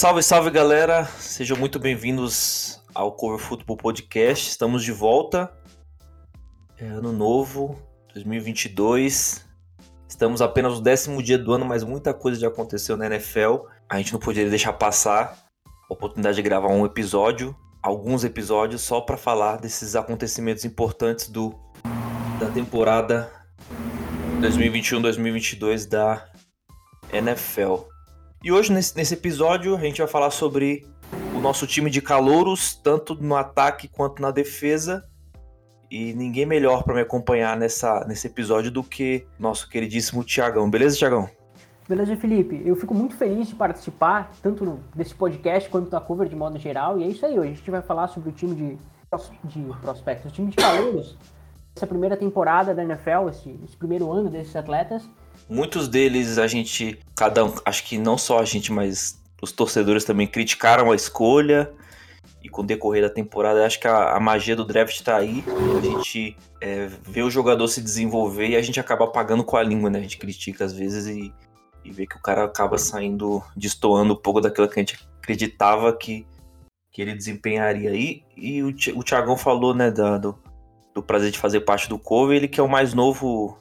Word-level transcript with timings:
Salve, 0.00 0.22
salve 0.22 0.50
galera! 0.50 1.04
Sejam 1.18 1.58
muito 1.58 1.78
bem-vindos 1.78 2.82
ao 2.94 3.12
Cover 3.12 3.38
Football 3.38 3.76
Podcast. 3.76 4.48
Estamos 4.48 4.82
de 4.82 4.92
volta. 4.92 5.52
É 6.78 6.86
ano 6.86 7.12
novo, 7.12 7.78
2022. 8.14 9.46
Estamos 10.08 10.40
apenas 10.40 10.76
no 10.76 10.80
décimo 10.80 11.22
dia 11.22 11.36
do 11.36 11.52
ano, 11.52 11.66
mas 11.66 11.84
muita 11.84 12.14
coisa 12.14 12.40
já 12.40 12.48
aconteceu 12.48 12.96
na 12.96 13.04
NFL. 13.04 13.66
A 13.90 13.98
gente 13.98 14.14
não 14.14 14.18
poderia 14.18 14.48
deixar 14.48 14.72
passar 14.72 15.36
a 15.66 15.92
oportunidade 15.92 16.36
de 16.36 16.42
gravar 16.42 16.68
um 16.68 16.86
episódio, 16.86 17.54
alguns 17.82 18.24
episódios, 18.24 18.80
só 18.80 19.02
para 19.02 19.18
falar 19.18 19.58
desses 19.58 19.94
acontecimentos 19.94 20.64
importantes 20.64 21.28
do 21.28 21.54
da 22.38 22.48
temporada 22.50 23.30
2021-2022 24.40 25.86
da 25.86 26.26
NFL. 27.12 27.90
E 28.42 28.50
hoje, 28.50 28.72
nesse, 28.72 28.96
nesse 28.96 29.12
episódio, 29.12 29.76
a 29.76 29.80
gente 29.80 29.98
vai 29.98 30.08
falar 30.08 30.30
sobre 30.30 30.86
o 31.36 31.40
nosso 31.40 31.66
time 31.66 31.90
de 31.90 32.00
calouros, 32.00 32.74
tanto 32.74 33.14
no 33.14 33.36
ataque 33.36 33.86
quanto 33.86 34.22
na 34.22 34.30
defesa. 34.30 35.06
E 35.90 36.14
ninguém 36.14 36.46
melhor 36.46 36.82
para 36.82 36.94
me 36.94 37.02
acompanhar 37.02 37.54
nessa, 37.54 38.02
nesse 38.06 38.28
episódio 38.28 38.70
do 38.70 38.82
que 38.82 39.26
nosso 39.38 39.68
queridíssimo 39.68 40.24
Tiagão. 40.24 40.70
Beleza, 40.70 40.96
Tiagão? 40.96 41.28
Beleza, 41.86 42.16
Felipe. 42.16 42.62
Eu 42.64 42.74
fico 42.76 42.94
muito 42.94 43.14
feliz 43.14 43.46
de 43.46 43.54
participar, 43.54 44.32
tanto 44.42 44.80
desse 44.94 45.14
podcast 45.14 45.68
quanto 45.68 45.90
da 45.90 46.00
cover 46.00 46.26
de 46.26 46.36
modo 46.36 46.58
geral. 46.58 46.98
E 46.98 47.04
é 47.04 47.08
isso 47.08 47.26
aí, 47.26 47.38
hoje 47.38 47.50
a 47.50 47.54
gente 47.54 47.70
vai 47.70 47.82
falar 47.82 48.08
sobre 48.08 48.30
o 48.30 48.32
time 48.32 48.54
de, 48.54 48.78
de 49.44 49.78
prospectos, 49.82 50.32
o 50.32 50.34
time 50.34 50.48
de 50.50 50.56
calouros. 50.56 51.14
Essa 51.76 51.86
primeira 51.86 52.16
temporada 52.16 52.74
da 52.74 52.82
NFL, 52.82 53.28
esse, 53.28 53.60
esse 53.62 53.76
primeiro 53.76 54.10
ano 54.10 54.30
desses 54.30 54.56
atletas. 54.56 55.06
Muitos 55.50 55.88
deles 55.88 56.38
a 56.38 56.46
gente, 56.46 56.96
cada 57.16 57.44
um, 57.44 57.52
acho 57.64 57.84
que 57.84 57.98
não 57.98 58.16
só 58.16 58.38
a 58.38 58.44
gente, 58.44 58.70
mas 58.70 59.20
os 59.42 59.50
torcedores 59.50 60.04
também 60.04 60.28
criticaram 60.28 60.92
a 60.92 60.94
escolha. 60.94 61.72
E 62.40 62.48
com 62.48 62.62
o 62.62 62.64
decorrer 62.64 63.02
da 63.02 63.10
temporada, 63.10 63.66
acho 63.66 63.80
que 63.80 63.88
a, 63.88 64.14
a 64.14 64.20
magia 64.20 64.54
do 64.54 64.64
draft 64.64 65.02
tá 65.02 65.16
aí. 65.16 65.44
A 65.76 65.80
gente 65.80 66.36
é, 66.60 66.88
vê 67.02 67.22
o 67.22 67.28
jogador 67.28 67.66
se 67.66 67.82
desenvolver 67.82 68.50
e 68.50 68.56
a 68.56 68.62
gente 68.62 68.78
acaba 68.78 69.08
pagando 69.08 69.42
com 69.42 69.56
a 69.56 69.62
língua, 69.62 69.90
né? 69.90 69.98
A 69.98 70.02
gente 70.02 70.18
critica 70.18 70.64
às 70.64 70.72
vezes 70.72 71.06
e, 71.06 71.34
e 71.84 71.90
vê 71.90 72.06
que 72.06 72.16
o 72.16 72.22
cara 72.22 72.44
acaba 72.44 72.78
saindo, 72.78 73.42
destoando 73.56 74.12
um 74.12 74.16
pouco 74.16 74.40
daquilo 74.40 74.68
que 74.68 74.78
a 74.78 74.82
gente 74.82 74.98
acreditava 75.18 75.92
que, 75.92 76.24
que 76.92 77.02
ele 77.02 77.14
desempenharia. 77.14 77.92
E, 77.92 78.22
e 78.36 78.62
o, 78.62 78.68
o 78.68 79.02
Thiagão 79.02 79.36
falou, 79.36 79.74
né, 79.74 79.90
da, 79.90 80.16
do, 80.16 80.38
do 80.94 81.02
prazer 81.02 81.32
de 81.32 81.38
fazer 81.38 81.60
parte 81.62 81.88
do 81.88 81.98
cover, 81.98 82.36
ele 82.36 82.48
que 82.48 82.60
é 82.60 82.62
o 82.62 82.68
mais 82.68 82.94
novo 82.94 83.58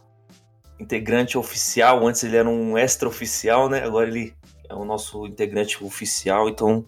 integrante 0.80 1.38
oficial. 1.38 2.06
Antes 2.08 2.24
ele 2.24 2.38
era 2.38 2.50
um 2.50 2.78
extra-oficial, 2.78 3.70
né? 3.70 3.84
Agora 3.84 4.08
ele 4.08 4.34
é 4.68 4.74
o 4.74 4.86
nosso 4.86 5.26
integrante 5.26 5.84
oficial, 5.84 6.48
então 6.48 6.86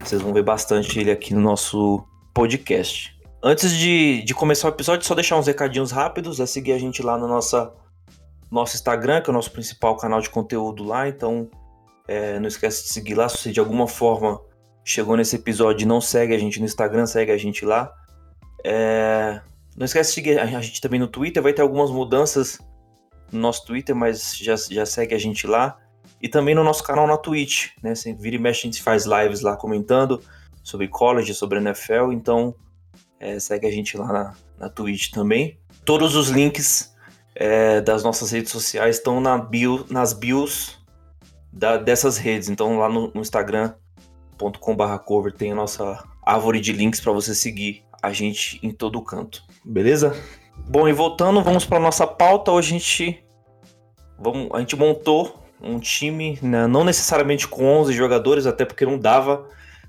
vocês 0.00 0.20
vão 0.20 0.32
ver 0.32 0.42
bastante 0.42 0.98
ele 0.98 1.10
aqui 1.10 1.34
no 1.34 1.40
nosso 1.40 2.04
podcast. 2.34 3.18
Antes 3.42 3.72
de, 3.72 4.22
de 4.22 4.34
começar 4.34 4.68
o 4.68 4.70
episódio, 4.70 5.06
só 5.06 5.14
deixar 5.14 5.38
uns 5.38 5.46
recadinhos 5.46 5.90
rápidos. 5.90 6.40
É 6.40 6.46
seguir 6.46 6.72
a 6.72 6.78
gente 6.78 7.02
lá 7.02 7.16
no 7.16 7.26
nossa, 7.26 7.72
nosso 8.50 8.76
Instagram, 8.76 9.22
que 9.22 9.30
é 9.30 9.32
o 9.32 9.34
nosso 9.34 9.50
principal 9.50 9.96
canal 9.96 10.20
de 10.20 10.28
conteúdo 10.28 10.84
lá. 10.84 11.08
Então, 11.08 11.48
é, 12.06 12.38
não 12.38 12.48
esquece 12.48 12.82
de 12.82 12.90
seguir 12.90 13.14
lá. 13.14 13.28
Se 13.28 13.38
você 13.38 13.52
de 13.52 13.58
alguma 13.58 13.88
forma 13.88 14.40
chegou 14.84 15.16
nesse 15.16 15.36
episódio 15.36 15.84
e 15.84 15.88
não 15.88 16.00
segue 16.00 16.34
a 16.34 16.38
gente 16.38 16.58
no 16.58 16.66
Instagram, 16.66 17.06
segue 17.06 17.32
a 17.32 17.38
gente 17.38 17.64
lá. 17.64 17.90
É, 18.62 19.40
não 19.74 19.86
esquece 19.86 20.10
de 20.10 20.14
seguir 20.14 20.38
a 20.38 20.60
gente 20.60 20.80
também 20.80 21.00
no 21.00 21.08
Twitter. 21.08 21.42
Vai 21.42 21.54
ter 21.54 21.62
algumas 21.62 21.90
mudanças 21.90 22.58
no 23.32 23.40
nosso 23.40 23.64
Twitter, 23.64 23.94
mas 23.94 24.36
já, 24.36 24.54
já 24.56 24.86
segue 24.86 25.14
a 25.14 25.18
gente 25.18 25.46
lá. 25.46 25.78
E 26.20 26.28
também 26.28 26.54
no 26.54 26.62
nosso 26.62 26.84
canal 26.84 27.06
na 27.06 27.16
Twitch, 27.16 27.68
né? 27.82 27.94
Sempre 27.94 28.22
vira 28.22 28.36
e 28.36 28.38
mexe, 28.38 28.60
a 28.60 28.70
gente 28.70 28.82
faz 28.82 29.06
lives 29.06 29.40
lá 29.40 29.56
comentando 29.56 30.22
sobre 30.62 30.86
college, 30.88 31.34
sobre 31.34 31.58
NFL. 31.58 32.12
Então, 32.12 32.54
é, 33.18 33.38
segue 33.38 33.66
a 33.66 33.70
gente 33.70 33.96
lá 33.96 34.12
na, 34.12 34.34
na 34.58 34.68
Twitch 34.68 35.10
também. 35.10 35.58
Todos 35.84 36.14
os 36.14 36.28
links 36.28 36.94
é, 37.34 37.80
das 37.80 38.04
nossas 38.04 38.30
redes 38.30 38.52
sociais 38.52 38.96
estão 38.96 39.20
na 39.20 39.38
bio, 39.38 39.86
nas 39.88 40.12
bios 40.12 40.78
da, 41.52 41.78
dessas 41.78 42.18
redes. 42.18 42.48
Então, 42.48 42.78
lá 42.78 42.88
no, 42.88 43.10
no 43.14 43.20
instagram.com/cover 43.20 45.32
tem 45.32 45.52
a 45.52 45.54
nossa 45.54 46.04
árvore 46.22 46.60
de 46.60 46.72
links 46.72 47.00
para 47.00 47.12
você 47.12 47.34
seguir 47.34 47.84
a 48.02 48.12
gente 48.12 48.58
em 48.62 48.70
todo 48.70 49.02
canto. 49.02 49.42
Beleza? 49.64 50.14
Bom, 50.68 50.88
e 50.88 50.92
voltando, 50.92 51.42
vamos 51.42 51.64
para 51.64 51.80
nossa 51.80 52.06
pauta. 52.06 52.50
Hoje 52.50 52.68
a 52.68 52.78
gente, 52.78 53.24
vamos, 54.18 54.48
a 54.52 54.60
gente 54.60 54.76
montou 54.76 55.40
um 55.60 55.78
time, 55.78 56.38
né, 56.42 56.66
não 56.66 56.84
necessariamente 56.84 57.46
com 57.46 57.64
11 57.64 57.92
jogadores, 57.92 58.46
até 58.46 58.64
porque 58.64 58.86
não 58.86 58.98
dava 58.98 59.46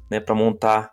né, 0.10 0.20
para 0.20 0.36
montar 0.36 0.92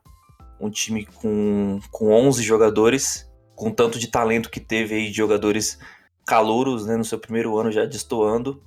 um 0.60 0.70
time 0.70 1.06
com, 1.06 1.80
com 1.90 2.12
11 2.12 2.42
jogadores, 2.42 3.30
com 3.54 3.70
tanto 3.70 3.98
de 3.98 4.08
talento 4.08 4.50
que 4.50 4.60
teve 4.60 4.94
aí 4.94 5.10
de 5.10 5.16
jogadores 5.16 5.78
calouros 6.26 6.86
né, 6.86 6.96
no 6.96 7.04
seu 7.04 7.18
primeiro 7.18 7.56
ano 7.58 7.72
já 7.72 7.84
destoando. 7.84 8.62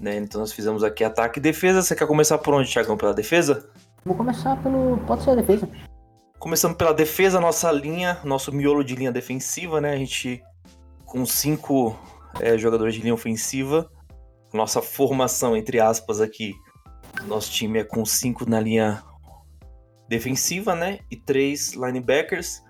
Né, 0.00 0.16
então 0.16 0.40
nós 0.40 0.52
fizemos 0.52 0.82
aqui 0.82 1.04
ataque 1.04 1.38
e 1.38 1.42
defesa. 1.42 1.82
Você 1.82 1.94
quer 1.94 2.06
começar 2.06 2.38
por 2.38 2.54
onde, 2.54 2.70
Thiagão? 2.70 2.96
Pela 2.96 3.14
defesa? 3.14 3.68
Vou 4.04 4.14
começar 4.14 4.60
pelo. 4.62 4.98
Pode 5.06 5.22
ser 5.22 5.30
a 5.30 5.34
defesa. 5.36 5.68
Começando 6.38 6.76
pela 6.76 6.92
defesa, 6.92 7.40
nossa 7.40 7.72
linha, 7.72 8.20
nosso 8.24 8.52
miolo 8.52 8.84
de 8.84 8.94
linha 8.94 9.12
defensiva, 9.12 9.80
né? 9.80 9.92
A 9.92 9.96
gente 9.96 10.42
com 11.04 11.24
cinco 11.24 11.98
é, 12.40 12.58
jogadores 12.58 12.94
de 12.94 13.00
linha 13.00 13.14
ofensiva. 13.14 13.90
Nossa 14.52 14.82
formação, 14.82 15.56
entre 15.56 15.80
aspas, 15.80 16.20
aqui. 16.20 16.54
Nosso 17.26 17.50
time 17.50 17.78
é 17.78 17.84
com 17.84 18.04
cinco 18.04 18.48
na 18.48 18.60
linha 18.60 19.02
defensiva, 20.08 20.74
né? 20.74 20.98
E 21.10 21.16
três 21.16 21.72
linebackers. 21.72 22.62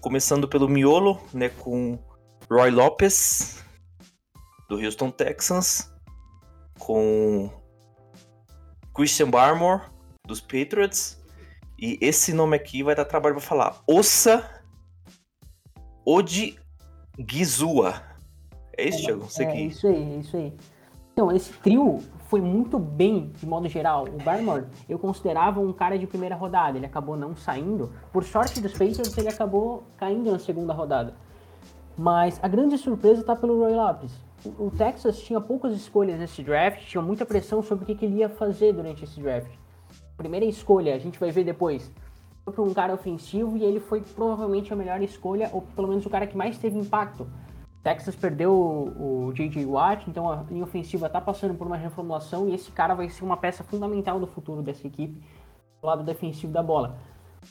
Começando 0.00 0.48
pelo 0.48 0.68
miolo, 0.68 1.20
né? 1.32 1.48
Com 1.48 1.98
Roy 2.50 2.70
Lopes, 2.70 3.64
do 4.68 4.76
Houston 4.76 5.10
Texans. 5.10 5.90
Com 6.78 7.50
Christian 8.94 9.30
Barmore, 9.30 9.82
dos 10.26 10.40
Patriots. 10.40 11.23
E 11.84 11.98
esse 12.00 12.32
nome 12.32 12.56
aqui 12.56 12.82
vai 12.82 12.94
dar 12.94 13.04
trabalho 13.04 13.34
para 13.34 13.44
falar. 13.44 13.82
Ossa 13.86 14.42
Odigizua. 16.02 18.00
É 18.74 18.88
isso, 18.88 19.04
Thiago? 19.04 19.24
Você 19.24 19.44
é, 19.44 19.52
que... 19.52 19.60
isso 19.66 19.86
aí, 19.86 20.14
é 20.14 20.16
isso 20.16 20.34
aí. 20.34 20.54
Então, 21.12 21.30
esse 21.30 21.52
trio 21.52 21.98
foi 22.30 22.40
muito 22.40 22.78
bem, 22.78 23.30
de 23.38 23.44
modo 23.44 23.68
geral. 23.68 24.04
O 24.04 24.16
Barmore, 24.24 24.64
eu 24.88 24.98
considerava 24.98 25.60
um 25.60 25.74
cara 25.74 25.98
de 25.98 26.06
primeira 26.06 26.34
rodada. 26.34 26.78
Ele 26.78 26.86
acabou 26.86 27.18
não 27.18 27.36
saindo. 27.36 27.92
Por 28.10 28.24
sorte 28.24 28.62
dos 28.62 28.72
Patriots, 28.72 29.18
ele 29.18 29.28
acabou 29.28 29.84
caindo 29.98 30.32
na 30.32 30.38
segunda 30.38 30.72
rodada. 30.72 31.14
Mas 31.98 32.40
a 32.42 32.48
grande 32.48 32.78
surpresa 32.78 33.20
está 33.20 33.36
pelo 33.36 33.58
Roy 33.58 33.74
Lopes. 33.74 34.10
O 34.58 34.70
Texas 34.70 35.20
tinha 35.20 35.38
poucas 35.38 35.74
escolhas 35.74 36.18
nesse 36.18 36.42
draft, 36.42 36.80
tinha 36.86 37.02
muita 37.02 37.26
pressão 37.26 37.62
sobre 37.62 37.84
o 37.84 37.94
que 37.94 38.06
ele 38.06 38.20
ia 38.20 38.30
fazer 38.30 38.72
durante 38.72 39.04
esse 39.04 39.20
draft 39.20 39.52
primeira 40.16 40.46
escolha, 40.46 40.94
a 40.94 40.98
gente 40.98 41.18
vai 41.18 41.30
ver 41.30 41.44
depois, 41.44 41.90
foi 42.44 42.52
para 42.52 42.62
um 42.62 42.74
cara 42.74 42.94
ofensivo 42.94 43.56
e 43.56 43.64
ele 43.64 43.80
foi 43.80 44.00
provavelmente 44.00 44.72
a 44.72 44.76
melhor 44.76 45.00
escolha, 45.02 45.50
ou 45.52 45.62
pelo 45.62 45.88
menos 45.88 46.04
o 46.04 46.10
cara 46.10 46.26
que 46.26 46.36
mais 46.36 46.58
teve 46.58 46.78
impacto. 46.78 47.26
Texas 47.82 48.14
perdeu 48.14 48.52
o, 48.52 49.30
J.J. 49.34 49.64
Watt, 49.66 50.08
então 50.08 50.30
a 50.30 50.42
linha 50.50 50.64
ofensiva 50.64 51.06
está 51.06 51.20
passando 51.20 51.54
por 51.54 51.66
uma 51.66 51.76
reformulação 51.76 52.48
e 52.48 52.54
esse 52.54 52.70
cara 52.70 52.94
vai 52.94 53.08
ser 53.10 53.24
uma 53.24 53.36
peça 53.36 53.62
fundamental 53.62 54.18
do 54.18 54.26
futuro 54.26 54.62
dessa 54.62 54.86
equipe, 54.86 55.20
do 55.80 55.86
lado 55.86 56.02
defensivo 56.02 56.52
da 56.52 56.62
bola. 56.62 56.96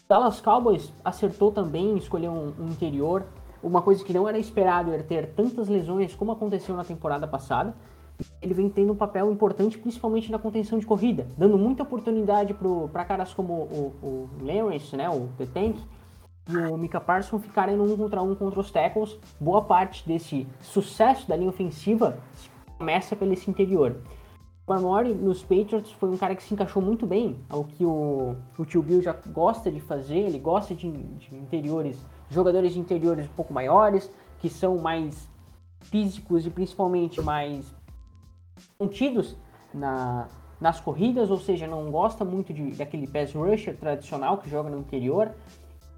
Dallas 0.07 0.41
Cowboys 0.41 0.91
acertou 1.05 1.51
também 1.51 1.91
em 1.91 1.97
escolher 1.97 2.29
um, 2.29 2.51
um 2.59 2.67
interior, 2.67 3.25
uma 3.61 3.81
coisa 3.81 4.03
que 4.03 4.11
não 4.11 4.27
era 4.27 4.39
esperado 4.39 4.91
era 4.91 5.03
ter 5.03 5.27
tantas 5.33 5.69
lesões 5.69 6.15
como 6.15 6.31
aconteceu 6.31 6.75
na 6.75 6.83
temporada 6.83 7.27
passada 7.27 7.75
ele 8.41 8.53
vem 8.53 8.69
tendo 8.69 8.93
um 8.93 8.95
papel 8.95 9.31
importante, 9.31 9.77
principalmente 9.77 10.31
na 10.31 10.39
contenção 10.39 10.77
de 10.77 10.85
corrida, 10.85 11.27
dando 11.37 11.57
muita 11.57 11.83
oportunidade 11.83 12.53
para 12.91 13.05
caras 13.05 13.33
como 13.33 13.53
o, 13.53 13.93
o 14.01 14.29
Lawrence, 14.41 14.95
né, 14.95 15.09
o 15.09 15.29
The 15.37 15.45
Tank, 15.45 15.77
e 16.49 16.57
o 16.57 16.77
Mika 16.77 16.99
Parsons 16.99 17.41
ficarem 17.41 17.75
no 17.77 17.85
um 17.85 17.97
contra 17.97 18.21
um 18.21 18.35
contra 18.35 18.59
os 18.59 18.69
tackles. 18.69 19.17
Boa 19.39 19.61
parte 19.61 20.05
desse 20.05 20.45
sucesso 20.61 21.27
da 21.27 21.37
linha 21.37 21.49
ofensiva 21.49 22.17
começa 22.77 23.15
pelo 23.15 23.31
esse 23.31 23.49
interior. 23.49 23.95
O 24.67 24.73
Amori 24.73 25.13
nos 25.13 25.41
Patriots 25.41 25.91
foi 25.91 26.09
um 26.09 26.17
cara 26.17 26.35
que 26.35 26.43
se 26.43 26.53
encaixou 26.53 26.81
muito 26.81 27.05
bem 27.05 27.37
ao 27.49 27.63
que 27.63 27.85
o, 27.85 28.35
o 28.57 28.65
tio 28.65 28.81
Bill 28.81 29.01
já 29.01 29.13
gosta 29.13 29.71
de 29.71 29.79
fazer. 29.79 30.19
Ele 30.19 30.39
gosta 30.39 30.73
de, 30.73 30.89
de 30.91 31.35
interiores, 31.35 31.97
jogadores 32.29 32.73
de 32.73 32.79
interiores 32.79 33.25
um 33.25 33.33
pouco 33.35 33.53
maiores, 33.53 34.09
que 34.39 34.49
são 34.49 34.77
mais 34.77 35.29
físicos 35.81 36.45
e 36.45 36.49
principalmente 36.49 37.21
mais 37.21 37.73
contidos 38.83 39.35
na, 39.73 40.27
nas 40.59 40.79
corridas, 40.79 41.31
ou 41.31 41.39
seja, 41.39 41.65
não 41.67 41.89
gosta 41.89 42.25
muito 42.25 42.53
de, 42.53 42.71
daquele 42.71 43.07
pass 43.07 43.33
rusher 43.33 43.75
tradicional 43.77 44.37
que 44.37 44.49
joga 44.49 44.69
no 44.69 44.79
interior. 44.79 45.31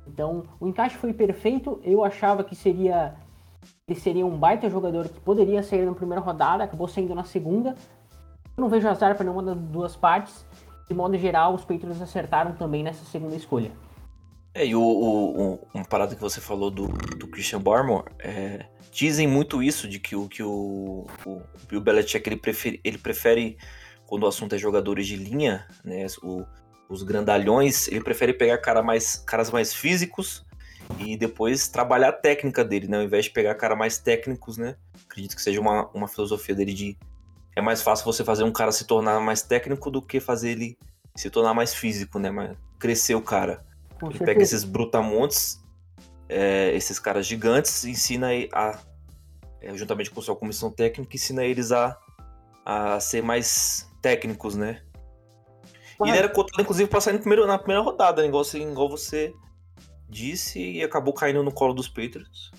Então, 0.08 0.44
o 0.60 0.68
encaixe 0.68 0.96
foi 0.98 1.14
perfeito. 1.14 1.80
Eu 1.84 2.04
achava 2.04 2.44
que 2.44 2.56
seria 2.56 3.16
ele 3.88 4.00
seria 4.00 4.26
um 4.26 4.38
baita 4.38 4.70
jogador 4.70 5.10
que 5.10 5.20
poderia 5.20 5.64
sair 5.64 5.86
na 5.86 5.94
primeira 5.94 6.22
rodada, 6.22 6.64
acabou 6.64 6.88
saindo 6.88 7.16
na 7.16 7.24
segunda. 7.24 7.76
Eu 8.56 8.62
não 8.62 8.70
vejo 8.70 8.88
azar 8.88 9.16
para 9.16 9.24
nenhuma 9.24 9.42
das 9.42 9.58
duas 9.58 9.96
partes. 9.96 10.46
de 10.88 10.94
modo 10.94 11.18
geral, 11.18 11.56
os 11.56 11.66
Patriots 11.66 12.00
acertaram 12.00 12.54
também 12.54 12.84
nessa 12.84 13.04
segunda 13.06 13.36
escolha. 13.36 13.72
É, 14.56 14.66
e 14.66 14.74
o, 14.74 14.82
o, 14.82 15.54
o, 15.54 15.68
uma 15.74 15.84
parada 15.84 16.16
que 16.16 16.22
você 16.22 16.40
falou 16.40 16.72
do, 16.72 16.88
do 16.88 17.28
Christian 17.28 17.60
Barmore, 17.60 18.10
é, 18.20 18.66
dizem 18.90 19.28
muito 19.28 19.62
isso, 19.62 19.86
de 19.86 20.00
que 20.00 20.16
o, 20.16 20.30
que 20.30 20.42
o, 20.42 21.06
o 21.26 21.42
Bill 21.68 21.82
Belichick 21.82 22.28
ele 22.28 22.38
prefere, 22.38 22.80
ele 22.82 22.98
prefere, 22.98 23.58
quando 24.08 24.24
o 24.24 24.28
assunto 24.28 24.56
é 24.56 24.58
jogadores 24.58 25.06
de 25.08 25.18
linha, 25.18 25.68
né, 25.84 26.06
o, 26.24 26.46
os 26.88 27.04
grandalhões, 27.04 27.90
ele 27.90 28.02
prefere 28.02 28.32
pegar 28.32 28.58
cara 28.60 28.82
mais, 28.82 29.18
caras 29.18 29.52
mais 29.52 29.74
físicos 29.74 30.46
e 31.00 31.18
depois 31.18 31.68
trabalhar 31.68 32.10
a 32.10 32.14
técnica 32.14 32.64
dele, 32.64 32.88
né, 32.88 32.96
ao 32.96 33.04
invés 33.04 33.26
de 33.26 33.32
pegar 33.32 33.56
caras 33.56 33.78
mais 33.78 33.98
técnicos, 33.98 34.58
né, 34.58 34.78
acredito 35.06 35.36
que 35.36 35.42
seja 35.42 35.60
uma, 35.60 35.90
uma 35.94 36.08
filosofia 36.08 36.56
dele 36.56 36.74
de 36.74 36.98
é 37.58 37.62
mais 37.62 37.82
fácil 37.82 38.06
você 38.06 38.24
fazer 38.24 38.44
um 38.44 38.52
cara 38.52 38.72
se 38.72 38.86
tornar 38.86 39.20
mais 39.20 39.42
técnico 39.42 39.92
do 39.92 40.02
que 40.02 40.22
fazer 40.22 40.52
ele 40.52 40.78
se 41.16 41.30
tornar 41.30 41.54
mais 41.54 41.74
físico, 41.74 42.20
né? 42.20 42.30
Mas 42.30 42.58
crescer 42.78 43.16
o 43.16 43.22
cara. 43.22 43.66
Com 44.00 44.08
ele 44.08 44.18
certeza. 44.18 44.26
pega 44.26 44.42
esses 44.42 44.64
brutamontes, 44.64 45.64
é, 46.28 46.74
esses 46.76 47.00
caras 47.00 47.26
gigantes, 47.26 47.86
ensina 47.86 48.28
a, 48.54 48.80
é, 49.62 49.76
juntamente 49.76 50.12
com 50.12 50.22
sua 50.22 50.36
comissão 50.36 50.72
técnica, 50.72 51.16
ensina 51.16 51.44
eles 51.44 51.72
a, 51.72 51.98
a 52.66 53.00
ser 53.00 53.24
mais 53.24 53.90
técnicos, 54.02 54.56
né? 54.56 54.82
Mas... 56.00 56.10
E 56.10 56.12
ele 56.12 56.20
era 56.20 56.30
cotado, 56.30 56.62
inclusive, 56.62 56.90
pra 56.90 57.00
sair 57.00 57.18
primeiro, 57.20 57.48
na 57.48 57.58
primeira 57.58 57.82
rodada, 57.82 58.22
né? 58.22 58.28
igual, 58.28 58.42
assim, 58.42 58.70
igual 58.70 58.90
você 58.90 59.34
disse, 60.10 60.60
e 60.60 60.84
acabou 60.84 61.14
caindo 61.14 61.42
no 61.42 61.52
colo 61.52 61.74
dos 61.74 61.88
Patriots. 61.88 62.52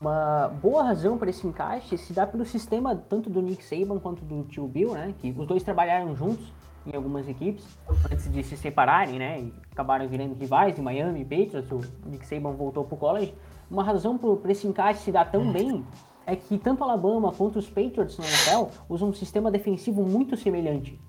Uma 0.00 0.48
boa 0.48 0.82
razão 0.82 1.16
para 1.16 1.30
esse 1.30 1.46
encaixe 1.46 1.96
se 1.96 2.12
dá 2.12 2.26
pelo 2.26 2.44
sistema 2.44 2.94
tanto 2.94 3.30
do 3.30 3.40
Nick 3.40 3.64
Saban 3.64 3.98
quanto 3.98 4.24
do 4.24 4.44
tio 4.44 4.68
Bill, 4.68 4.92
né? 4.92 5.14
Que 5.20 5.34
os 5.36 5.46
dois 5.46 5.62
trabalharam 5.62 6.14
juntos 6.14 6.52
em 6.86 6.96
algumas 6.96 7.28
equipes 7.28 7.64
antes 8.10 8.30
de 8.30 8.42
se 8.42 8.56
separarem, 8.56 9.18
né? 9.18 9.40
E 9.40 9.54
acabaram 9.72 10.06
virando 10.08 10.34
rivais 10.34 10.78
em 10.78 10.82
Miami, 10.82 11.24
Patriots. 11.24 11.70
O 11.70 12.08
Nick 12.08 12.26
Saban 12.26 12.52
voltou 12.52 12.84
para 12.84 12.94
o 12.94 12.98
college. 12.98 13.34
Uma 13.70 13.82
razão 13.82 14.16
para 14.16 14.52
esse 14.52 14.66
encaixe 14.66 15.00
se 15.00 15.12
dar 15.12 15.30
tão 15.30 15.52
bem 15.52 15.84
é 16.24 16.34
que 16.34 16.58
tanto 16.58 16.82
Alabama 16.82 17.32
quanto 17.32 17.58
os 17.58 17.68
Patriots 17.68 18.18
na 18.18 18.24
NFL 18.24 18.72
usam 18.88 19.08
um 19.08 19.12
sistema 19.12 19.50
defensivo 19.50 20.02
muito 20.02 20.36
semelhante. 20.36 21.00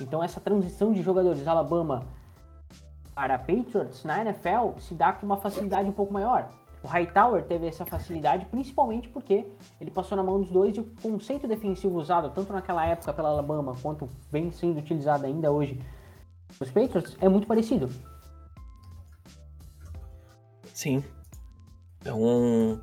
Então 0.00 0.22
essa 0.22 0.40
transição 0.40 0.92
de 0.92 1.02
jogadores 1.02 1.46
Alabama 1.46 2.02
para 3.14 3.38
Patriots 3.38 4.04
na 4.04 4.20
NFL 4.20 4.78
se 4.78 4.94
dá 4.94 5.12
com 5.12 5.24
uma 5.24 5.38
facilidade 5.38 5.88
um 5.88 5.92
pouco 5.92 6.12
maior. 6.12 6.50
O 6.86 6.88
Hightower 6.88 7.42
teve 7.42 7.66
essa 7.66 7.84
facilidade 7.84 8.46
principalmente 8.46 9.08
porque 9.08 9.44
ele 9.80 9.90
passou 9.90 10.16
na 10.16 10.22
mão 10.22 10.40
dos 10.40 10.52
dois 10.52 10.76
e 10.76 10.80
o 10.80 10.84
conceito 11.02 11.48
defensivo 11.48 11.98
usado 11.98 12.30
tanto 12.30 12.52
naquela 12.52 12.86
época 12.86 13.12
pela 13.12 13.28
Alabama 13.30 13.74
quanto 13.82 14.08
vem 14.30 14.52
sendo 14.52 14.78
utilizado 14.78 15.26
ainda 15.26 15.50
hoje 15.50 15.80
nos 16.60 16.70
Patriots 16.70 17.16
é 17.20 17.28
muito 17.28 17.44
parecido. 17.44 17.90
Sim. 20.72 21.02
É 22.04 22.12
um, 22.12 22.80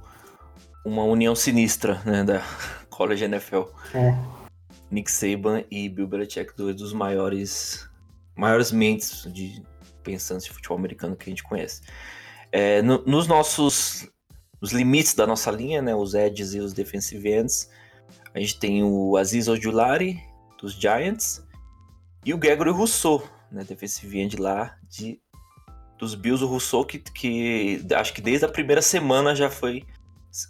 uma 0.83 1.05
união 1.05 1.33
sinistra 1.33 2.01
né, 2.03 2.25
da 2.25 2.41
College 2.91 3.23
NFL. 3.23 3.61
É. 3.95 4.17
Nick 4.91 5.09
Saban 5.09 5.63
e 5.71 5.87
Bill 5.87 6.07
Belichick, 6.07 6.53
dois 6.57 6.75
dos 6.75 6.91
maiores, 6.91 7.89
maiores 8.35 8.69
mentes 8.69 9.31
de 9.31 9.63
pensantes 10.03 10.45
de 10.45 10.51
futebol 10.51 10.77
americano 10.77 11.15
que 11.15 11.29
a 11.29 11.31
gente 11.31 11.41
conhece. 11.41 11.83
É, 12.55 12.83
no, 12.83 13.03
nos 13.03 13.25
nossos 13.25 14.07
nos 14.61 14.71
limites 14.71 15.15
da 15.15 15.25
nossa 15.25 15.49
linha, 15.51 15.81
né, 15.81 15.93
os 15.93 16.13
edges 16.13 16.53
e 16.53 16.59
os 16.59 16.71
defensive 16.71 17.33
ends, 17.33 17.69
a 18.33 18.39
gente 18.39 18.59
tem 18.59 18.83
o 18.83 19.17
Aziz 19.17 19.47
Ojulari, 19.47 20.23
dos 20.61 20.73
Giants, 20.73 21.43
e 22.23 22.33
o 22.33 22.37
Gregory 22.37 22.69
Rousseau, 22.69 23.27
né, 23.51 23.63
defensive 23.65 24.17
end 24.21 24.37
lá 24.37 24.77
de, 24.87 25.19
dos 25.97 26.15
Bills, 26.15 26.45
o 26.45 26.47
Rousseau, 26.47 26.85
que, 26.85 26.99
que 26.99 27.85
acho 27.93 28.13
que 28.13 28.21
desde 28.21 28.45
a 28.45 28.49
primeira 28.49 28.81
semana 28.81 29.35
já 29.35 29.49
foi, 29.49 29.83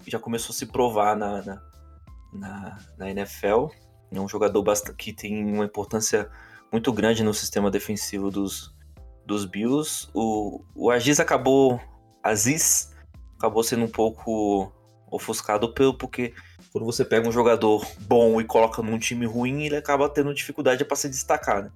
já 0.06 0.20
começou 0.20 0.54
a 0.54 0.58
se 0.58 0.66
provar 0.66 1.16
na, 1.16 1.42
na, 1.42 1.62
na, 2.34 2.80
na 2.98 3.10
NFL, 3.10 3.70
é 4.12 4.20
um 4.20 4.28
jogador 4.28 4.64
que 4.96 5.12
tem 5.14 5.44
uma 5.44 5.66
importância 5.66 6.30
muito 6.72 6.92
grande 6.92 7.24
no 7.24 7.34
sistema 7.34 7.72
defensivo 7.72 8.30
dos, 8.30 8.76
dos 9.26 9.46
Bills. 9.46 10.08
O, 10.14 10.64
o 10.76 10.92
Aziz 10.92 11.20
acabou 11.20 11.82
Aziz 12.24 12.94
acabou 13.38 13.62
sendo 13.64 13.84
um 13.84 13.92
pouco 13.92 14.72
ofuscado 15.12 15.74
pelo 15.74 15.94
porque 15.94 16.34
quando 16.72 16.86
você 16.86 17.06
pega 17.06 17.28
um 17.28 17.32
jogador 17.32 17.86
bom 18.08 18.42
e 18.42 18.46
coloca 18.46 18.82
num 18.82 18.98
time 18.98 19.26
ruim, 19.26 19.64
ele 19.64 19.76
acaba 19.76 20.10
tendo 20.10 20.34
dificuldade 20.34 20.84
para 20.86 20.96
se 20.96 21.10
destacar, 21.10 21.64
né? 21.64 21.72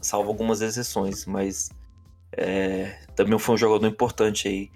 Salvo 0.00 0.30
algumas 0.30 0.60
exceções, 0.60 1.26
mas 1.26 1.70
é, 2.32 2.98
também 3.14 3.38
foi 3.38 3.54
um 3.54 3.58
jogador 3.58 3.86
importante 3.86 4.48
aí, 4.48 4.70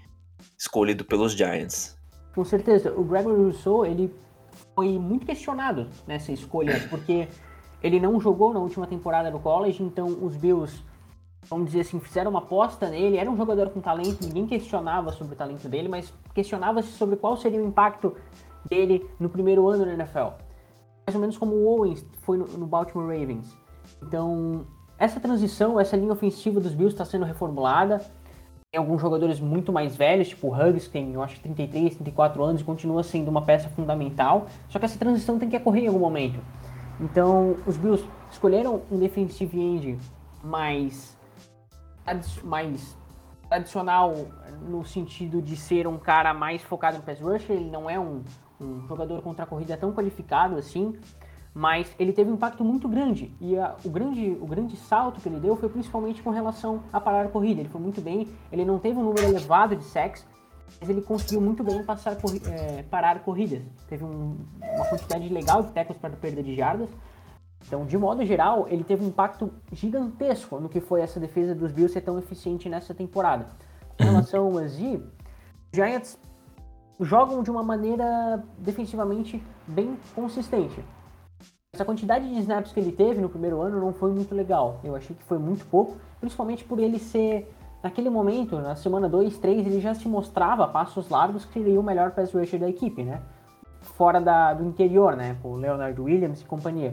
escolhido 0.56 1.05
pelos 1.05 1.32
Giants. 1.32 1.96
Com 2.35 2.44
certeza, 2.44 2.93
o 2.93 3.03
Gregory 3.03 3.43
Rousseau, 3.43 3.85
ele 3.85 4.14
foi 4.75 4.99
muito 4.99 5.26
questionado 5.26 5.88
nessa 6.06 6.31
escolha, 6.31 6.87
porque 6.88 7.26
ele 7.82 7.99
não 7.99 8.20
jogou 8.20 8.53
na 8.53 8.61
última 8.61 8.87
temporada 8.87 9.31
no 9.31 9.41
college, 9.41 9.82
então 9.82 10.06
os 10.23 10.37
Bills 10.37 10.82
vamos 11.48 11.66
dizer 11.66 11.81
assim, 11.81 11.98
fizeram 12.00 12.31
uma 12.31 12.40
aposta 12.40 12.88
nele. 12.88 13.16
Era 13.16 13.31
um 13.31 13.37
jogador 13.37 13.70
com 13.70 13.81
talento, 13.81 14.25
ninguém 14.25 14.46
questionava 14.46 15.12
sobre 15.12 15.34
o 15.34 15.37
talento 15.37 15.69
dele, 15.69 15.88
mas 15.88 16.12
questionava-se 16.34 16.92
sobre 16.92 17.16
qual 17.16 17.37
seria 17.37 17.62
o 17.62 17.66
impacto 17.66 18.14
dele 18.69 19.08
no 19.19 19.28
primeiro 19.28 19.69
ano 19.69 19.87
na 19.87 19.94
NFL. 19.94 20.34
Mais 21.06 21.14
ou 21.14 21.20
menos 21.20 21.38
como 21.38 21.54
o 21.54 21.66
Owens 21.66 22.06
foi 22.22 22.37
no, 22.37 22.46
no 22.46 22.66
Baltimore 22.66 23.06
Ravens. 23.06 23.56
Então, 24.02 24.66
essa 24.98 25.19
transição, 25.19 25.81
essa 25.81 25.96
linha 25.96 26.12
ofensiva 26.12 26.60
dos 26.60 26.75
Bills 26.75 26.94
está 26.94 27.04
sendo 27.04 27.25
reformulada. 27.25 27.98
Tem 28.70 28.78
alguns 28.78 29.00
jogadores 29.00 29.40
muito 29.40 29.72
mais 29.72 29.96
velhos, 29.96 30.28
tipo 30.28 30.46
o 30.46 30.54
Huggs, 30.54 30.86
que 30.86 30.93
tem, 30.93 31.12
eu 31.12 31.22
acho, 31.22 31.41
33, 31.41 31.96
34 31.96 32.44
anos 32.44 32.60
e 32.60 32.65
continua 32.65 33.03
sendo 33.03 33.29
uma 33.29 33.43
peça 33.43 33.69
fundamental. 33.70 34.46
Só 34.69 34.79
que 34.79 34.84
essa 34.84 34.98
transição 34.98 35.38
tem 35.38 35.48
que 35.48 35.56
ocorrer 35.56 35.84
em 35.84 35.86
algum 35.88 35.98
momento. 35.98 36.38
Então, 37.00 37.56
os 37.67 37.76
Bills 37.76 38.06
escolheram 38.31 38.82
um 38.91 38.98
defensive 38.98 39.58
end 39.58 39.98
mais 40.44 41.19
mais 42.44 42.96
tradicional 43.48 44.14
no 44.62 44.84
sentido 44.84 45.43
de 45.43 45.56
ser 45.56 45.86
um 45.86 45.98
cara 45.98 46.32
mais 46.32 46.62
focado 46.62 46.98
no 46.98 47.02
pass 47.02 47.20
rusher, 47.20 47.56
ele 47.56 47.70
não 47.70 47.90
é 47.90 47.98
um, 47.98 48.22
um 48.60 48.86
jogador 48.86 49.20
contra 49.22 49.44
a 49.44 49.46
corrida 49.46 49.76
tão 49.76 49.93
qualificado 49.93 50.56
assim, 50.56 50.96
mas 51.52 51.93
ele 51.98 52.12
teve 52.12 52.31
um 52.31 52.34
impacto 52.34 52.64
muito 52.64 52.88
grande 52.88 53.34
e 53.40 53.58
a, 53.58 53.74
o, 53.84 53.90
grande, 53.90 54.36
o 54.40 54.46
grande 54.46 54.76
salto 54.76 55.20
que 55.20 55.29
ele 55.29 55.40
deu 55.40 55.56
foi 55.56 55.69
principalmente 55.69 56.22
com 56.22 56.31
relação 56.31 56.84
a 56.93 57.00
parar 57.00 57.26
a 57.26 57.29
corrida. 57.29 57.60
Ele 57.60 57.69
foi 57.69 57.81
muito 57.81 58.00
bem, 58.00 58.29
ele 58.52 58.64
não 58.64 58.79
teve 58.79 58.98
um 58.98 59.02
número 59.02 59.26
elevado 59.26 59.74
de 59.74 59.82
sacks, 59.84 60.24
mas 60.81 60.88
ele 60.88 61.02
conseguiu 61.02 61.40
muito 61.40 61.64
bem 61.64 61.82
passar, 61.82 62.17
é, 62.46 62.82
parar 62.84 63.19
corridas. 63.20 63.62
Teve 63.88 64.05
um, 64.05 64.36
uma 64.62 64.86
quantidade 64.86 65.29
legal 65.29 65.62
de 65.64 65.72
tackles 65.72 65.98
para 65.98 66.10
perda 66.10 66.40
de 66.40 66.55
jardas, 66.55 66.88
então, 67.70 67.86
de 67.86 67.96
modo 67.96 68.27
geral, 68.27 68.67
ele 68.69 68.82
teve 68.82 69.05
um 69.05 69.06
impacto 69.06 69.48
gigantesco 69.70 70.58
no 70.58 70.69
que 70.69 70.81
foi 70.81 71.03
essa 71.03 71.20
defesa 71.20 71.55
dos 71.55 71.70
Bills 71.70 71.93
ser 71.93 72.00
tão 72.00 72.19
eficiente 72.19 72.69
nessa 72.69 72.93
temporada. 72.93 73.46
Com 73.96 74.03
relação 74.03 74.46
ao 74.46 74.58
Azi, 74.58 74.96
os 74.96 75.05
Giants 75.72 76.19
jogam 76.98 77.44
de 77.44 77.50
uma 77.50 77.62
maneira 77.62 78.43
defensivamente 78.58 79.41
bem 79.69 79.96
consistente. 80.17 80.84
Essa 81.72 81.84
quantidade 81.84 82.29
de 82.29 82.41
snaps 82.41 82.72
que 82.72 82.81
ele 82.81 82.91
teve 82.91 83.20
no 83.20 83.29
primeiro 83.29 83.62
ano 83.62 83.79
não 83.79 83.93
foi 83.93 84.10
muito 84.10 84.34
legal. 84.34 84.81
Eu 84.82 84.96
achei 84.96 85.15
que 85.15 85.22
foi 85.22 85.39
muito 85.39 85.65
pouco, 85.67 85.96
principalmente 86.19 86.65
por 86.65 86.81
ele 86.81 86.98
ser, 86.98 87.55
naquele 87.84 88.10
momento, 88.10 88.56
na 88.58 88.74
semana 88.74 89.08
2, 89.08 89.39
3, 89.39 89.65
ele 89.65 89.81
já 89.81 89.94
se 89.94 90.08
mostrava 90.08 90.65
a 90.65 90.67
passos 90.67 91.08
largos 91.08 91.44
que 91.44 91.53
seria 91.53 91.79
o 91.79 91.84
melhor 91.84 92.10
pass 92.10 92.32
rusher 92.32 92.58
da 92.58 92.69
equipe, 92.69 93.05
né? 93.05 93.22
Fora 93.81 94.20
da, 94.20 94.55
do 94.55 94.65
interior, 94.65 95.15
né? 95.15 95.36
Com 95.41 95.53
o 95.53 95.56
Leonard 95.56 96.00
Williams 96.00 96.41
e 96.41 96.44
companhia. 96.44 96.93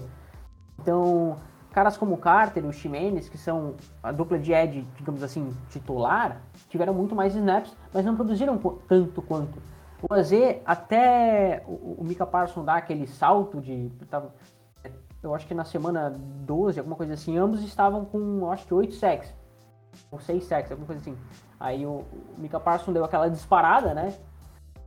Então, 0.80 1.38
caras 1.72 1.98
como 1.98 2.18
Carter 2.18 2.64
e 2.64 2.68
o 2.68 2.74
Ximenes, 2.74 3.30
que 3.30 3.38
são 3.38 3.76
a 4.02 4.12
dupla 4.12 4.40
de 4.40 4.52
Ed, 4.52 4.88
digamos 4.98 5.22
assim, 5.22 5.56
titular, 5.70 6.42
tiveram 6.70 6.94
muito 6.94 7.16
mais 7.16 7.36
snaps, 7.36 7.76
mas 7.94 8.06
não 8.06 8.16
produziram 8.16 8.58
tanto 8.88 9.22
quanto. 9.22 9.62
O 10.02 10.14
AZ, 10.14 10.32
até 10.66 11.64
o, 11.66 11.98
o 12.00 12.04
Mika 12.04 12.26
Parson 12.26 12.64
dá 12.64 12.76
aquele 12.76 13.08
salto 13.08 13.60
de. 13.60 13.92
Eu 15.24 15.34
acho 15.34 15.48
que 15.48 15.54
na 15.54 15.66
semana 15.66 16.16
12, 16.46 16.80
alguma 16.80 16.96
coisa 16.96 17.14
assim, 17.14 17.38
ambos 17.38 17.64
estavam 17.64 18.06
com, 18.06 18.50
acho 18.52 18.66
que 18.66 18.74
8 18.74 18.94
sacks. 18.94 19.34
Ou 20.12 20.20
6 20.20 20.44
sacks, 20.46 20.72
alguma 20.72 20.88
coisa 20.88 21.02
assim. 21.02 21.18
Aí 21.60 21.86
o, 21.86 21.90
o 21.90 22.36
Mika 22.38 22.60
Parson 22.60 22.94
deu 22.94 23.04
aquela 23.04 23.28
disparada, 23.30 23.94
né? 23.94 24.16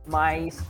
Mas 0.07 0.65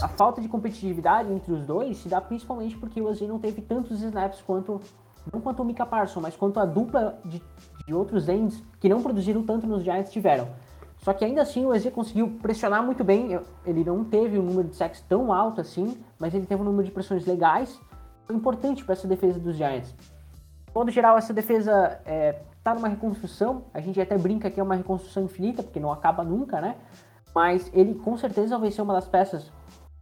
a 0.00 0.08
falta 0.08 0.40
de 0.40 0.48
competitividade 0.48 1.32
entre 1.32 1.52
os 1.52 1.66
dois 1.66 1.98
se 1.98 2.08
dá 2.08 2.20
principalmente 2.20 2.76
porque 2.76 3.00
o 3.00 3.06
Ozzy 3.08 3.26
não 3.26 3.38
teve 3.38 3.60
tantos 3.60 4.00
snaps 4.00 4.40
quanto 4.40 4.80
não 5.32 5.40
quanto 5.40 5.62
o 5.62 5.64
Mika 5.64 5.86
Parson, 5.86 6.20
mas 6.20 6.34
quanto 6.34 6.58
a 6.58 6.64
dupla 6.64 7.18
de, 7.24 7.40
de 7.86 7.94
outros 7.94 8.28
ends 8.28 8.62
que 8.80 8.88
não 8.88 9.02
produziram 9.02 9.44
tanto 9.44 9.66
nos 9.66 9.84
Giants 9.84 10.10
tiveram. 10.10 10.48
Só 10.98 11.12
que 11.12 11.24
ainda 11.24 11.42
assim 11.42 11.64
o 11.64 11.68
Ozzy 11.68 11.90
conseguiu 11.90 12.38
pressionar 12.40 12.82
muito 12.82 13.02
bem. 13.02 13.38
Ele 13.64 13.84
não 13.84 14.04
teve 14.04 14.38
um 14.38 14.42
número 14.42 14.68
de 14.68 14.76
sacks 14.76 15.00
tão 15.08 15.32
alto 15.32 15.60
assim, 15.60 15.96
mas 16.18 16.32
ele 16.34 16.46
teve 16.46 16.62
um 16.62 16.64
número 16.64 16.84
de 16.84 16.90
pressões 16.90 17.26
legais. 17.26 17.80
Importante 18.30 18.84
para 18.84 18.94
essa 18.94 19.06
defesa 19.06 19.38
dos 19.38 19.56
Giants. 19.56 19.94
De 20.84 20.90
geral, 20.90 21.18
essa 21.18 21.34
defesa 21.34 22.00
é, 22.06 22.40
tá 22.62 22.74
numa 22.74 22.88
reconstrução. 22.88 23.64
A 23.74 23.80
gente 23.80 24.00
até 24.00 24.16
brinca 24.16 24.50
que 24.50 24.58
é 24.58 24.62
uma 24.62 24.76
reconstrução 24.76 25.24
infinita, 25.24 25.62
porque 25.62 25.80
não 25.80 25.92
acaba 25.92 26.22
nunca, 26.22 26.60
né? 26.60 26.76
Mas 27.34 27.70
ele 27.74 27.94
com 27.94 28.16
certeza 28.16 28.56
vai 28.56 28.70
ser 28.70 28.82
uma 28.82 28.94
das 28.94 29.06
peças 29.06 29.50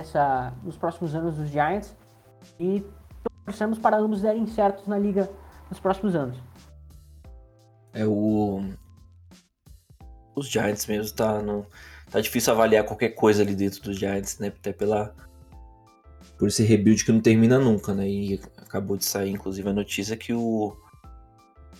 essa, 0.00 0.52
nos 0.62 0.76
próximos 0.76 1.14
anos 1.14 1.36
dos 1.36 1.50
Giants. 1.50 1.94
E 2.58 2.84
torcemos 3.44 3.78
para 3.78 3.98
ambos 3.98 4.22
derem 4.22 4.46
certos 4.46 4.86
na 4.86 4.98
liga 4.98 5.30
nos 5.68 5.78
próximos 5.78 6.14
anos. 6.14 6.38
É 7.92 8.06
o. 8.06 8.62
Os 10.34 10.48
Giants 10.48 10.86
mesmo 10.86 11.14
tá 11.14 11.40
no. 11.42 11.66
Tá 12.10 12.20
difícil 12.20 12.52
avaliar 12.52 12.84
qualquer 12.84 13.10
coisa 13.10 13.42
ali 13.42 13.54
dentro 13.54 13.82
dos 13.82 13.98
Giants, 13.98 14.38
né? 14.38 14.48
Até 14.48 14.72
pela. 14.72 15.14
Por 16.38 16.48
esse 16.48 16.62
rebuild 16.62 17.04
que 17.04 17.12
não 17.12 17.20
termina 17.20 17.58
nunca, 17.58 17.92
né? 17.92 18.08
E 18.08 18.40
acabou 18.56 18.96
de 18.96 19.04
sair, 19.04 19.30
inclusive, 19.30 19.68
a 19.68 19.72
notícia 19.72 20.16
que 20.16 20.32
o. 20.32 20.76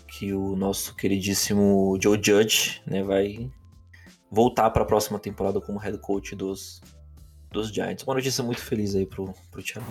Que 0.06 0.34
o 0.34 0.56
nosso 0.56 0.94
queridíssimo 0.96 1.96
Joe 2.02 2.20
Judge, 2.22 2.82
né, 2.84 3.02
vai 3.02 3.48
voltar 4.28 4.68
para 4.70 4.82
a 4.82 4.86
próxima 4.86 5.20
temporada 5.20 5.60
como 5.60 5.78
head 5.78 5.98
coach 5.98 6.34
dos, 6.34 6.80
dos 7.50 7.72
Giants. 7.72 8.04
Uma 8.04 8.14
notícia 8.14 8.42
muito 8.42 8.60
feliz 8.60 8.94
aí 8.94 9.06
pro, 9.06 9.34
pro 9.50 9.62
Thiago. 9.62 9.86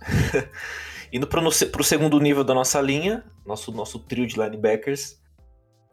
Indo 1.12 1.26
para 1.26 1.42
o 1.46 1.84
segundo 1.84 2.18
nível 2.18 2.42
da 2.42 2.54
nossa 2.54 2.80
linha, 2.80 3.24
nosso, 3.44 3.70
nosso 3.70 3.98
trio 3.98 4.26
de 4.26 4.40
linebackers, 4.40 5.20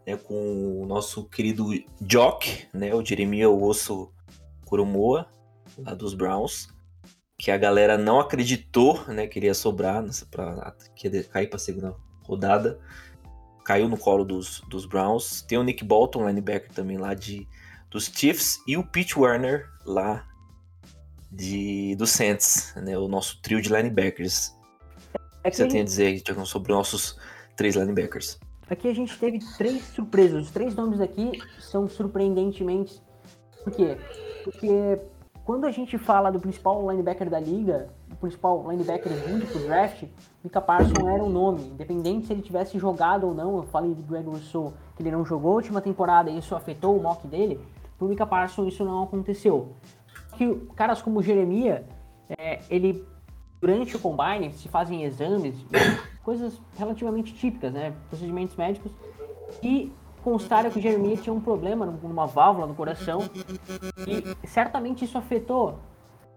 né, 0.08 0.16
com 0.16 0.82
o 0.82 0.86
nosso 0.86 1.26
querido 1.26 1.66
Jock, 2.02 2.68
né, 2.74 2.94
o 2.96 3.04
Jeremiah 3.04 3.50
Osso 3.50 4.14
Kuromoa, 4.66 5.28
lá 5.78 5.94
dos 5.94 6.14
Browns, 6.14 6.70
que 7.38 7.52
a 7.52 7.58
galera 7.58 7.98
não 7.98 8.20
acreditou 8.20 9.04
né, 9.08 9.28
que 9.28 9.40
iria 9.40 9.54
sobrar, 9.54 10.04
pra, 10.32 10.76
que 10.96 11.08
ia 11.08 11.24
cair 11.24 11.48
para 11.48 11.58
a 11.58 11.60
segunda 11.60 11.96
rodada. 12.24 12.80
Caiu 13.66 13.88
no 13.88 13.98
colo 13.98 14.26
dos, 14.26 14.62
dos 14.68 14.86
Browns. 14.86 15.42
Tem 15.44 15.58
o 15.58 15.64
Nick 15.64 15.84
Bolton, 15.84 16.28
linebacker 16.28 16.72
também 16.72 16.98
lá 16.98 17.14
de, 17.14 17.48
dos 17.90 18.06
Chiefs, 18.06 18.60
e 18.68 18.78
o 18.78 18.84
Pete 18.84 19.18
Werner 19.20 19.68
lá 19.86 20.26
de, 21.32 21.96
do 21.96 22.06
Saints, 22.06 22.74
né, 22.76 22.98
o 22.98 23.08
nosso 23.08 23.42
trio 23.42 23.62
de 23.62 23.70
linebackers. 23.70 24.56
O 25.46 25.50
que 25.50 25.56
você 25.56 25.68
tem 25.68 25.82
a 25.82 25.84
dizer 25.84 26.22
sobre 26.46 26.72
nossos 26.72 27.18
três 27.56 27.76
linebackers? 27.76 28.40
Aqui 28.70 28.88
a 28.88 28.94
gente 28.94 29.18
teve 29.18 29.40
três 29.58 29.84
surpresas. 29.84 30.46
Os 30.46 30.52
três 30.52 30.76
nomes 30.76 31.02
aqui 31.02 31.42
são 31.60 31.90
surpreendentemente. 31.90 33.02
Por 33.64 33.74
quê? 33.74 33.98
Porque 34.44 35.00
quando 35.44 35.66
a 35.66 35.72
gente 35.72 35.98
fala 35.98 36.30
do 36.30 36.40
principal 36.40 36.88
linebacker 36.92 37.30
da 37.30 37.40
liga, 37.40 37.90
o 38.12 38.16
principal 38.18 38.70
linebacker 38.70 39.12
vindo 39.12 39.48
pro 39.48 39.60
draft, 39.62 40.04
Mika 40.44 40.62
Parson 40.62 41.10
era 41.10 41.24
um 41.24 41.30
nome. 41.30 41.64
Independente 41.70 42.28
se 42.28 42.34
ele 42.34 42.44
tivesse 42.44 42.78
jogado 42.78 43.26
ou 43.26 43.34
não, 43.34 43.58
eu 43.58 43.64
falei 43.64 43.94
do 43.96 44.04
Greg 44.04 44.28
Rousseau 44.28 44.74
que 44.96 45.02
ele 45.02 45.10
não 45.10 45.26
jogou 45.26 45.54
a 45.54 45.56
última 45.56 45.82
temporada 45.82 46.30
e 46.30 46.38
isso 46.38 46.56
afetou 46.56 46.96
o 46.96 47.02
mock 47.02 47.28
dele. 47.28 47.60
Pro 48.00 48.08
Mika 48.08 48.26
Parson 48.26 48.66
isso 48.66 48.84
não 48.84 49.04
aconteceu. 49.04 49.74
Que 50.36 50.56
caras 50.76 51.02
como 51.02 51.22
Jeremia, 51.22 51.86
é, 52.38 52.62
ele 52.70 53.06
durante 53.62 53.96
o 53.96 54.00
combine 54.00 54.54
se 54.54 54.70
fazem 54.70 55.04
exames, 55.04 55.56
coisas 56.24 56.60
relativamente 56.78 57.34
típicas, 57.34 57.72
né? 57.72 57.94
Procedimentos 58.10 58.56
médicos. 58.56 58.92
E 59.62 59.92
constaram 60.24 60.72
que 60.72 60.82
Jeremias 60.82 61.22
tinha 61.22 61.34
um 61.34 61.42
problema 61.42 61.86
numa 61.86 62.26
válvula 62.26 62.66
no 62.66 62.74
coração. 62.74 63.20
E 64.08 64.48
certamente 64.48 65.04
isso 65.04 65.18
afetou 65.18 65.78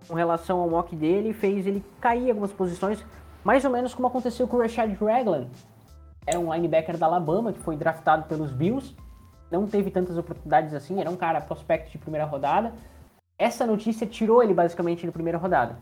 com 0.09 0.14
relação 0.14 0.61
ao 0.61 0.69
mock 0.69 0.95
dele 0.97 1.33
fez 1.33 1.66
ele 1.66 1.85
cair 2.00 2.31
algumas 2.31 2.52
posições, 2.52 3.04
mais 3.45 3.64
ou 3.64 3.71
menos 3.71 3.95
como 3.95 4.09
aconteceu 4.09 4.49
com 4.49 4.57
o 4.57 4.61
Rashad 4.61 4.92
Ragland. 4.95 5.49
Era 6.26 6.38
um 6.38 6.52
linebacker 6.52 6.97
da 6.97 7.07
Alabama 7.07 7.52
que 7.52 7.61
foi 7.61 7.76
draftado 7.76 8.25
pelos 8.25 8.52
Bills. 8.52 8.95
Não 9.52 9.66
teve 9.66 9.90
tantas 9.90 10.16
oportunidades 10.16 10.73
assim, 10.73 10.99
era 10.99 11.11
um 11.11 11.16
cara 11.16 11.38
prospecto 11.38 11.90
de 11.90 11.99
primeira 11.99 12.25
rodada. 12.25 12.73
Essa 13.38 13.66
notícia 13.66 14.06
tirou 14.06 14.42
ele 14.42 14.54
basicamente 14.54 15.04
na 15.04 15.12
primeira 15.12 15.37
rodada. 15.37 15.76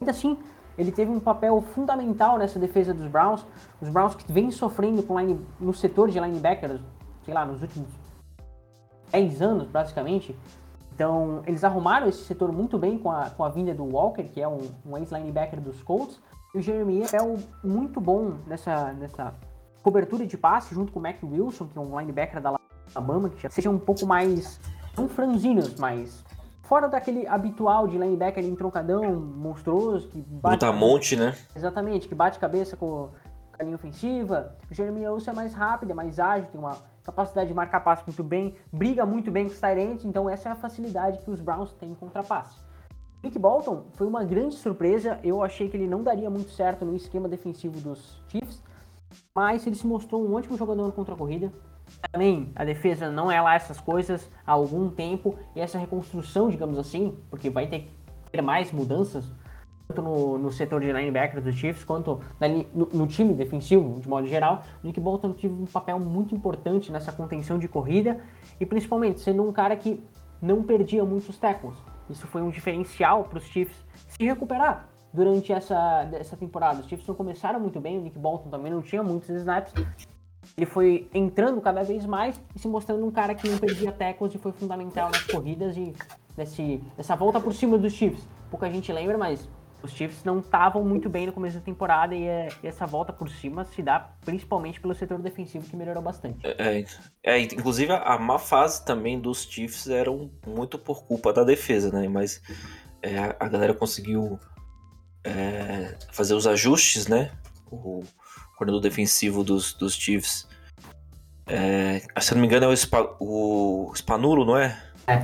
Ainda 0.00 0.12
assim, 0.12 0.38
ele 0.78 0.92
teve 0.92 1.10
um 1.10 1.18
papel 1.18 1.60
fundamental 1.74 2.38
nessa 2.38 2.56
defesa 2.56 2.94
dos 2.94 3.08
Browns. 3.08 3.44
Os 3.80 3.88
Browns 3.88 4.14
que 4.14 4.30
vêm 4.30 4.52
sofrendo 4.52 5.02
com 5.02 5.18
line, 5.18 5.44
no 5.58 5.74
setor 5.74 6.08
de 6.08 6.20
linebackers, 6.20 6.80
sei 7.24 7.34
lá, 7.34 7.44
nos 7.44 7.60
últimos 7.60 7.88
10 9.10 9.42
anos, 9.42 9.68
basicamente. 9.68 10.38
Então, 10.94 11.42
eles 11.46 11.64
arrumaram 11.64 12.08
esse 12.08 12.22
setor 12.24 12.52
muito 12.52 12.78
bem 12.78 12.96
com 12.96 13.10
a, 13.10 13.28
com 13.30 13.42
a 13.42 13.48
vinda 13.48 13.74
do 13.74 13.84
Walker, 13.84 14.22
que 14.22 14.40
é 14.40 14.46
um, 14.46 14.70
um 14.86 14.96
ex-linebacker 14.96 15.60
dos 15.60 15.82
Colts. 15.82 16.20
E 16.54 16.58
o 16.58 16.62
Jeremy 16.62 17.02
é 17.12 17.20
um 17.20 17.38
muito 17.62 18.00
bom 18.00 18.34
nessa, 18.46 18.92
nessa 18.92 19.34
cobertura 19.82 20.26
de 20.26 20.36
passe, 20.36 20.74
junto 20.74 20.92
com 20.92 21.00
o 21.00 21.02
Mac 21.02 21.16
Wilson, 21.22 21.66
que 21.66 21.76
é 21.78 21.80
um 21.80 21.98
linebacker 21.98 22.40
da 22.40 22.57
Alabama, 22.98 23.30
que 23.30 23.42
já 23.42 23.50
seja 23.50 23.70
um 23.70 23.78
pouco 23.78 24.06
mais, 24.06 24.60
não 24.96 25.08
franzinos, 25.08 25.74
mas 25.78 26.24
Fora 26.68 26.86
daquele 26.86 27.26
habitual 27.26 27.88
de 27.88 27.96
linebacker 27.96 28.44
em 28.44 28.54
troncadão 28.54 29.18
monstruoso, 29.18 30.06
que 30.08 30.20
bate. 30.20 30.62
monte, 30.70 31.16
né? 31.16 31.34
Exatamente, 31.56 32.06
que 32.06 32.14
bate 32.14 32.38
cabeça 32.38 32.76
com 32.76 33.08
a 33.58 33.62
linha 33.62 33.76
ofensiva. 33.76 34.54
O 34.70 34.74
Jeremy 34.74 35.08
Wilson 35.08 35.30
é 35.30 35.34
mais 35.34 35.54
rápido, 35.54 35.92
é 35.92 35.94
mais 35.94 36.20
ágil, 36.20 36.46
tem 36.52 36.60
uma 36.60 36.76
capacidade 37.02 37.48
de 37.48 37.54
marcar 37.54 37.80
passe 37.80 38.02
muito 38.06 38.22
bem, 38.22 38.54
briga 38.70 39.06
muito 39.06 39.30
bem 39.30 39.46
com 39.46 39.52
os 39.52 39.58
Tyrants, 39.58 40.04
então 40.04 40.28
essa 40.28 40.50
é 40.50 40.52
a 40.52 40.54
facilidade 40.54 41.20
que 41.20 41.30
os 41.30 41.40
Browns 41.40 41.72
têm 41.72 41.92
em 41.92 41.94
contrapasse. 41.94 42.54
Nick 43.24 43.38
Bolton 43.38 43.86
foi 43.94 44.06
uma 44.06 44.22
grande 44.22 44.54
surpresa, 44.56 45.18
eu 45.24 45.42
achei 45.42 45.70
que 45.70 45.76
ele 45.78 45.88
não 45.88 46.02
daria 46.02 46.28
muito 46.28 46.50
certo 46.50 46.84
no 46.84 46.94
esquema 46.94 47.30
defensivo 47.30 47.80
dos 47.80 48.22
Chiefs, 48.28 48.62
mas 49.34 49.66
ele 49.66 49.74
se 49.74 49.86
mostrou 49.86 50.22
um 50.22 50.34
ótimo 50.34 50.58
jogador 50.58 50.92
contra 50.92 51.14
a 51.14 51.16
corrida, 51.16 51.50
também 52.12 52.50
a 52.54 52.64
defesa 52.64 53.10
não 53.10 53.30
é 53.30 53.40
lá 53.40 53.54
essas 53.54 53.80
coisas 53.80 54.30
há 54.46 54.52
algum 54.52 54.90
tempo 54.90 55.38
e 55.54 55.60
essa 55.60 55.78
reconstrução, 55.78 56.48
digamos 56.48 56.78
assim, 56.78 57.16
porque 57.30 57.50
vai 57.50 57.66
ter 57.66 57.80
que 57.80 57.90
ter 58.30 58.42
mais 58.42 58.72
mudanças 58.72 59.24
tanto 59.88 60.02
no, 60.02 60.38
no 60.38 60.52
setor 60.52 60.80
de 60.80 60.92
linebacker 60.92 61.40
dos 61.40 61.54
Chiefs 61.54 61.82
quanto 61.82 62.20
no, 62.74 62.86
no, 62.92 63.06
time 63.06 63.32
defensivo 63.32 63.98
de 64.00 64.08
modo 64.08 64.26
geral. 64.26 64.62
O 64.82 64.86
Nick 64.86 65.00
Bolton 65.00 65.32
teve 65.32 65.54
um 65.54 65.64
papel 65.64 65.98
muito 65.98 66.34
importante 66.34 66.92
nessa 66.92 67.10
contenção 67.10 67.58
de 67.58 67.66
corrida 67.66 68.20
e 68.60 68.66
principalmente 68.66 69.20
sendo 69.20 69.42
um 69.42 69.52
cara 69.52 69.74
que 69.76 70.02
não 70.42 70.62
perdia 70.62 71.04
muitos 71.04 71.38
tackles. 71.38 71.76
Isso 72.08 72.26
foi 72.26 72.42
um 72.42 72.50
diferencial 72.50 73.24
para 73.24 73.38
os 73.38 73.44
Chiefs 73.44 73.76
se 74.08 74.24
recuperar 74.24 74.88
durante 75.12 75.52
essa, 75.52 76.08
essa 76.12 76.36
temporada. 76.36 76.80
Os 76.80 76.86
Chiefs 76.86 77.06
não 77.06 77.14
começaram 77.14 77.58
muito 77.58 77.80
bem, 77.80 77.98
o 77.98 78.02
Nick 78.02 78.18
Bolton 78.18 78.50
também 78.50 78.70
não 78.70 78.82
tinha 78.82 79.02
muitos 79.02 79.28
snaps, 79.30 79.72
ele 80.58 80.66
foi 80.66 81.08
entrando 81.14 81.60
cada 81.60 81.84
vez 81.84 82.04
mais 82.04 82.38
e 82.52 82.58
se 82.58 82.66
mostrando 82.66 83.06
um 83.06 83.12
cara 83.12 83.32
que 83.32 83.48
não 83.48 83.56
perdia 83.58 83.92
tackles 83.92 84.34
e 84.34 84.38
foi 84.38 84.50
fundamental 84.50 85.08
nas 85.08 85.22
corridas 85.22 85.76
e 85.76 85.94
nesse, 86.36 86.82
nessa 86.96 87.14
volta 87.14 87.40
por 87.40 87.54
cima 87.54 87.78
dos 87.78 87.92
Chiefs. 87.92 88.26
Pouca 88.50 88.68
gente 88.68 88.92
lembra, 88.92 89.16
mas 89.16 89.48
os 89.80 89.92
Chiefs 89.92 90.24
não 90.24 90.40
estavam 90.40 90.84
muito 90.84 91.08
bem 91.08 91.26
no 91.26 91.32
começo 91.32 91.58
da 91.58 91.64
temporada 91.64 92.12
e, 92.12 92.24
é, 92.24 92.48
e, 92.60 92.66
essa 92.66 92.86
volta 92.86 93.12
por 93.12 93.30
cima 93.30 93.64
se 93.66 93.80
dá 93.80 94.00
principalmente 94.24 94.80
pelo 94.80 94.96
setor 94.96 95.20
defensivo 95.20 95.64
que 95.64 95.76
melhorou 95.76 96.02
bastante. 96.02 96.44
É, 96.44 96.80
é, 96.80 96.84
é 97.22 97.38
inclusive 97.38 97.92
a 97.92 98.18
má 98.18 98.36
fase 98.36 98.84
também 98.84 99.20
dos 99.20 99.44
Chiefs 99.44 99.86
era 99.86 100.10
muito 100.44 100.76
por 100.76 101.04
culpa 101.04 101.32
da 101.32 101.44
defesa, 101.44 101.92
né? 101.92 102.08
Mas 102.08 102.42
é, 103.00 103.16
a, 103.16 103.36
a, 103.38 103.48
galera 103.48 103.74
conseguiu 103.74 104.40
é, 105.22 105.96
fazer 106.10 106.34
os 106.34 106.48
ajustes, 106.48 107.06
né? 107.06 107.30
O, 107.70 108.02
coordenador 108.58 108.80
defensivo 108.80 109.44
dos, 109.44 109.72
dos 109.72 109.94
Chiefs. 109.94 110.47
É, 111.48 112.02
se 112.20 112.34
não 112.34 112.40
me 112.40 112.46
engano, 112.46 112.66
é 112.66 112.68
o, 112.68 112.76
Spa, 112.76 113.16
o 113.18 113.92
Spanulo, 113.94 114.44
não 114.44 114.56
é? 114.56 114.78
É. 115.06 115.16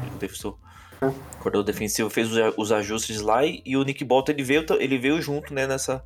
O 1.03 1.39
coordenador 1.39 1.65
defensivo 1.65 2.09
fez 2.09 2.31
os, 2.57 2.73
ajustes 2.73 3.21
lá 3.21 3.45
e, 3.45 3.77
o 3.77 3.83
Nick 3.83 4.03
Bolton 4.05 4.33
ele 4.33 4.43
veio, 4.43 4.65
ele 4.79 4.99
veio 4.99 5.21
junto, 5.21 5.53
né, 5.53 5.67
nessa. 5.67 6.03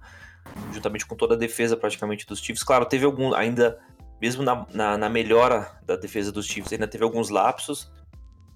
Juntamente 0.73 1.07
com 1.07 1.15
toda 1.15 1.35
a 1.35 1.39
defesa 1.39 1.77
praticamente 1.77 2.27
dos 2.27 2.41
Chiefs. 2.41 2.65
Claro, 2.65 2.87
teve 2.87 3.05
algum. 3.05 3.35
Ainda, 3.35 3.79
mesmo 4.21 4.43
na, 4.43 4.67
na, 4.73 4.99
na 4.99 5.09
melhora 5.09 5.71
da 5.87 5.95
defesa 5.95 6.33
dos 6.33 6.47
Chiefs, 6.47 6.73
ainda 6.73 6.89
teve 6.89 7.05
alguns 7.05 7.29
lapsos, 7.29 7.93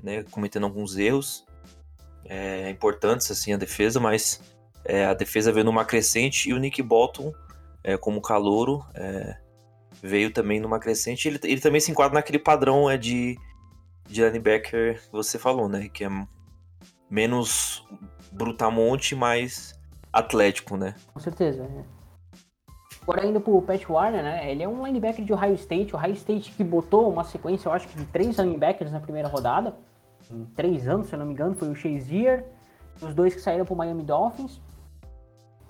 né, 0.03 0.25
cometendo 0.31 0.65
alguns 0.65 0.97
erros 0.97 1.45
é, 2.25 2.71
importantes, 2.71 3.31
assim, 3.31 3.53
a 3.53 3.57
defesa, 3.57 4.01
mas 4.01 4.41
é, 4.85 5.05
a 5.05 5.15
defesa 5.15 5.53
veio 5.53 5.65
numa 5.65 5.85
crescente 5.85 6.49
e 6.49 6.55
o 6.55 6.59
Nick 6.59 6.83
Bolton 6.83 7.33
é, 7.85 7.97
como 7.97 8.21
calouro, 8.21 8.85
é, 8.95 9.37
veio 10.03 10.33
também 10.33 10.61
numa 10.61 10.81
crescente. 10.81 11.29
Ele, 11.29 11.39
ele 11.45 11.61
também 11.61 11.81
se 11.81 11.91
enquadra 11.91 12.15
naquele 12.15 12.39
padrão 12.39 12.91
é, 12.91 12.99
de, 12.99 13.39
de 14.09 14.25
linebacker 14.25 15.01
que 15.01 15.13
você 15.13 15.39
falou, 15.39 15.69
né? 15.69 15.89
Que 15.89 16.05
é 16.05 16.09
menos 17.09 17.87
brutamonte, 18.33 19.15
mais 19.15 19.79
atlético, 20.13 20.77
né? 20.77 20.95
Com 21.15 21.21
certeza. 21.21 21.63
É. 21.63 22.03
Agora 23.03 23.27
indo 23.27 23.41
pro 23.41 23.63
Pat 23.63 23.85
Warner, 23.89 24.23
né? 24.23 24.51
Ele 24.51 24.63
é 24.63 24.69
um 24.69 24.85
linebacker 24.85 25.25
de 25.25 25.33
Ohio 25.33 25.55
State. 25.55 25.95
Ohio 25.95 26.15
State 26.15 26.53
que 26.53 26.65
botou 26.65 27.11
uma 27.11 27.25
sequência, 27.25 27.69
eu 27.69 27.73
acho 27.73 27.89
que 27.89 27.97
de 27.97 28.05
três 28.07 28.37
linebackers 28.39 28.93
na 28.93 29.01
primeira 29.01 29.29
rodada. 29.29 29.75
Em 30.31 30.45
três 30.47 30.89
anos, 30.89 31.09
se 31.09 31.15
eu 31.15 31.19
não 31.19 31.27
me 31.27 31.33
engano, 31.33 31.55
foi 31.55 31.69
o 31.69 31.75
Shazier, 31.75 32.45
os 33.01 33.15
dois 33.15 33.35
que 33.35 33.41
saíram 33.41 33.65
pro 33.65 33.75
Miami 33.75 34.03
Dolphins. 34.03 34.61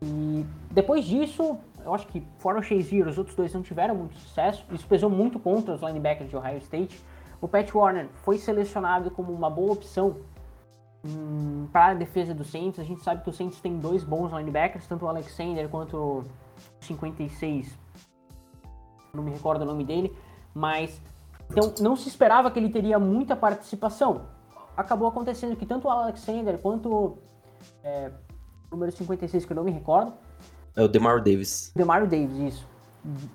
E 0.02 0.44
depois 0.70 1.04
disso, 1.04 1.58
eu 1.84 1.94
acho 1.94 2.06
que 2.06 2.26
fora 2.38 2.58
o 2.58 2.62
Shazier, 2.62 3.06
os 3.06 3.18
outros 3.18 3.36
dois 3.36 3.52
não 3.52 3.62
tiveram 3.62 3.94
muito 3.94 4.16
sucesso. 4.16 4.64
Isso 4.70 4.86
pesou 4.86 5.10
muito 5.10 5.38
contra 5.38 5.74
os 5.74 5.80
linebackers 5.80 6.30
de 6.30 6.36
Ohio 6.36 6.58
State. 6.58 7.02
O 7.40 7.48
Pat 7.48 7.72
Warner 7.74 8.08
foi 8.22 8.38
selecionado 8.38 9.10
como 9.10 9.32
uma 9.32 9.50
boa 9.50 9.72
opção 9.72 10.16
hum, 11.04 11.66
para 11.72 11.86
a 11.88 11.94
defesa 11.94 12.32
do 12.32 12.44
Saints. 12.44 12.78
A 12.78 12.84
gente 12.84 13.02
sabe 13.02 13.22
que 13.22 13.30
o 13.30 13.32
Saints 13.32 13.60
tem 13.60 13.78
dois 13.78 14.04
bons 14.04 14.32
linebackers, 14.32 14.86
tanto 14.86 15.04
o 15.04 15.08
Alexander 15.08 15.68
quanto 15.68 15.96
o 15.96 16.24
56. 16.80 17.78
Não 19.12 19.22
me 19.22 19.30
recordo 19.30 19.62
o 19.62 19.64
nome 19.64 19.84
dele, 19.84 20.16
mas 20.54 21.00
então 21.50 21.74
não 21.80 21.96
se 21.96 22.08
esperava 22.08 22.50
que 22.50 22.58
ele 22.58 22.70
teria 22.70 22.98
muita 22.98 23.36
participação. 23.36 24.22
Acabou 24.76 25.08
acontecendo 25.08 25.54
que 25.56 25.66
tanto 25.66 25.86
o 25.86 25.90
Alexander 25.90 26.58
quanto 26.58 27.18
é, 27.84 28.10
o 28.70 28.74
número 28.74 28.90
56, 28.92 29.44
que 29.44 29.52
eu 29.52 29.56
não 29.56 29.64
me 29.64 29.70
recordo. 29.70 30.14
É 30.74 30.82
o 30.82 30.88
Demario 30.88 31.22
Davis. 31.22 31.72
Demario 31.74 32.06
Davis, 32.06 32.54
isso. 32.54 32.68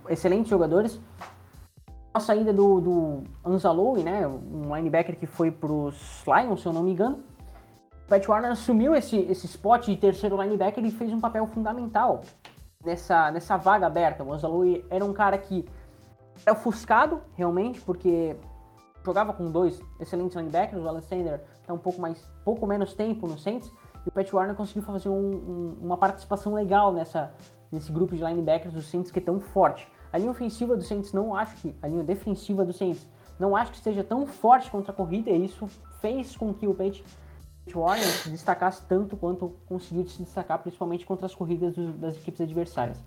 Excelentes 0.10 0.50
jogadores. 0.50 1.00
A 2.14 2.20
saída 2.20 2.52
do, 2.52 2.82
do 2.82 3.24
né, 4.04 4.28
um 4.28 4.76
linebacker 4.76 5.18
que 5.18 5.28
foi 5.28 5.52
para 5.52 5.72
os 5.72 6.24
Lions, 6.26 6.62
se 6.62 6.68
eu 6.68 6.74
não 6.74 6.84
me 6.84 6.92
engano. 6.92 7.20
Pat 8.08 8.26
Warner 8.28 8.52
assumiu 8.52 8.96
esse, 8.96 9.18
esse 9.18 9.46
spot 9.46 9.86
de 9.86 9.98
terceiro 9.98 10.42
linebacker 10.42 10.84
e 10.84 10.90
fez 10.90 11.12
um 11.12 11.20
papel 11.20 11.46
fundamental 11.46 12.22
nessa, 12.84 13.30
nessa 13.32 13.58
vaga 13.58 13.86
aberta. 13.86 14.24
O 14.24 14.34
Anzalou 14.34 14.64
era 14.90 15.04
um 15.04 15.14
cara 15.14 15.38
que 15.38 15.66
era 16.46 16.58
ofuscado, 16.58 17.22
realmente, 17.36 17.82
porque 17.82 18.36
jogava 19.04 19.34
com 19.34 19.52
dois 19.52 19.82
excelentes 20.00 20.36
linebackers, 20.36 20.82
o 20.82 20.88
Alexander 20.88 21.42
está 21.62 21.74
um 21.74 21.78
pouco 21.78 22.00
mais, 22.00 22.20
pouco 22.44 22.66
menos 22.66 22.94
tempo 22.94 23.28
no 23.28 23.38
Saints, 23.38 23.72
e 24.08 24.10
o 24.10 24.12
Pat 24.12 24.32
Warner 24.32 24.56
conseguiu 24.56 24.84
fazer 24.84 25.10
um, 25.10 25.36
um, 25.36 25.78
uma 25.82 25.98
participação 25.98 26.54
legal 26.54 26.94
nessa, 26.94 27.34
nesse 27.70 27.92
grupo 27.92 28.16
de 28.16 28.24
linebackers 28.24 28.74
do 28.74 28.82
Saints 28.82 29.12
que 29.12 29.20
é 29.20 29.22
tão 29.22 29.42
forte. 29.42 29.86
A 30.14 30.18
linha 30.18 30.32
ofensiva 30.32 30.78
do 30.78 30.82
Saints 30.82 31.12
não 31.12 31.36
acho 31.36 31.58
que, 31.58 31.76
a 31.82 31.88
linha 31.90 32.06
defensiva 32.06 32.64
do 32.64 32.72
Saints 32.72 33.06
não 33.38 33.54
acho 33.54 33.72
que 33.72 33.78
esteja 33.78 34.06
tão 34.06 34.26
forte 34.26 34.72
contra 34.72 34.94
a 34.94 34.96
corrida, 34.96 35.30
e 35.30 35.44
isso 35.46 35.68
fez 36.00 36.38
com 36.38 36.54
que 36.54 36.66
o 36.66 36.74
Pat 36.74 37.02
Warner 37.76 38.08
se 38.08 38.30
destacasse 38.30 38.82
tanto 38.88 39.18
quanto 39.18 39.50
conseguiu 39.66 40.08
se 40.08 40.24
destacar, 40.24 40.60
principalmente 40.60 41.06
contra 41.06 41.26
as 41.26 41.36
corridas 41.36 41.76
do, 41.76 41.92
das 41.92 42.16
equipes 42.16 42.40
adversárias. 42.40 42.98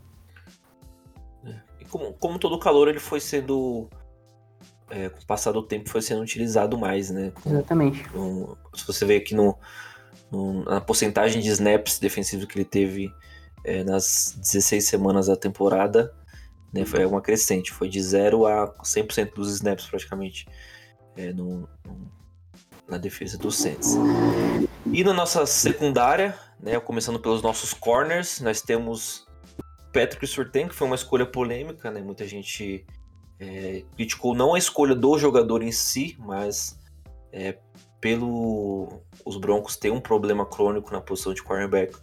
É. 1.46 1.54
E 1.80 1.84
como, 1.86 2.12
como 2.12 2.38
todo 2.38 2.58
calor, 2.58 2.88
ele 2.88 3.00
foi 3.00 3.20
sendo. 3.20 3.88
É, 4.90 5.08
com 5.08 5.20
o 5.20 5.26
passar 5.26 5.52
do 5.52 5.62
tempo, 5.62 5.88
foi 5.88 6.02
sendo 6.02 6.20
utilizado 6.20 6.76
mais, 6.76 7.10
né? 7.10 7.32
Exatamente. 7.46 8.04
Se 8.74 8.86
você 8.86 9.04
vê 9.06 9.16
aqui 9.16 9.34
no, 9.34 9.56
no, 10.30 10.64
na 10.64 10.80
porcentagem 10.80 11.40
de 11.40 11.48
snaps 11.48 11.98
defensivos 11.98 12.44
que 12.46 12.56
ele 12.56 12.64
teve 12.64 13.12
é, 13.64 13.84
nas 13.84 14.36
16 14.38 14.84
semanas 14.84 15.26
da 15.26 15.36
temporada, 15.36 16.14
né, 16.72 16.84
foi 16.84 17.04
uma 17.04 17.20
crescente. 17.20 17.72
Foi 17.72 17.88
de 17.88 18.00
0 18.00 18.46
a 18.46 18.68
100% 18.82 19.34
dos 19.34 19.52
snaps, 19.54 19.86
praticamente, 19.86 20.46
é, 21.16 21.32
no, 21.32 21.68
no, 21.84 22.10
na 22.88 22.98
defesa 22.98 23.36
do 23.36 23.50
Saints. 23.50 23.96
E 24.92 25.04
na 25.04 25.12
nossa 25.12 25.44
secundária, 25.46 26.34
né, 26.58 26.78
começando 26.80 27.18
pelos 27.18 27.42
nossos 27.42 27.74
corners, 27.74 28.40
nós 28.40 28.62
temos 28.62 29.26
Patrick 29.92 30.26
Surtain, 30.26 30.68
que 30.68 30.74
foi 30.74 30.86
uma 30.86 30.96
escolha 30.96 31.26
polêmica, 31.26 31.90
né? 31.90 32.00
Muita 32.00 32.26
gente 32.26 32.86
é, 33.38 33.82
criticou 33.96 34.34
não 34.34 34.54
a 34.54 34.58
escolha 34.58 34.94
do 34.94 35.18
jogador 35.18 35.62
em 35.62 35.72
si, 35.72 36.16
mas 36.18 36.78
é, 37.32 37.56
pelo 38.00 39.02
os 39.24 39.36
Broncos 39.36 39.76
ter 39.76 39.90
um 39.90 40.00
problema 40.00 40.46
crônico 40.46 40.92
na 40.92 41.00
posição 41.00 41.34
de 41.34 41.42
cornerback 41.42 41.96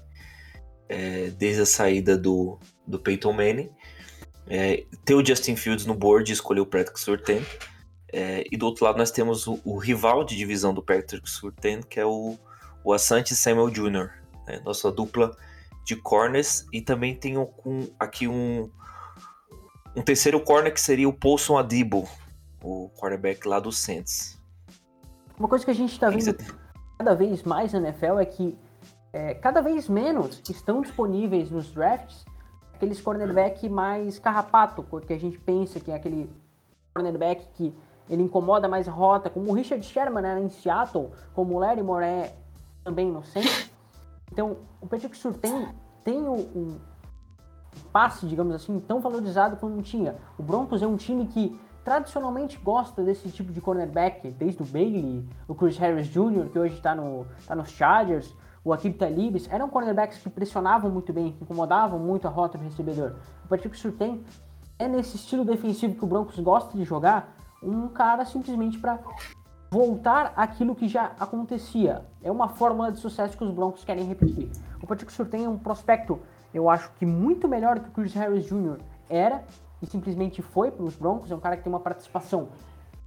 é, 0.88 1.30
desde 1.32 1.62
a 1.62 1.66
saída 1.66 2.18
do, 2.18 2.60
do 2.86 3.00
Peyton 3.00 3.34
Manning. 3.34 3.70
É, 4.50 4.86
ter 5.04 5.14
o 5.14 5.26
Justin 5.26 5.56
Fields 5.56 5.86
no 5.86 5.94
board 5.94 6.32
e 6.32 6.34
escolher 6.34 6.62
o 6.62 6.66
Patrick 6.66 7.00
Surtain. 7.00 7.42
É, 8.12 8.46
e 8.50 8.56
do 8.56 8.66
outro 8.66 8.86
lado 8.86 8.98
nós 8.98 9.12
temos 9.12 9.48
o, 9.48 9.60
o, 9.66 9.78
rival 9.78 10.24
de 10.24 10.38
divisão 10.38 10.74
do 10.74 10.82
Patrick 10.82 11.30
Surtain, 11.30 11.82
que 11.82 12.00
é 12.00 12.06
o, 12.06 12.38
o 12.84 12.94
Asante 12.94 13.36
Samuel 13.36 13.70
Jr., 13.70 14.10
né? 14.48 14.62
nossa 14.64 14.90
dupla 14.90 15.36
de 15.84 15.96
corners 15.98 16.66
e 16.72 16.82
também 16.82 17.16
tem 17.16 17.38
um, 17.38 17.90
aqui 18.00 18.28
um, 18.28 18.70
um 19.96 20.02
terceiro 20.02 20.40
corner 20.40 20.74
que 20.74 20.80
seria 20.80 21.08
o 21.08 21.14
Paulson 21.14 21.58
Adibo, 21.58 22.08
o 22.62 22.90
quarterback 22.98 23.46
lá 23.46 23.60
do 23.60 23.72
Saints. 23.74 24.38
Uma 25.38 25.48
coisa 25.48 25.64
que 25.64 25.72
a 25.72 25.76
gente 25.76 25.94
está 25.94 26.10
vendo 26.10 26.36
cada 26.98 27.14
vez 27.14 27.44
mais 27.44 27.74
na 27.74 27.80
NFL 27.80 28.20
é 28.20 28.26
que 28.26 28.58
é, 29.14 29.34
cada 29.36 29.62
vez 29.62 29.88
menos 29.88 30.42
estão 30.50 30.82
disponíveis 30.82 31.52
nos 31.52 31.72
drafts 31.72 32.26
aqueles 32.74 33.02
cornerback 33.02 33.68
mais 33.68 34.20
carrapato, 34.20 34.84
porque 34.84 35.14
a 35.14 35.20
gente 35.20 35.38
pensa 35.40 35.80
que 35.80 35.92
é 35.92 35.96
aquele 35.96 36.30
cornerback 36.94 37.48
que 37.56 37.74
ele 38.10 38.24
incomoda 38.24 38.68
mais 38.68 38.88
a 38.88 38.92
rota, 38.92 39.30
como 39.30 39.50
o 39.50 39.54
Richard 39.54 39.84
Sherman 39.86 40.26
era 40.26 40.40
em 40.40 40.50
Seattle, 40.50 41.10
como 41.34 41.56
o 41.56 41.60
Larry 41.60 41.84
Moore 41.84 42.06
é 42.06 42.36
também 42.84 43.12
no 43.12 43.24
Saints. 43.24 43.72
Então, 44.32 44.58
o 44.80 44.88
Patrick 44.88 45.18
Surtain 45.18 45.70
tem 46.04 46.20
um, 46.20 46.40
um 46.56 46.78
passe, 47.92 48.28
digamos 48.28 48.54
assim, 48.54 48.80
tão 48.80 49.00
valorizado 49.02 49.58
como 49.58 49.82
tinha. 49.82 50.16
O 50.38 50.44
Broncos 50.44 50.82
é 50.82 50.88
um 50.88 50.96
time 50.96 51.28
que 51.28 51.60
tradicionalmente 51.88 52.58
gosta 52.58 53.02
desse 53.02 53.30
tipo 53.30 53.54
de 53.54 53.62
cornerback, 53.62 54.30
desde 54.32 54.62
o 54.62 54.66
Bailey, 54.66 55.26
o 55.48 55.56
Chris 55.56 55.78
Harris 55.78 56.08
Jr., 56.08 56.50
que 56.52 56.60
hoje 56.60 56.76
está 56.76 56.94
no, 56.94 57.26
tá 57.48 57.56
nos 57.56 57.70
Chargers, 57.70 58.36
o 58.62 58.74
Akib 58.74 58.98
Talibes, 58.98 59.48
eram 59.50 59.70
cornerbacks 59.70 60.18
que 60.18 60.30
pressionavam 60.30 60.92
muito 60.92 61.14
bem, 61.14 61.32
que 61.32 61.46
incomodavam 61.46 61.98
muito 61.98 62.28
a 62.28 62.30
rota 62.30 62.58
do 62.58 62.66
recebedor. 62.66 63.16
O 63.46 63.48
Patrick 63.48 63.78
Surtain 63.78 64.22
é 64.78 64.86
nesse 64.86 65.16
estilo 65.16 65.46
defensivo 65.46 65.96
que 65.96 66.04
o 66.04 66.08
Broncos 66.08 66.38
gosta 66.42 66.78
de 66.78 66.84
jogar, 66.84 67.34
um 67.64 67.88
cara 67.88 68.26
simplesmente 68.26 68.78
para 68.78 69.00
voltar 69.72 70.34
aquilo 70.36 70.76
que 70.76 70.90
já 70.90 71.14
acontecia. 71.18 72.04
É 72.22 72.30
uma 72.30 72.50
fórmula 72.50 72.92
de 72.92 73.00
sucesso 73.00 73.38
que 73.38 73.46
os 73.46 73.52
Broncos 73.52 73.86
querem 73.86 74.04
repetir. 74.04 74.52
O 74.84 74.86
Patrick 74.86 75.14
Surtain 75.14 75.46
é 75.46 75.50
um 75.50 75.58
prospecto, 75.58 76.20
eu 76.54 76.70
acho 76.70 76.92
que 77.00 77.06
muito 77.06 77.48
melhor 77.48 77.80
que 77.80 77.88
o 77.88 77.92
Chris 77.94 78.14
Harris 78.14 78.46
Jr. 78.46 78.78
era 79.08 79.46
e 79.82 79.86
simplesmente 79.86 80.42
foi 80.42 80.72
para 80.72 80.84
os 80.84 80.96
Broncos. 80.96 81.32
É 81.32 81.36
um 81.36 81.40
cara 81.40 81.58
que 81.58 81.64
tem 81.64 81.72
uma 81.72 81.80
participação 81.80 82.50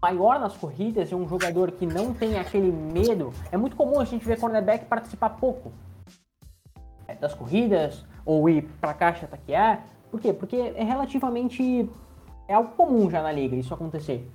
maior 0.01 0.39
nas 0.41 0.57
corridas, 0.57 1.13
é 1.13 1.17
um 1.17 1.29
jogador 1.29 1.73
que 1.73 1.87
não 1.87 2.15
tem 2.15 2.39
aquele 2.39 2.73
medo. 2.73 3.33
É 3.53 3.57
muito 3.57 3.77
comum 3.77 4.01
a 4.01 4.05
gente 4.05 4.25
ver 4.25 4.39
cornerback 4.39 4.87
participar 4.87 5.31
pouco 5.31 5.73
é, 7.07 7.15
das 7.15 7.35
corridas 7.35 8.05
ou 8.25 8.49
ir 8.49 8.63
para 8.81 8.91
a 8.91 8.95
caixa 8.95 9.27
ataquear. 9.27 9.85
Por 10.11 10.21
quê? 10.21 10.33
Porque 10.33 10.57
é 10.57 10.83
relativamente 10.83 11.89
é 12.49 12.55
algo 12.55 12.71
comum 12.71 13.09
já 13.09 13.23
na 13.23 13.31
liga 13.31 13.55
isso 13.55 13.73
acontecer 13.73 14.29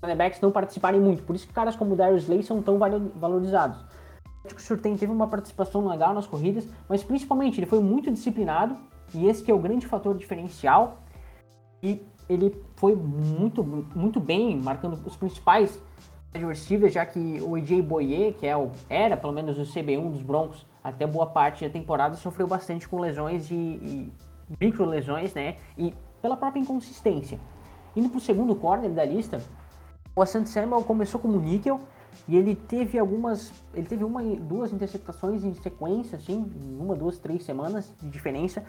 cornerbacks 0.00 0.40
não 0.40 0.50
participarem 0.50 1.00
muito. 1.00 1.22
Por 1.22 1.34
isso 1.36 1.46
que 1.46 1.52
caras 1.52 1.76
como 1.76 1.94
o 1.94 1.96
Darius 1.96 2.24
Slay 2.24 2.42
são 2.42 2.62
tão 2.62 2.78
valorizados. 3.16 3.78
O 4.44 4.60
Surtain 4.60 4.96
teve 4.96 5.12
uma 5.12 5.26
participação 5.26 5.86
legal 5.86 6.14
nas 6.14 6.26
corridas, 6.26 6.66
mas 6.88 7.02
principalmente 7.02 7.58
ele 7.58 7.66
foi 7.66 7.80
muito 7.80 8.10
disciplinado, 8.10 8.76
e 9.12 9.26
esse 9.26 9.42
que 9.42 9.50
é 9.50 9.54
o 9.54 9.58
grande 9.58 9.86
fator 9.86 10.16
diferencial. 10.16 10.98
E 11.82 12.02
ele 12.28 12.54
foi 12.76 12.94
muito, 12.94 13.64
muito 13.64 14.20
bem, 14.20 14.56
marcando 14.56 15.00
os 15.04 15.16
principais 15.16 15.80
adversários, 16.34 16.92
já 16.92 17.06
que 17.06 17.40
o 17.40 17.54
AJ 17.54 17.82
Boyer, 17.82 18.34
que 18.34 18.46
é 18.46 18.56
o, 18.56 18.70
era 18.88 19.16
pelo 19.16 19.32
menos 19.32 19.58
o 19.58 19.62
CB1 19.62 20.10
dos 20.10 20.22
Broncos 20.22 20.66
até 20.82 21.06
boa 21.06 21.26
parte 21.26 21.64
da 21.64 21.70
temporada, 21.70 22.16
sofreu 22.16 22.46
bastante 22.46 22.88
com 22.88 23.00
lesões 23.00 23.50
e, 23.50 23.54
e 23.54 24.12
micro 24.60 24.84
lesões, 24.84 25.34
né? 25.34 25.56
E 25.76 25.94
pela 26.20 26.36
própria 26.36 26.60
inconsistência. 26.60 27.38
Indo 27.96 28.08
para 28.08 28.18
o 28.18 28.20
segundo 28.20 28.54
corner 28.54 28.90
da 28.90 29.04
lista, 29.04 29.42
o 30.14 30.22
Asante 30.22 30.50
Samuel 30.50 30.82
começou 30.84 31.20
como 31.20 31.38
níquel 31.40 31.80
e 32.26 32.36
ele 32.36 32.54
teve 32.54 32.98
algumas, 32.98 33.52
ele 33.74 33.86
teve 33.86 34.04
uma, 34.04 34.22
duas 34.22 34.72
interceptações 34.72 35.44
em 35.44 35.54
sequência, 35.54 36.16
assim, 36.16 36.50
uma, 36.78 36.94
duas, 36.94 37.18
três 37.18 37.44
semanas 37.44 37.92
de 38.00 38.08
diferença. 38.10 38.64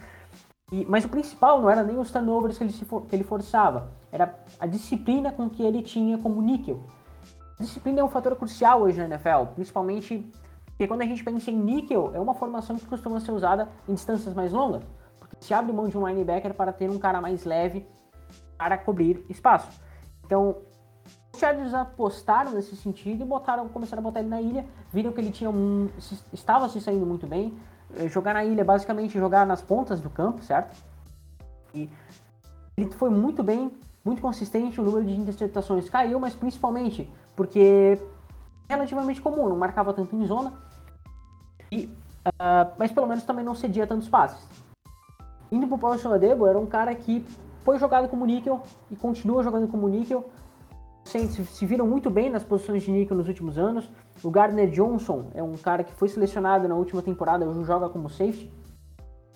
E, 0.72 0.86
mas 0.86 1.06
o 1.06 1.10
principal 1.10 1.62
não 1.62 1.70
era 1.70 1.84
nem 1.84 1.98
os 1.98 2.12
turnovers 2.12 2.58
que 2.58 2.64
ele, 2.64 2.74
for, 2.74 3.02
que 3.06 3.16
ele 3.16 3.24
forçava, 3.24 3.92
era 4.12 4.36
a 4.60 4.68
disciplina 4.68 5.32
com 5.32 5.50
que 5.50 5.64
ele 5.64 5.82
tinha 5.82 6.18
como 6.18 6.42
níquel. 6.42 6.82
Disciplina 7.60 8.02
é 8.02 8.04
um 8.04 8.10
fator 8.10 8.36
crucial 8.36 8.82
hoje 8.82 8.98
na 8.98 9.06
NFL, 9.06 9.54
principalmente 9.56 10.32
porque 10.80 10.88
quando 10.88 11.02
a 11.02 11.06
gente 11.06 11.22
pensa 11.22 11.52
em 11.52 11.58
níquel, 11.58 12.12
é 12.14 12.20
uma 12.22 12.34
formação 12.34 12.78
que 12.78 12.86
costuma 12.86 13.20
ser 13.20 13.34
usada 13.34 13.68
em 13.86 13.94
distâncias 13.94 14.34
mais 14.34 14.54
longas, 14.54 14.82
porque 15.20 15.36
se 15.42 15.54
abre 15.54 15.74
mão 15.74 15.90
de 15.90 15.98
um 15.98 16.08
linebacker 16.08 16.54
para 16.54 16.72
ter 16.72 16.90
um 16.90 16.98
cara 16.98 17.20
mais 17.20 17.44
leve 17.44 17.86
para 18.58 18.78
cobrir 18.78 19.26
espaço. 19.28 19.70
Então, 20.26 20.56
os 21.34 21.38
Chargers 21.38 21.74
apostaram 21.74 22.54
nesse 22.54 22.78
sentido 22.78 23.24
e 23.24 23.26
botaram, 23.26 23.68
começaram 23.68 24.00
a 24.00 24.04
botar 24.04 24.22
ele 24.22 24.30
na 24.30 24.40
ilha, 24.40 24.66
viram 24.90 25.12
que 25.12 25.20
ele 25.20 25.32
tinha 25.32 25.50
um, 25.50 25.90
estava 26.32 26.70
se 26.70 26.80
saindo 26.80 27.06
muito 27.06 27.28
bem. 27.28 27.54
Eh, 27.98 28.08
jogar 28.08 28.34
na 28.34 28.46
ilha, 28.46 28.64
basicamente 28.64 29.18
jogar 29.18 29.46
nas 29.46 29.62
pontas 29.62 30.00
do 30.00 30.10
campo, 30.10 30.44
certo? 30.44 30.76
E 31.74 31.90
ele 32.78 32.92
foi 32.92 33.10
muito 33.10 33.44
bem, 33.44 33.72
muito 34.04 34.22
consistente, 34.22 34.80
o 34.80 34.84
número 34.84 35.06
de 35.06 35.14
interceptações 35.14 35.90
caiu, 35.90 36.20
mas 36.20 36.36
principalmente 36.36 37.10
porque 37.36 38.00
é 38.68 38.74
relativamente 38.74 39.22
comum, 39.22 39.50
não 39.50 39.58
marcava 39.58 39.94
tanto 39.94 40.16
em 40.16 40.26
zona, 40.26 40.54
e, 41.72 41.86
uh, 42.26 42.72
mas 42.78 42.92
pelo 42.92 43.08
menos 43.08 43.24
também 43.24 43.44
não 43.44 43.56
cedia 43.56 43.88
tantos 43.88 44.08
passes. 44.08 44.46
Indo 45.52 45.68
pro 45.68 45.78
Paulo 45.78 45.98
Soladebo, 45.98 46.46
era 46.46 46.60
um 46.60 46.66
cara 46.66 46.94
que 46.94 47.26
foi 47.64 47.80
jogado 47.80 48.08
como 48.08 48.26
níquel 48.26 48.62
e 48.92 48.96
continua 48.96 49.44
jogando 49.44 49.68
como 49.68 49.88
níquel. 49.88 50.30
Saints 51.10 51.50
se 51.50 51.66
viram 51.66 51.88
muito 51.88 52.10
bem 52.10 52.30
nas 52.30 52.44
posições 52.44 52.84
de 52.84 52.92
níquel 52.92 53.18
nos 53.18 53.28
últimos 53.28 53.58
anos. 53.58 53.90
O 54.24 54.30
Gardner 54.30 54.70
Johnson 54.70 55.32
é 55.34 55.42
um 55.42 55.58
cara 55.58 55.84
que 55.84 55.94
foi 55.94 56.08
selecionado 56.08 56.68
na 56.68 56.76
última 56.76 57.02
temporada, 57.02 57.48
hoje 57.48 57.64
joga 57.64 57.90
como 57.90 58.10
safety. 58.10 58.52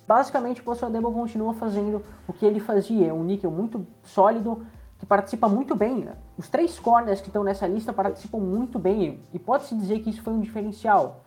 Basicamente, 0.08 0.62
o 0.62 0.64
Paul 0.64 0.92
Debo 0.92 1.12
continua 1.12 1.54
fazendo 1.54 2.04
o 2.28 2.34
que 2.34 2.46
ele 2.46 2.60
fazia, 2.60 3.08
é 3.08 3.14
um 3.14 3.24
níquel 3.24 3.50
muito 3.50 3.88
sólido, 4.04 4.66
que 5.00 5.06
participa 5.06 5.48
muito 5.48 5.76
bem. 5.76 6.08
Os 6.38 6.50
três 6.50 6.78
corners 6.78 7.22
que 7.22 7.28
estão 7.28 7.44
nessa 7.44 7.66
lista 7.66 7.92
participam 7.92 8.40
muito 8.40 8.78
bem, 8.78 9.22
e 9.34 9.40
pode-se 9.40 9.76
dizer 9.76 10.00
que 10.02 10.10
isso 10.10 10.22
foi 10.22 10.34
um 10.34 10.42
diferencial. 10.42 11.24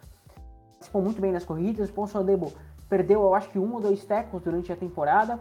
Participam 0.75 1.01
muito 1.01 1.21
bem 1.21 1.33
nas 1.33 1.45
corridas, 1.45 1.89
o 1.89 1.93
Paul 1.93 2.25
Debo 2.25 2.53
perdeu, 2.89 3.23
eu 3.23 3.35
acho 3.35 3.49
que 3.49 3.59
um 3.59 3.75
ou 3.75 3.81
dois 3.81 4.05
tackles 4.05 4.45
durante 4.45 4.71
a 4.71 4.77
temporada, 4.77 5.41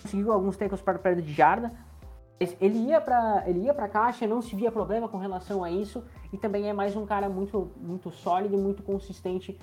conseguiu 0.00 0.32
alguns 0.32 0.56
tackles 0.56 0.80
para 0.80 0.98
perda 0.98 1.20
de 1.20 1.32
jarda, 1.32 1.72
ele 2.38 2.78
ia 2.88 3.00
para 3.00 3.44
ele 3.46 3.60
ia 3.60 3.74
para 3.74 3.88
caixa, 3.88 4.26
não 4.26 4.42
se 4.42 4.54
via 4.56 4.70
problema 4.70 5.08
com 5.08 5.18
relação 5.18 5.62
a 5.62 5.70
isso 5.70 6.02
e 6.32 6.36
também 6.36 6.68
é 6.68 6.72
mais 6.72 6.96
um 6.96 7.06
cara 7.06 7.28
muito 7.28 7.70
muito 7.76 8.10
sólido 8.10 8.54
e 8.54 8.58
muito 8.58 8.82
consistente 8.82 9.58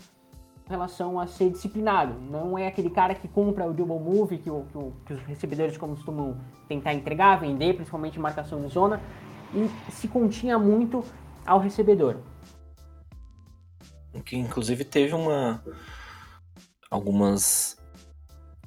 em 0.65 0.69
relação 0.69 1.19
a 1.19 1.27
ser 1.27 1.49
disciplinado. 1.49 2.13
Não 2.29 2.57
é 2.57 2.67
aquele 2.67 2.89
cara 2.89 3.13
que 3.13 3.27
compra 3.27 3.67
o 3.67 3.73
double 3.73 3.99
move 3.99 4.37
que, 4.37 4.49
o, 4.49 4.63
que, 4.71 4.77
o, 4.77 4.93
que 5.05 5.13
os 5.13 5.21
recebedores 5.23 5.77
costumam 5.77 6.37
tentar 6.67 6.93
entregar, 6.93 7.39
vender, 7.39 7.75
principalmente 7.75 8.17
marcação 8.19 8.61
de 8.61 8.69
zona 8.69 9.01
e 9.53 9.91
se 9.91 10.07
continha 10.07 10.57
muito 10.57 11.03
ao 11.45 11.59
recebedor. 11.59 12.17
Que 14.23 14.37
inclusive 14.37 14.85
teve 14.85 15.13
uma 15.13 15.61
algumas 16.89 17.77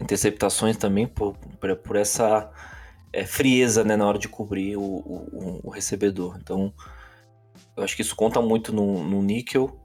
interceptações 0.01 0.77
também 0.77 1.07
por, 1.07 1.35
por, 1.59 1.77
por 1.77 1.97
essa 1.97 2.51
é, 3.15 3.25
frieza 3.25 3.85
né, 3.85 3.97
na 3.97 4.07
hora 4.07 4.19
de 4.19 4.29
cobrir 4.29 4.77
o, 4.77 4.83
o, 4.83 5.61
o, 5.63 5.71
recebedor. 5.71 6.37
Então, 6.41 6.75
eu 7.77 7.85
acho 7.85 7.95
que 7.95 8.03
isso 8.03 8.17
conta 8.17 8.43
muito 8.43 8.73
no, 8.73 9.05
no 9.05 9.23
níquel. 9.23 9.81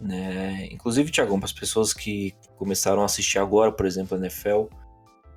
Né? 0.00 0.68
Inclusive, 0.72 1.10
Tiagão, 1.10 1.38
para 1.38 1.46
as 1.46 1.52
pessoas 1.52 1.92
que 1.92 2.34
começaram 2.56 3.02
a 3.02 3.04
assistir 3.04 3.38
agora, 3.38 3.70
por 3.70 3.84
exemplo, 3.84 4.16
a 4.16 4.20
NFL, 4.20 4.64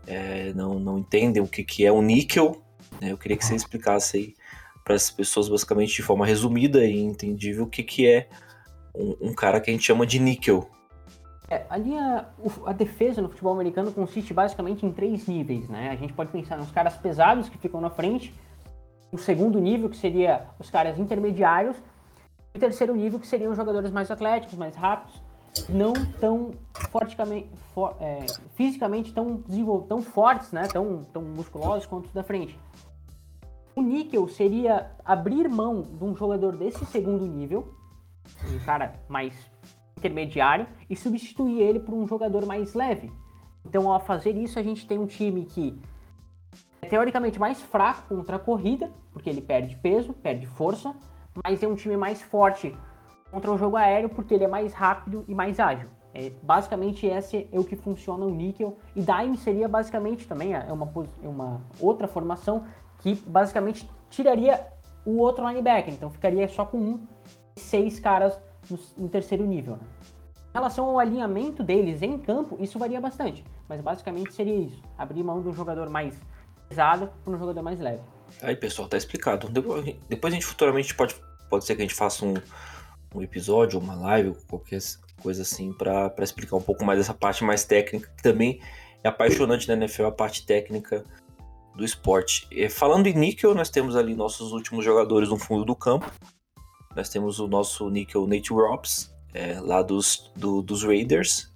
é, 0.07 0.53
não, 0.53 0.79
não 0.79 0.99
entendem 0.99 1.43
o 1.43 1.47
que, 1.47 1.63
que 1.63 1.85
é 1.85 1.91
o 1.91 2.01
níquel, 2.01 2.61
né? 3.01 3.11
eu 3.11 3.17
queria 3.17 3.35
que 3.35 3.45
você 3.45 3.55
explicasse 3.55 4.17
aí 4.17 4.33
para 4.83 4.95
as 4.95 5.11
pessoas, 5.11 5.49
basicamente, 5.49 5.95
de 5.95 6.03
forma 6.03 6.25
resumida 6.25 6.85
e 6.85 6.97
entendível, 6.99 7.65
o 7.65 7.69
que, 7.69 7.83
que 7.83 8.07
é 8.07 8.29
um, 8.95 9.29
um 9.29 9.33
cara 9.33 9.59
que 9.59 9.69
a 9.69 9.73
gente 9.73 9.83
chama 9.83 10.05
de 10.05 10.19
níquel. 10.19 10.69
É, 11.49 11.63
a 11.69 11.77
linha, 11.77 12.25
a 12.65 12.73
defesa 12.73 13.21
no 13.21 13.29
futebol 13.29 13.53
americano 13.53 13.91
consiste 13.91 14.33
basicamente 14.33 14.85
em 14.85 14.91
três 14.91 15.27
níveis, 15.27 15.69
né? 15.69 15.89
A 15.91 15.95
gente 15.95 16.13
pode 16.13 16.31
pensar 16.31 16.57
nos 16.57 16.71
caras 16.71 16.97
pesados 16.97 17.49
que 17.49 17.57
ficam 17.57 17.79
na 17.79 17.89
frente, 17.89 18.33
o 19.11 19.17
segundo 19.17 19.59
nível 19.59 19.89
que 19.89 19.97
seria 19.97 20.47
os 20.59 20.69
caras 20.69 20.97
intermediários, 20.97 21.77
e 22.53 22.57
o 22.57 22.59
terceiro 22.59 22.95
nível 22.95 23.19
que 23.19 23.27
seriam 23.27 23.51
os 23.51 23.57
jogadores 23.57 23.91
mais 23.91 24.09
atléticos, 24.09 24.57
mais 24.57 24.75
rápidos, 24.75 25.21
não 25.69 25.93
tão 26.19 26.51
for, 27.73 27.95
é, 28.01 28.25
fisicamente 28.55 29.13
tão 29.13 29.43
tão 29.87 30.01
fortes, 30.01 30.51
né? 30.51 30.67
Tão, 30.67 31.03
tão 31.13 31.21
musculosos 31.21 31.85
quanto 31.85 32.07
os 32.07 32.13
da 32.13 32.23
frente. 32.23 32.57
O 33.75 33.81
níquel 33.81 34.27
seria 34.27 34.91
abrir 35.03 35.47
mão 35.47 35.81
de 35.81 36.03
um 36.03 36.15
jogador 36.15 36.55
desse 36.55 36.85
segundo 36.85 37.25
nível, 37.25 37.73
um 38.49 38.59
cara 38.65 38.95
mais 39.07 39.35
intermediário 40.05 40.67
e 40.89 40.95
substituir 40.95 41.61
ele 41.61 41.79
por 41.79 41.93
um 41.93 42.07
jogador 42.07 42.45
mais 42.45 42.73
leve. 42.73 43.11
Então, 43.65 43.91
ao 43.91 43.99
fazer 43.99 44.35
isso, 44.35 44.59
a 44.59 44.63
gente 44.63 44.87
tem 44.87 44.99
um 44.99 45.07
time 45.07 45.45
que 45.45 45.77
é 46.81 46.87
teoricamente 46.87 47.39
mais 47.39 47.61
fraco 47.61 48.15
contra 48.15 48.35
a 48.35 48.39
corrida, 48.39 48.91
porque 49.11 49.29
ele 49.29 49.41
perde 49.41 49.75
peso, 49.77 50.13
perde 50.13 50.45
força, 50.45 50.95
mas 51.43 51.63
é 51.63 51.67
um 51.67 51.75
time 51.75 51.97
mais 51.97 52.21
forte 52.21 52.75
contra 53.31 53.51
o 53.51 53.57
jogo 53.57 53.75
aéreo, 53.75 54.09
porque 54.09 54.33
ele 54.33 54.43
é 54.43 54.47
mais 54.47 54.73
rápido 54.73 55.25
e 55.27 55.33
mais 55.33 55.59
ágil. 55.59 55.89
É, 56.13 56.31
basicamente, 56.41 57.05
esse 57.05 57.49
é 57.51 57.59
o 57.59 57.63
que 57.63 57.75
funciona 57.75 58.23
o 58.23 58.29
níquel. 58.29 58.77
E 58.95 59.01
Dime 59.01 59.35
seria 59.35 59.67
basicamente 59.67 60.27
também 60.27 60.53
é 60.53 60.71
uma, 60.71 60.89
é 61.21 61.27
uma 61.27 61.61
outra 61.79 62.07
formação 62.07 62.65
que 62.99 63.15
basicamente 63.27 63.89
tiraria 64.09 64.65
o 65.05 65.17
outro 65.17 65.45
linebacker. 65.47 65.93
Então 65.93 66.09
ficaria 66.09 66.47
só 66.47 66.65
com 66.65 66.77
um 66.77 67.07
seis 67.57 67.99
caras 67.99 68.39
no, 68.69 68.79
no 68.97 69.09
terceiro 69.09 69.45
nível. 69.45 69.75
Né? 69.75 69.83
Em 70.49 70.53
relação 70.53 70.85
ao 70.85 70.99
alinhamento 70.99 71.63
deles 71.63 72.01
em 72.01 72.17
campo, 72.17 72.57
isso 72.61 72.79
varia 72.79 73.01
bastante, 73.01 73.43
mas 73.67 73.81
basicamente 73.81 74.33
seria 74.33 74.55
isso: 74.55 74.81
abrir 74.97 75.23
mão 75.23 75.41
de 75.41 75.49
um 75.49 75.53
jogador 75.53 75.89
mais 75.89 76.15
pesado 76.69 77.09
para 77.23 77.33
um 77.33 77.37
jogador 77.37 77.61
mais 77.61 77.79
leve. 77.79 78.01
Aí, 78.41 78.55
pessoal, 78.55 78.87
tá 78.87 78.97
explicado. 78.97 79.49
Depois, 79.49 80.33
a 80.33 80.35
gente 80.35 80.45
futuramente 80.45 80.93
pode, 80.95 81.15
pode 81.49 81.65
ser 81.65 81.75
que 81.75 81.81
a 81.81 81.85
gente 81.85 81.95
faça 81.95 82.25
um, 82.25 82.33
um 83.13 83.21
episódio, 83.21 83.79
uma 83.79 83.95
live, 83.95 84.35
qualquer 84.47 84.79
coisa 85.21 85.41
assim, 85.41 85.73
para 85.73 86.13
explicar 86.19 86.55
um 86.55 86.61
pouco 86.61 86.83
mais 86.83 86.99
essa 86.99 87.13
parte 87.13 87.43
mais 87.43 87.63
técnica, 87.63 88.09
que 88.15 88.23
também 88.23 88.61
é 89.03 89.07
apaixonante 89.07 89.67
na 89.67 89.75
NFL, 89.75 90.05
a 90.05 90.11
parte 90.11 90.45
técnica 90.45 91.05
do 91.75 91.83
esporte. 91.83 92.47
E, 92.51 92.69
falando 92.69 93.07
em 93.07 93.13
níquel, 93.13 93.53
nós 93.53 93.69
temos 93.69 93.95
ali 93.95 94.15
nossos 94.15 94.51
últimos 94.51 94.83
jogadores 94.83 95.29
no 95.29 95.37
fundo 95.37 95.65
do 95.65 95.75
campo. 95.75 96.11
Nós 96.95 97.09
temos 97.09 97.39
o 97.39 97.47
nosso 97.47 97.89
níquel 97.89 98.25
Nate 98.25 98.53
Robs, 98.53 99.13
é, 99.33 99.59
lá 99.59 99.81
dos, 99.81 100.31
do, 100.35 100.61
dos 100.61 100.83
Raiders. 100.83 101.53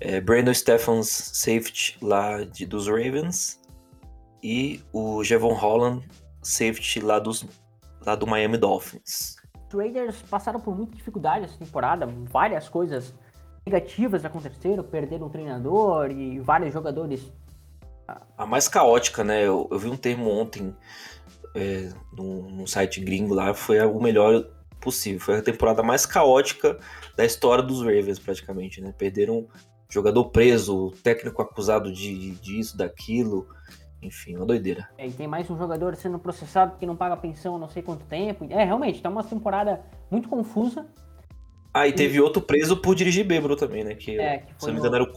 É, 0.00 0.20
Brandon 0.20 0.52
Stephens, 0.52 1.08
safety 1.08 1.96
lá 2.02 2.42
de, 2.42 2.66
dos 2.66 2.88
Ravens. 2.88 3.60
E 4.42 4.80
o 4.92 5.22
Jevon 5.22 5.54
Holland, 5.54 6.04
safety 6.42 7.00
lá, 7.00 7.20
dos, 7.20 7.46
lá 8.04 8.16
do 8.16 8.26
Miami 8.26 8.58
Dolphins. 8.58 9.36
Os 9.68 9.78
Raiders 9.78 10.20
passaram 10.22 10.58
por 10.58 10.76
muita 10.76 10.96
dificuldade 10.96 11.44
essa 11.44 11.56
temporada, 11.56 12.06
várias 12.24 12.68
coisas 12.68 13.14
negativas 13.64 14.24
aconteceram, 14.24 14.82
perderam 14.82 15.28
o 15.28 15.30
treinador 15.30 16.10
e 16.10 16.40
vários 16.40 16.74
jogadores. 16.74 17.32
A 18.36 18.44
mais 18.44 18.66
caótica, 18.66 19.22
né? 19.22 19.46
Eu, 19.46 19.68
eu 19.70 19.78
vi 19.78 19.88
um 19.88 19.96
termo 19.96 20.28
ontem 20.28 20.76
é, 21.54 21.90
num, 22.12 22.50
num 22.50 22.66
site 22.66 23.00
gringo 23.00 23.32
lá, 23.32 23.54
foi 23.54 23.80
o 23.80 24.00
melhor 24.00 24.44
possível. 24.82 25.20
Foi 25.20 25.38
a 25.38 25.42
temporada 25.42 25.82
mais 25.82 26.04
caótica 26.04 26.78
da 27.16 27.24
história 27.24 27.62
dos 27.62 27.80
Ravens, 27.80 28.18
praticamente, 28.18 28.80
né? 28.80 28.92
Perderam 28.96 29.46
jogador 29.88 30.26
preso, 30.26 30.90
técnico 31.02 31.40
acusado 31.40 31.92
de 31.92 32.32
disso, 32.32 32.76
daquilo. 32.76 33.46
Enfim, 34.02 34.36
uma 34.36 34.44
doideira. 34.44 34.88
É, 34.98 35.06
e 35.06 35.12
tem 35.12 35.28
mais 35.28 35.48
um 35.48 35.56
jogador 35.56 35.94
sendo 35.94 36.18
processado 36.18 36.72
porque 36.72 36.84
não 36.84 36.96
paga 36.96 37.16
pensão 37.16 37.54
há 37.54 37.58
não 37.58 37.68
sei 37.68 37.82
quanto 37.82 38.04
tempo. 38.06 38.46
É, 38.50 38.64
realmente, 38.64 39.00
tá 39.00 39.08
uma 39.08 39.22
temporada 39.22 39.80
muito 40.10 40.28
confusa. 40.28 40.86
Ah, 41.72 41.86
e 41.86 41.92
teve 41.92 42.16
e... 42.16 42.20
outro 42.20 42.42
preso 42.42 42.76
por 42.76 42.94
dirigir 42.94 43.24
bêbado 43.24 43.54
também, 43.54 43.84
né? 43.84 43.94
Que, 43.94 44.18
é, 44.18 44.38
que 44.38 44.52
foi 44.54 44.60
se 44.60 44.66
não 44.66 44.74
me 44.74 44.80
engano, 44.80 44.96
era 44.96 45.04
o 45.04 45.12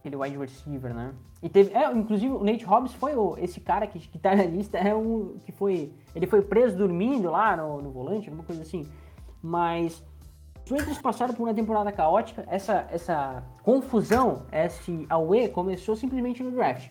aquele 0.00 0.16
wide 0.16 0.36
receiver, 0.38 0.92
né? 0.94 1.14
E 1.42 1.48
teve, 1.48 1.72
é, 1.74 1.90
inclusive 1.92 2.32
o 2.32 2.42
Nate 2.42 2.64
Hobbs 2.64 2.92
foi 2.94 3.14
o, 3.14 3.36
esse 3.38 3.60
cara 3.60 3.86
que, 3.86 3.98
que 3.98 4.18
tá 4.18 4.34
na 4.34 4.44
lista, 4.44 4.78
é 4.78 4.94
um 4.94 5.36
que 5.44 5.52
foi, 5.52 5.92
ele 6.14 6.26
foi 6.26 6.42
preso 6.42 6.76
dormindo 6.76 7.30
lá 7.30 7.56
no, 7.56 7.80
no 7.80 7.90
volante, 7.90 8.28
alguma 8.28 8.44
coisa 8.44 8.62
assim. 8.62 8.86
Mas 9.42 10.02
os 10.64 10.70
Raiders 10.70 11.00
passaram 11.00 11.34
por 11.34 11.44
uma 11.44 11.54
temporada 11.54 11.92
caótica, 11.92 12.44
essa, 12.48 12.86
essa 12.90 13.42
confusão, 13.62 14.42
esse 14.52 15.06
AUE 15.08 15.48
começou 15.48 15.94
simplesmente 15.96 16.42
no 16.42 16.50
draft. 16.50 16.88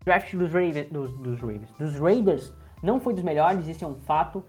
O 0.00 0.04
draft 0.04 0.34
dos, 0.34 0.52
Ravens, 0.52 0.90
dos, 0.90 1.12
dos, 1.18 1.40
Ravens, 1.40 1.70
dos 1.78 1.98
Raiders 1.98 2.52
não 2.82 3.00
foi 3.00 3.14
dos 3.14 3.22
melhores, 3.22 3.66
isso 3.66 3.84
é 3.84 3.88
um 3.88 3.96
fato. 3.96 4.44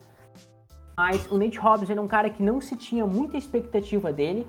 Mas 0.95 1.29
o 1.31 1.37
Nate 1.37 1.59
Hobbs 1.59 1.89
era 1.89 2.01
um 2.01 2.07
cara 2.07 2.29
que 2.29 2.41
não 2.41 2.59
se 2.59 2.75
tinha 2.75 3.05
muita 3.05 3.37
expectativa 3.37 4.11
dele, 4.11 4.47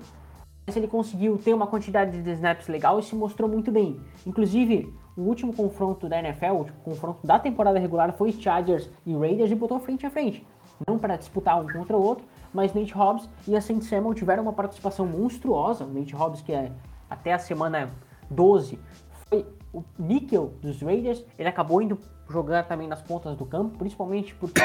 ele 0.75 0.87
conseguiu 0.87 1.37
ter 1.37 1.53
uma 1.53 1.67
quantidade 1.67 2.21
de 2.21 2.31
snaps 2.31 2.67
legal 2.67 2.99
e 2.99 3.03
se 3.03 3.15
mostrou 3.15 3.49
muito 3.49 3.71
bem. 3.71 3.99
Inclusive, 4.25 4.93
o 5.15 5.21
último 5.21 5.53
confronto 5.53 6.07
da 6.07 6.19
NFL, 6.19 6.53
o 6.53 6.65
confronto 6.83 7.25
da 7.25 7.37
temporada 7.37 7.77
regular 7.77 8.13
foi 8.13 8.31
Chargers 8.31 8.89
e 9.05 9.15
Raiders 9.15 9.51
e 9.51 9.55
botou 9.55 9.79
frente 9.79 10.05
a 10.05 10.09
frente. 10.09 10.45
Não 10.87 10.97
para 10.97 11.17
disputar 11.17 11.61
um 11.61 11.67
contra 11.67 11.97
o 11.97 12.01
outro, 12.01 12.25
mas 12.53 12.73
Nate 12.73 12.93
Hobbs 12.93 13.29
e 13.47 13.55
a 13.55 13.61
Saint 13.61 13.81
Samuel 13.81 14.13
tiveram 14.13 14.43
uma 14.43 14.53
participação 14.53 15.05
monstruosa. 15.05 15.83
O 15.83 15.93
Nate 15.93 16.15
Hobbs, 16.15 16.41
que 16.41 16.53
é 16.53 16.71
até 17.09 17.33
a 17.33 17.39
semana 17.39 17.89
12, 18.29 18.79
foi 19.27 19.45
o 19.73 19.83
níquel 19.97 20.53
dos 20.61 20.81
Raiders. 20.81 21.23
Ele 21.37 21.49
acabou 21.49 21.81
indo 21.81 21.97
jogar 22.29 22.63
também 22.63 22.87
nas 22.87 23.01
pontas 23.01 23.35
do 23.35 23.45
campo, 23.45 23.77
principalmente 23.77 24.33
porque 24.35 24.61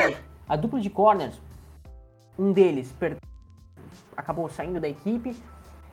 a 0.49 0.57
dupla 0.57 0.81
de 0.81 0.91
corners, 0.91 1.41
um 2.39 2.53
deles 2.53 2.95
acabou 4.17 4.49
saindo 4.49 4.81
da 4.81 4.89
equipe, 4.89 5.37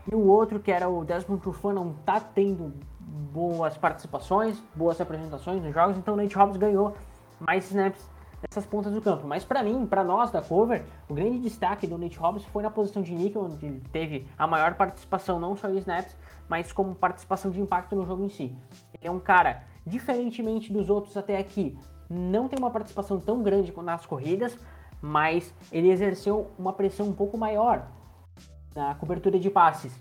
e 0.09 0.15
o 0.15 0.27
outro, 0.27 0.59
que 0.59 0.71
era 0.71 0.89
o 0.89 1.03
Desmond 1.03 1.41
Trufant, 1.41 1.73
não 1.73 1.93
tá 2.05 2.19
tendo 2.19 2.73
boas 2.99 3.77
participações, 3.77 4.61
boas 4.75 4.99
apresentações 4.99 5.61
nos 5.61 5.73
jogos, 5.73 5.97
então 5.97 6.13
o 6.13 6.17
Nate 6.17 6.35
Hobbs 6.35 6.57
ganhou 6.57 6.95
mais 7.39 7.65
snaps 7.65 8.09
nessas 8.41 8.65
pontas 8.65 8.91
do 8.91 9.01
campo. 9.01 9.27
Mas 9.27 9.43
para 9.43 9.63
mim, 9.63 9.85
para 9.85 10.03
nós 10.03 10.31
da 10.31 10.41
cover, 10.41 10.83
o 11.07 11.13
grande 11.13 11.39
destaque 11.39 11.85
do 11.85 11.97
Nate 11.97 12.17
Robinson 12.17 12.47
foi 12.51 12.63
na 12.63 12.71
posição 12.71 13.01
de 13.01 13.13
níquel, 13.13 13.43
onde 13.43 13.65
ele 13.65 13.81
teve 13.91 14.27
a 14.37 14.47
maior 14.47 14.75
participação, 14.75 15.39
não 15.39 15.55
só 15.55 15.69
em 15.69 15.77
snaps, 15.77 16.15
mas 16.49 16.71
como 16.71 16.95
participação 16.95 17.51
de 17.51 17.61
impacto 17.61 17.95
no 17.95 18.05
jogo 18.05 18.25
em 18.25 18.29
si. 18.29 18.55
Ele 18.93 19.07
é 19.07 19.11
um 19.11 19.19
cara, 19.19 19.63
diferentemente 19.85 20.73
dos 20.73 20.89
outros 20.89 21.15
até 21.15 21.37
aqui, 21.37 21.77
não 22.09 22.47
tem 22.47 22.59
uma 22.59 22.71
participação 22.71 23.19
tão 23.19 23.41
grande 23.41 23.73
nas 23.81 24.05
corridas, 24.05 24.57
mas 25.01 25.53
ele 25.71 25.89
exerceu 25.89 26.51
uma 26.59 26.73
pressão 26.73 27.07
um 27.07 27.13
pouco 27.13 27.37
maior 27.37 27.87
na 28.75 28.95
cobertura 28.95 29.39
de 29.39 29.49
passes. 29.49 29.93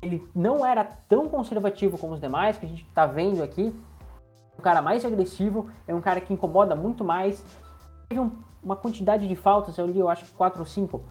Ele 0.00 0.26
não 0.34 0.64
era 0.64 0.84
tão 1.08 1.28
conservativo 1.28 1.96
como 1.96 2.14
os 2.14 2.20
demais, 2.20 2.58
que 2.58 2.66
a 2.66 2.68
gente 2.68 2.84
está 2.84 3.06
vendo 3.06 3.42
aqui. 3.42 3.74
Um 4.58 4.62
cara 4.62 4.80
mais 4.80 5.04
agressivo, 5.04 5.68
é 5.86 5.94
um 5.94 6.00
cara 6.00 6.20
que 6.20 6.32
incomoda 6.32 6.76
muito 6.76 7.02
mais. 7.02 7.44
Teve 8.08 8.20
um, 8.20 8.30
uma 8.62 8.76
quantidade 8.76 9.26
de 9.26 9.34
faltas, 9.34 9.76
eu 9.78 9.86
li, 9.86 9.98
eu 9.98 10.08
acho 10.08 10.24
que 10.24 10.32
4 10.32 10.60
ou 10.60 10.66
5. 10.66 11.02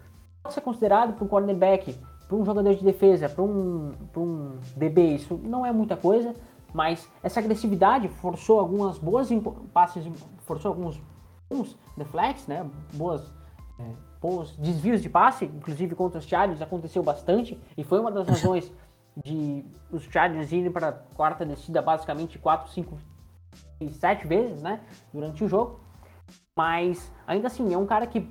Pode 0.42 0.54
ser 0.54 0.62
considerado 0.62 1.14
para 1.14 1.26
um 1.26 1.28
cornerback, 1.28 1.98
para 2.28 2.38
um 2.38 2.46
jogador 2.46 2.74
de 2.76 2.84
defesa, 2.84 3.30
para 3.30 3.44
um, 3.44 3.94
um 4.16 4.60
DB, 4.76 5.16
isso 5.16 5.40
não 5.44 5.66
é 5.66 5.72
muita 5.72 5.96
coisa, 5.96 6.36
mas 6.74 7.10
essa 7.22 7.40
agressividade 7.40 8.08
forçou 8.08 8.60
algumas 8.60 8.98
boas 8.98 9.30
passes, 9.74 10.06
forçou 10.40 10.70
alguns 10.70 11.00
bons 11.50 11.78
deflects, 11.96 12.48
né? 12.48 12.66
Boas, 12.94 13.32
é, 13.80 13.84
bons 14.24 14.56
desvios 14.56 15.02
de 15.02 15.10
passe, 15.10 15.44
inclusive 15.44 15.94
contra 15.96 16.18
os 16.18 16.26
Chargers 16.26 16.62
aconteceu 16.62 17.04
bastante 17.04 17.60
e 17.78 17.84
foi 17.84 18.00
uma 18.00 18.10
das 18.10 18.26
razões 18.30 18.72
de 19.22 19.66
os 19.92 20.04
Chargers 20.04 20.52
irem 20.54 20.72
para 20.72 20.88
a 20.88 20.92
quarta 20.94 21.46
descida 21.46 21.82
basicamente 21.82 22.40
4, 22.40 22.72
5 22.72 22.98
e 23.82 23.90
7 23.92 24.26
vezes, 24.26 24.62
né? 24.62 24.80
Durante 25.14 25.44
o 25.44 25.48
jogo. 25.48 25.82
Mas 26.56 27.12
ainda 27.28 27.48
assim, 27.48 27.74
é 27.74 27.78
um 27.78 27.86
cara 27.86 28.08
que 28.08 28.28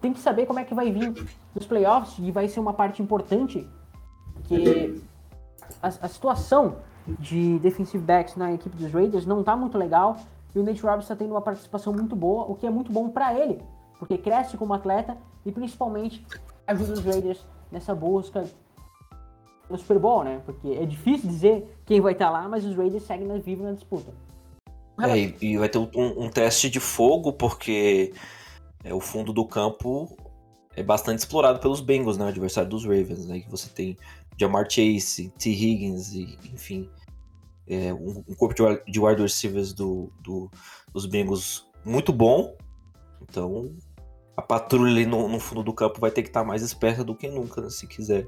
tem 0.00 0.12
que 0.12 0.20
saber 0.20 0.46
como 0.46 0.60
é 0.60 0.64
que 0.64 0.74
vai 0.74 0.92
vir 0.92 1.12
nos 1.54 1.66
playoffs 1.66 2.16
e 2.18 2.30
vai 2.30 2.46
ser 2.46 2.60
uma 2.60 2.72
parte 2.72 3.02
importante 3.02 3.68
que 4.44 5.02
a, 5.82 5.88
a 5.88 6.08
situação 6.08 6.76
de 7.18 7.58
defensive 7.58 8.02
backs 8.02 8.36
na 8.36 8.52
equipe 8.52 8.76
dos 8.76 8.92
Raiders 8.92 9.26
não 9.26 9.40
está 9.40 9.56
muito 9.56 9.76
legal 9.76 10.16
e 10.54 10.58
o 10.58 10.62
Nate 10.62 10.82
Robinson 10.82 11.12
está 11.12 11.16
tendo 11.16 11.32
uma 11.32 11.42
participação 11.42 11.92
muito 11.92 12.14
boa, 12.14 12.44
o 12.44 12.54
que 12.54 12.66
é 12.66 12.70
muito 12.70 12.92
bom 12.92 13.08
para 13.08 13.34
ele, 13.38 13.62
porque 14.00 14.18
cresce 14.18 14.56
como 14.56 14.74
atleta 14.74 15.16
e 15.46 15.52
principalmente 15.52 16.26
ajuda 16.66 16.94
os 16.94 17.04
Raiders 17.04 17.46
nessa 17.70 17.94
busca 17.94 18.50
no 19.68 19.78
Super 19.78 20.00
Bowl, 20.00 20.24
né? 20.24 20.42
Porque 20.44 20.72
é 20.72 20.84
difícil 20.84 21.28
dizer 21.28 21.80
quem 21.86 22.00
vai 22.00 22.14
estar 22.14 22.28
lá, 22.30 22.48
mas 22.48 22.64
os 22.64 22.74
Raiders 22.74 23.04
seguem 23.04 23.40
viva 23.40 23.62
na 23.62 23.72
disputa. 23.72 24.12
É, 24.98 25.16
e 25.40 25.56
vai 25.56 25.68
ter 25.68 25.78
um, 25.78 25.88
um, 25.94 26.28
teste 26.28 26.68
de 26.68 26.80
fogo, 26.80 27.32
porque 27.32 28.12
é, 28.82 28.92
o 28.92 29.00
fundo 29.00 29.32
do 29.32 29.46
campo 29.46 30.16
é 30.74 30.82
bastante 30.82 31.20
explorado 31.20 31.60
pelos 31.60 31.80
Bengals, 31.80 32.18
né? 32.18 32.24
O 32.24 32.28
adversário 32.28 32.68
dos 32.68 32.82
Ravens, 32.82 33.26
né? 33.26 33.40
Que 33.40 33.50
você 33.50 33.68
tem 33.68 33.96
Jamar 34.36 34.68
Chase, 34.68 35.32
T. 35.38 35.50
Higgins, 35.50 36.12
e, 36.12 36.36
enfim 36.52 36.90
é, 37.70 37.94
um, 37.94 38.24
um, 38.28 38.34
corpo 38.34 38.52
de, 38.52 38.92
de 38.92 38.98
wide 38.98 39.22
receivers 39.22 39.72
do, 39.72 40.10
do, 40.20 40.50
dos 40.92 41.06
Bengals 41.06 41.64
muito 41.84 42.12
bom. 42.12 42.56
Então, 43.22 43.72
a 44.40 44.42
patrulha 44.42 44.90
ali 44.90 45.06
no, 45.06 45.28
no 45.28 45.38
fundo 45.38 45.62
do 45.62 45.72
campo 45.72 46.00
vai 46.00 46.10
ter 46.10 46.22
que 46.22 46.28
estar 46.28 46.40
tá 46.40 46.46
mais 46.46 46.62
esperta 46.62 47.04
do 47.04 47.14
que 47.14 47.28
nunca, 47.28 47.60
né, 47.60 47.68
se 47.68 47.86
quiser 47.86 48.26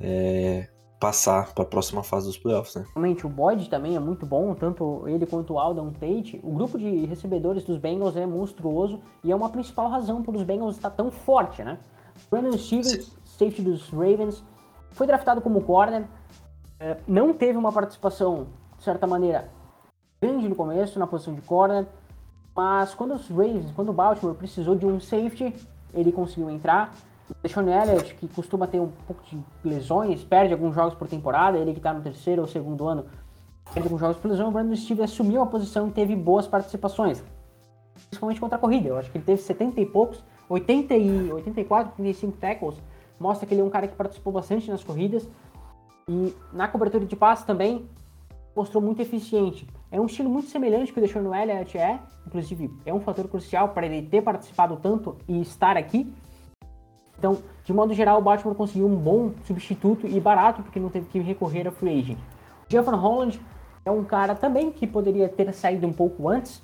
é, 0.00 0.68
passar 1.00 1.52
para 1.52 1.64
a 1.64 1.66
próxima 1.66 2.04
fase 2.04 2.26
dos 2.26 2.38
playoffs. 2.38 2.76
Né? 2.76 2.86
Realmente, 2.94 3.26
o 3.26 3.28
Boyd 3.28 3.68
também 3.68 3.96
é 3.96 4.00
muito 4.00 4.24
bom, 4.24 4.54
tanto 4.54 5.06
ele 5.08 5.26
quanto 5.26 5.54
o 5.54 5.58
Alden 5.58 5.90
Tate. 5.90 6.40
O 6.42 6.52
grupo 6.52 6.78
de 6.78 7.04
recebedores 7.06 7.64
dos 7.64 7.78
Bengals 7.78 8.16
é 8.16 8.24
monstruoso 8.24 9.00
e 9.24 9.32
é 9.32 9.36
uma 9.36 9.50
principal 9.50 9.88
razão 9.88 10.22
para 10.22 10.36
os 10.36 10.42
Bengals 10.44 10.76
estar 10.76 10.90
tão 10.90 11.10
forte, 11.10 11.64
né? 11.64 11.78
Brandon 12.30 12.56
Stevens, 12.56 13.12
safety 13.24 13.60
dos 13.60 13.90
Ravens, 13.90 14.44
foi 14.92 15.06
draftado 15.06 15.40
como 15.40 15.60
corner, 15.62 16.06
é, 16.78 16.96
não 17.08 17.34
teve 17.34 17.58
uma 17.58 17.72
participação, 17.72 18.46
de 18.78 18.84
certa 18.84 19.04
maneira, 19.04 19.50
grande 20.22 20.48
no 20.48 20.54
começo, 20.54 20.98
na 20.98 21.08
posição 21.08 21.34
de 21.34 21.42
corner, 21.42 21.86
mas 22.54 22.94
quando 22.94 23.14
os 23.14 23.28
Ravens, 23.28 23.70
quando 23.72 23.88
o 23.88 23.92
Baltimore 23.92 24.34
precisou 24.34 24.76
de 24.76 24.86
um 24.86 25.00
safety, 25.00 25.54
ele 25.92 26.12
conseguiu 26.12 26.48
entrar. 26.50 26.94
Deshaun 27.42 27.68
Elliott, 27.68 28.14
que 28.14 28.28
costuma 28.28 28.66
ter 28.66 28.80
um 28.80 28.90
pouco 29.06 29.22
de 29.24 29.38
lesões, 29.64 30.22
perde 30.22 30.52
alguns 30.52 30.74
jogos 30.74 30.94
por 30.94 31.08
temporada, 31.08 31.58
ele 31.58 31.72
que 31.72 31.78
está 31.78 31.92
no 31.92 32.02
terceiro 32.02 32.42
ou 32.42 32.48
segundo 32.48 32.86
ano, 32.86 33.06
perde 33.72 33.88
alguns 33.88 34.00
jogos 34.00 34.18
por 34.18 34.30
lesão, 34.30 34.48
o 34.48 34.52
Brandon 34.52 34.76
Steve 34.76 35.02
assumiu 35.02 35.42
a 35.42 35.46
posição 35.46 35.88
e 35.88 35.90
teve 35.90 36.14
boas 36.14 36.46
participações, 36.46 37.24
principalmente 38.08 38.40
contra 38.40 38.56
a 38.56 38.60
corrida. 38.60 38.88
Eu 38.88 38.98
acho 38.98 39.10
que 39.10 39.16
ele 39.16 39.24
teve 39.24 39.40
70 39.40 39.80
e 39.80 39.86
poucos, 39.86 40.22
80 40.48 40.94
e 40.94 41.32
84, 41.32 41.94
35 41.94 42.36
tackles, 42.36 42.76
mostra 43.18 43.46
que 43.46 43.54
ele 43.54 43.62
é 43.62 43.64
um 43.64 43.70
cara 43.70 43.88
que 43.88 43.96
participou 43.96 44.32
bastante 44.32 44.70
nas 44.70 44.84
corridas, 44.84 45.26
e 46.06 46.34
na 46.52 46.68
cobertura 46.68 47.06
de 47.06 47.16
passe 47.16 47.46
também 47.46 47.88
mostrou 48.54 48.82
muito 48.82 49.00
eficiente. 49.00 49.66
É 49.94 50.00
um 50.00 50.06
estilo 50.06 50.28
muito 50.28 50.48
semelhante 50.48 50.92
que 50.92 50.98
o 50.98 51.00
Deshaun 51.00 51.32
Elliott 51.32 51.78
é, 51.78 52.00
inclusive 52.26 52.68
é 52.84 52.92
um 52.92 52.98
fator 52.98 53.28
crucial 53.28 53.68
para 53.68 53.86
ele 53.86 54.02
ter 54.08 54.22
participado 54.22 54.76
tanto 54.82 55.16
e 55.28 55.40
estar 55.40 55.76
aqui. 55.76 56.12
Então, 57.16 57.38
de 57.62 57.72
modo 57.72 57.94
geral, 57.94 58.18
o 58.18 58.20
Baltimore 58.20 58.56
conseguiu 58.56 58.88
um 58.88 58.96
bom 58.96 59.30
substituto 59.46 60.04
e 60.04 60.18
barato, 60.18 60.64
porque 60.64 60.80
não 60.80 60.88
teve 60.88 61.06
que 61.06 61.20
recorrer 61.20 61.68
a 61.68 61.70
free 61.70 62.00
agent. 62.00 62.18
O 62.18 62.72
Jeffrey 62.72 62.98
Holland 62.98 63.40
é 63.84 63.90
um 63.92 64.02
cara 64.02 64.34
também 64.34 64.72
que 64.72 64.84
poderia 64.84 65.28
ter 65.28 65.54
saído 65.54 65.86
um 65.86 65.92
pouco 65.92 66.28
antes. 66.28 66.60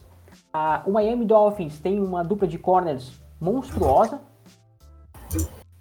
Ah, 0.52 0.82
o 0.84 0.90
Miami 0.90 1.24
Dolphins 1.24 1.78
tem 1.78 2.00
uma 2.00 2.24
dupla 2.24 2.48
de 2.48 2.58
corners 2.58 3.22
monstruosa, 3.40 4.20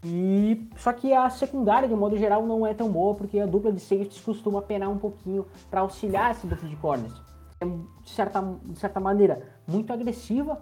e 0.06 0.70
só 0.78 0.94
que 0.94 1.12
a 1.12 1.28
secundária, 1.32 1.90
de 1.90 1.96
modo 1.96 2.16
geral, 2.16 2.46
não 2.46 2.66
é 2.68 2.76
tão 2.76 2.92
boa, 2.92 3.16
porque 3.16 3.40
a 3.40 3.48
dupla 3.48 3.72
de 3.72 3.80
safeties 3.80 4.22
costuma 4.22 4.62
penar 4.62 4.90
um 4.90 5.00
pouquinho 5.00 5.48
para 5.68 5.82
auxiliar 5.82 6.30
essa 6.30 6.46
dupla 6.46 6.70
de 6.70 6.76
corners. 6.76 7.29
É, 7.62 7.66
de 7.66 8.10
certa, 8.10 8.42
de 8.64 8.80
certa 8.80 9.00
maneira, 9.00 9.42
muito 9.68 9.92
agressiva, 9.92 10.62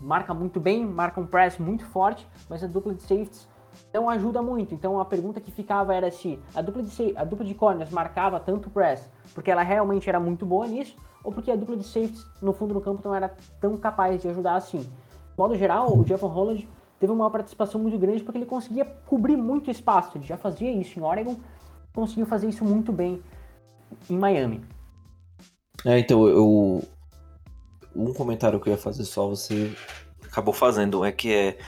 marca 0.00 0.34
muito 0.34 0.60
bem, 0.60 0.84
marca 0.84 1.20
um 1.20 1.26
press 1.26 1.58
muito 1.58 1.84
forte, 1.86 2.26
mas 2.48 2.62
a 2.62 2.66
dupla 2.66 2.94
de 2.94 3.02
safeties 3.02 3.48
não 3.92 4.10
ajuda 4.10 4.42
muito. 4.42 4.74
Então 4.74 5.00
a 5.00 5.04
pergunta 5.04 5.40
que 5.40 5.50
ficava 5.50 5.94
era 5.94 6.10
se 6.10 6.38
a 6.54 6.60
dupla 6.60 6.82
de, 6.82 7.16
a 7.16 7.24
dupla 7.24 7.44
de 7.44 7.54
corners 7.54 7.90
marcava 7.90 8.38
tanto 8.38 8.68
press 8.68 9.08
porque 9.34 9.50
ela 9.50 9.62
realmente 9.62 10.08
era 10.08 10.20
muito 10.20 10.44
boa 10.44 10.66
nisso, 10.66 10.96
ou 11.24 11.32
porque 11.32 11.50
a 11.50 11.56
dupla 11.56 11.76
de 11.76 11.84
safeties 11.84 12.26
no 12.40 12.52
fundo 12.52 12.74
do 12.74 12.80
campo 12.80 13.00
não 13.04 13.14
era 13.14 13.34
tão 13.60 13.76
capaz 13.76 14.20
de 14.20 14.28
ajudar 14.28 14.56
assim. 14.56 14.80
De 14.80 15.38
modo 15.38 15.54
geral, 15.54 15.96
o 15.96 16.04
Jeff 16.04 16.24
Holland 16.24 16.68
teve 16.98 17.12
uma 17.12 17.30
participação 17.30 17.80
muito 17.80 17.98
grande 17.98 18.22
porque 18.22 18.38
ele 18.38 18.46
conseguia 18.46 18.84
cobrir 19.06 19.36
muito 19.36 19.70
espaço. 19.70 20.18
Ele 20.18 20.24
já 20.24 20.36
fazia 20.36 20.70
isso 20.70 20.98
em 20.98 21.02
Oregon, 21.02 21.36
conseguiu 21.94 22.26
fazer 22.26 22.48
isso 22.48 22.64
muito 22.64 22.92
bem 22.92 23.22
em 24.10 24.18
Miami. 24.18 24.62
É, 25.84 25.98
então 25.98 26.26
eu 26.28 26.82
um 27.94 28.12
comentário 28.12 28.58
que 28.60 28.68
eu 28.68 28.72
ia 28.72 28.78
fazer 28.78 29.04
só 29.04 29.28
você 29.28 29.74
acabou 30.24 30.54
fazendo 30.54 31.04
é 31.04 31.12
que 31.12 31.32
é 31.32 31.58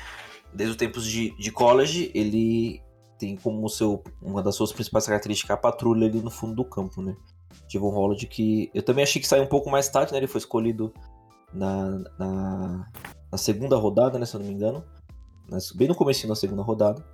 desde 0.52 0.72
os 0.72 0.76
tempos 0.76 1.04
de, 1.06 1.36
de 1.36 1.50
college 1.50 2.10
ele 2.14 2.82
tem 3.18 3.36
como 3.36 3.68
seu 3.68 4.02
uma 4.22 4.42
das 4.42 4.54
suas 4.54 4.72
principais 4.72 5.06
características 5.06 5.54
a 5.54 5.60
patrulha 5.60 6.06
ali 6.06 6.20
no 6.20 6.30
fundo 6.30 6.54
do 6.54 6.64
campo, 6.64 7.02
né? 7.02 7.16
Um 7.74 7.88
Holland 7.88 8.26
que 8.26 8.70
eu 8.72 8.82
também 8.82 9.02
achei 9.02 9.20
que 9.20 9.26
saiu 9.26 9.42
um 9.42 9.48
pouco 9.48 9.68
mais 9.68 9.88
tarde, 9.88 10.12
né? 10.12 10.18
Ele 10.18 10.26
foi 10.28 10.38
escolhido 10.38 10.92
na, 11.52 11.98
na, 12.18 12.86
na 13.32 13.38
segunda 13.38 13.76
rodada, 13.76 14.18
né? 14.18 14.26
Se 14.26 14.36
eu 14.36 14.40
não 14.40 14.46
me 14.46 14.52
engano 14.52 14.84
bem 15.74 15.88
no 15.88 15.94
começo 15.94 16.26
da 16.26 16.34
segunda 16.34 16.62
rodada. 16.62 17.04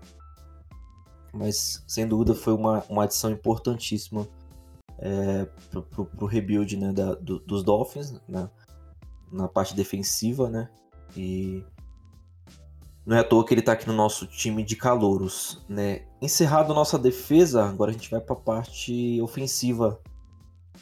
Mas 1.33 1.85
sem 1.87 2.07
dúvida 2.07 2.35
foi 2.35 2.53
uma, 2.53 2.85
uma 2.89 3.05
adição 3.05 3.31
importantíssima 3.31 4.27
é, 5.01 5.47
pro, 5.71 5.83
pro, 5.83 6.05
pro 6.05 6.27
rebuild 6.27 6.77
né, 6.77 6.93
da, 6.93 7.15
do, 7.15 7.39
dos 7.41 7.65
Dolphins 7.65 8.21
né, 8.29 8.49
na 9.33 9.49
parte 9.49 9.75
defensiva, 9.75 10.49
né? 10.51 10.69
E 11.17 11.65
não 13.05 13.17
é 13.17 13.21
à 13.21 13.25
toa 13.25 13.45
que 13.45 13.55
ele 13.55 13.61
está 13.61 13.73
aqui 13.73 13.87
no 13.87 13.95
nosso 13.95 14.27
time 14.27 14.63
de 14.63 14.77
calouros, 14.77 15.65
né? 15.69 16.03
Encerrado 16.21 16.75
nossa 16.75 16.99
defesa, 16.99 17.65
agora 17.65 17.91
a 17.91 17.95
gente 17.95 18.11
vai 18.11 18.21
para 18.21 18.37
a 18.37 18.39
parte 18.39 19.21
ofensiva, 19.23 19.99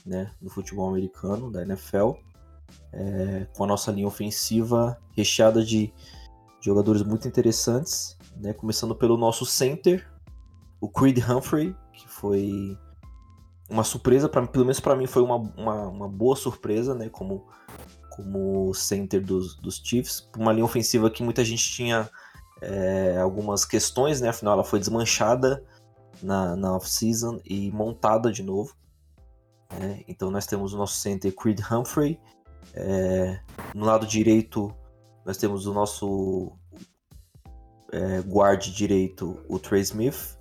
né, 0.05 0.33
do 0.41 0.51
futebol 0.51 0.89
americano, 0.89 1.51
da 1.51 1.63
NFL, 1.63 2.13
é, 2.93 3.47
com 3.57 3.65
a 3.65 3.67
nossa 3.67 3.93
linha 3.93 4.07
ofensiva 4.07 4.99
recheada 5.13 5.65
de 5.65 5.93
jogadores 6.61 7.03
muito 7.03 7.29
interessantes, 7.29 8.19
né? 8.37 8.53
Começando 8.53 8.95
pelo 8.95 9.17
nosso 9.17 9.47
center, 9.47 10.11
o 10.81 10.89
Creed 10.89 11.19
Humphrey, 11.19 11.75
que 11.93 12.09
foi 12.09 12.77
uma 13.69 13.85
surpresa, 13.85 14.29
pra, 14.29 14.47
pelo 14.47 14.65
menos 14.65 14.81
para 14.81 14.97
mim 14.97 15.07
foi 15.07 15.23
uma, 15.23 15.37
uma, 15.37 15.89
uma, 15.89 16.09
boa 16.09 16.35
surpresa, 16.35 16.95
né? 16.95 17.09
Como, 17.09 17.47
como 18.11 18.73
center 18.75 19.23
dos, 19.23 19.57
dos 19.57 19.77
Chiefs. 19.85 20.29
Uma 20.37 20.53
linha 20.53 20.65
ofensiva 20.65 21.11
que 21.11 21.23
muita 21.23 21.45
gente 21.45 21.71
tinha 21.71 22.09
é, 22.61 23.19
algumas 23.19 23.65
questões, 23.65 24.21
né? 24.21 24.31
Afinal, 24.31 24.55
ela 24.55 24.65
foi 24.65 24.79
desmanchada 24.79 25.63
na, 26.23 26.57
na 26.57 26.75
off-season 26.75 27.41
e 27.45 27.71
montada 27.71 28.33
de 28.33 28.43
novo. 28.43 28.75
Né? 29.79 30.03
Então 30.09 30.31
nós 30.31 30.47
temos 30.47 30.73
o 30.73 30.79
nosso 30.79 30.97
center 30.97 31.35
Creed 31.35 31.61
Humphrey, 31.71 32.19
É, 32.75 33.41
no 33.75 33.85
lado 33.85 34.07
direito, 34.07 34.75
nós 35.25 35.37
temos 35.37 35.67
o 35.67 35.75
nosso 35.75 36.53
é, 37.93 38.21
guard 38.21 38.63
direito, 38.63 39.39
o 39.49 39.59
Trey 39.59 39.83
Smith. 39.83 40.38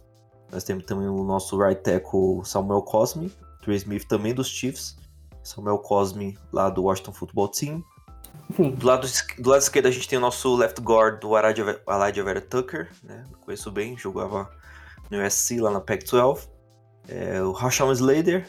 Nós 0.51 0.63
temos 0.63 0.85
também 0.85 1.07
o 1.07 1.23
nosso 1.23 1.57
right 1.57 1.81
tackle, 1.81 2.41
Samuel 2.43 2.81
Cosme. 2.81 3.31
Trey 3.61 3.77
Smith 3.77 4.05
também 4.07 4.33
dos 4.33 4.47
Chiefs. 4.47 4.97
Samuel 5.43 5.79
Cosme 5.79 6.37
lá 6.51 6.69
do 6.69 6.83
Washington 6.83 7.13
Football 7.13 7.49
Team. 7.49 7.83
Do 8.57 8.85
lado, 8.85 9.07
do 9.39 9.49
lado 9.49 9.61
esquerdo 9.61 9.87
a 9.87 9.91
gente 9.91 10.07
tem 10.07 10.17
o 10.17 10.21
nosso 10.21 10.55
left 10.55 10.81
guard 10.81 11.19
do 11.19 11.37
Elijah 11.37 12.23
Vera 12.23 12.41
Tucker, 12.41 12.89
né? 13.03 13.25
Conheço 13.41 13.71
bem, 13.71 13.97
jogava 13.97 14.49
no 15.09 15.25
USC 15.25 15.59
lá 15.59 15.71
na 15.71 15.81
Pac-12. 15.81 16.47
É, 17.09 17.41
o 17.41 17.51
Rashawn 17.51 17.91
Slater 17.91 18.45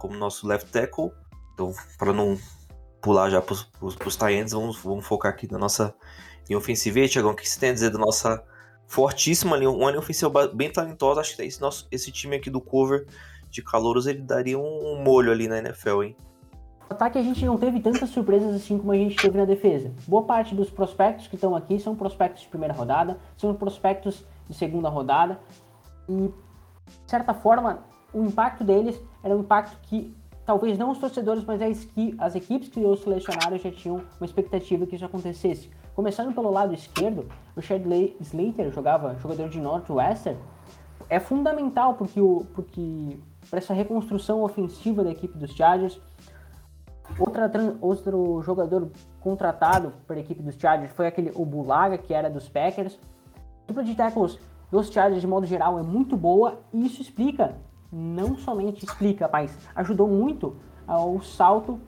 como 0.00 0.16
nosso 0.16 0.48
left 0.48 0.72
tackle. 0.72 1.12
Então, 1.54 1.72
para 1.98 2.12
não 2.12 2.38
pular 3.00 3.30
já 3.30 3.40
para 3.40 3.56
os 3.80 4.16
tie 4.16 4.42
vamos, 4.44 4.78
vamos 4.78 5.06
focar 5.06 5.32
aqui 5.32 5.50
na 5.50 5.58
nossa 5.58 5.94
linha 6.48 6.58
ofensiva. 6.58 6.98
E 7.00 7.08
Tiagão, 7.08 7.32
o 7.32 7.36
que 7.36 7.48
você 7.48 7.60
tem 7.60 7.70
a 7.70 7.74
dizer 7.74 7.90
da 7.90 7.98
nossa 7.98 8.42
fortíssima 8.90 9.56
linha, 9.56 9.70
uma 9.70 9.88
linha 9.88 10.00
ofensiva 10.00 10.48
bem 10.48 10.68
talentosa? 10.68 11.20
Acho 11.20 11.36
que 11.36 11.42
esse, 11.42 11.60
nosso, 11.60 11.86
esse 11.92 12.10
time 12.10 12.34
aqui 12.34 12.50
do 12.50 12.60
cover 12.60 13.06
de 13.48 13.62
calouros, 13.62 14.08
ele 14.08 14.20
daria 14.20 14.58
um 14.58 15.00
molho 15.00 15.30
ali 15.30 15.46
na 15.46 15.58
NFL, 15.58 16.02
hein? 16.02 16.16
ataque 16.88 17.16
a 17.16 17.22
gente 17.22 17.46
não 17.46 17.56
teve 17.56 17.78
tantas 17.78 18.10
surpresas 18.10 18.52
assim 18.52 18.76
como 18.76 18.90
a 18.90 18.96
gente 18.96 19.14
teve 19.14 19.38
na 19.38 19.44
defesa. 19.44 19.92
Boa 20.08 20.24
parte 20.24 20.56
dos 20.56 20.70
prospectos 20.70 21.28
que 21.28 21.36
estão 21.36 21.54
aqui 21.54 21.78
são 21.78 21.94
prospectos 21.94 22.42
de 22.42 22.48
primeira 22.48 22.74
rodada, 22.74 23.16
são 23.36 23.54
prospectos 23.54 24.24
de 24.48 24.56
segunda 24.56 24.88
rodada 24.88 25.38
e, 26.08 26.12
de 26.12 27.10
certa 27.10 27.32
forma, 27.32 27.84
o 28.12 28.24
impacto 28.24 28.64
deles 28.64 29.00
era 29.22 29.36
um 29.36 29.40
impacto 29.40 29.78
que 29.82 30.12
talvez 30.44 30.76
não 30.76 30.90
os 30.90 30.98
torcedores, 30.98 31.44
mas 31.44 31.60
as 32.18 32.34
equipes 32.34 32.68
que 32.68 32.80
os 32.80 33.00
selecionaram 33.02 33.56
já 33.56 33.70
tinham 33.70 34.02
uma 34.18 34.26
expectativa 34.26 34.84
que 34.84 34.96
isso 34.96 35.04
acontecesse. 35.04 35.70
Começando 35.94 36.34
pelo 36.34 36.50
lado 36.50 36.72
esquerdo, 36.72 37.26
o 37.56 37.60
Chad 37.60 37.84
Slater 38.20 38.72
jogava 38.72 39.16
jogador 39.16 39.48
de 39.48 39.60
Northwestern, 39.60 40.38
é 41.08 41.18
fundamental 41.18 41.94
porque, 41.94 42.20
o, 42.20 42.46
porque 42.54 43.18
para 43.48 43.58
essa 43.58 43.74
reconstrução 43.74 44.42
ofensiva 44.42 45.02
da 45.02 45.10
equipe 45.10 45.36
dos 45.36 45.52
Chargers 45.52 46.00
Outra, 47.18 47.50
outro 47.80 48.42
jogador 48.42 48.90
contratado 49.20 49.92
pela 50.06 50.20
equipe 50.20 50.42
dos 50.42 50.54
Chargers 50.56 50.92
foi 50.92 51.06
aquele 51.06 51.32
o 51.34 51.44
Bulaga, 51.44 51.98
que 51.98 52.14
era 52.14 52.30
dos 52.30 52.48
Packers. 52.48 52.98
A 53.34 53.66
dupla 53.66 53.84
de 53.84 53.94
tackles 53.94 54.38
dos 54.70 54.90
Chargers, 54.90 55.20
de 55.20 55.26
modo 55.26 55.46
geral, 55.46 55.78
é 55.78 55.82
muito 55.82 56.16
boa 56.16 56.60
e 56.72 56.86
isso 56.86 57.02
explica, 57.02 57.56
não 57.92 58.36
somente 58.36 58.84
explica, 58.84 59.28
mas 59.30 59.56
ajudou 59.74 60.08
muito 60.08 60.56
ao 60.86 61.20
salto 61.20 61.80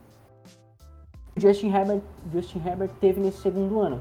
Justin 1.37 1.73
Herbert, 1.73 2.03
Justin 2.33 2.63
Herbert 2.67 2.91
teve 3.01 3.21
nesse 3.21 3.39
segundo 3.39 3.81
ano. 3.81 4.01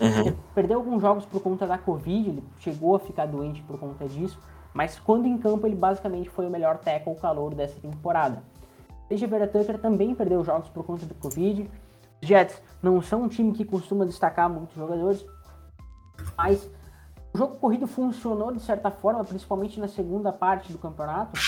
Uhum. 0.00 0.36
Perdeu 0.54 0.78
alguns 0.78 1.00
jogos 1.00 1.24
por 1.24 1.40
conta 1.40 1.66
da 1.66 1.78
Covid, 1.78 2.28
ele 2.28 2.44
chegou 2.58 2.96
a 2.96 2.98
ficar 2.98 3.26
doente 3.26 3.62
por 3.62 3.78
conta 3.78 4.06
disso, 4.06 4.38
mas 4.74 4.98
quando 4.98 5.26
em 5.26 5.38
campo 5.38 5.66
ele 5.66 5.76
basicamente 5.76 6.28
foi 6.28 6.46
o 6.46 6.50
melhor 6.50 6.78
tackle 6.78 7.14
calor 7.14 7.54
dessa 7.54 7.80
temporada. 7.80 8.42
Desde 9.08 9.26
Vera 9.26 9.46
Tucker 9.46 9.78
também 9.78 10.14
perdeu 10.14 10.44
jogos 10.44 10.68
por 10.68 10.84
conta 10.84 11.06
do 11.06 11.14
Covid. 11.14 11.70
Os 12.20 12.28
Jets 12.28 12.60
não 12.82 13.00
são 13.00 13.22
um 13.22 13.28
time 13.28 13.52
que 13.52 13.64
costuma 13.64 14.04
destacar 14.04 14.50
muitos 14.50 14.76
jogadores, 14.76 15.24
mas 16.36 16.68
o 17.32 17.38
jogo 17.38 17.56
corrido 17.56 17.86
funcionou 17.86 18.52
de 18.52 18.60
certa 18.60 18.90
forma, 18.90 19.24
principalmente 19.24 19.78
na 19.78 19.88
segunda 19.88 20.32
parte 20.32 20.72
do 20.72 20.78
campeonato, 20.78 21.38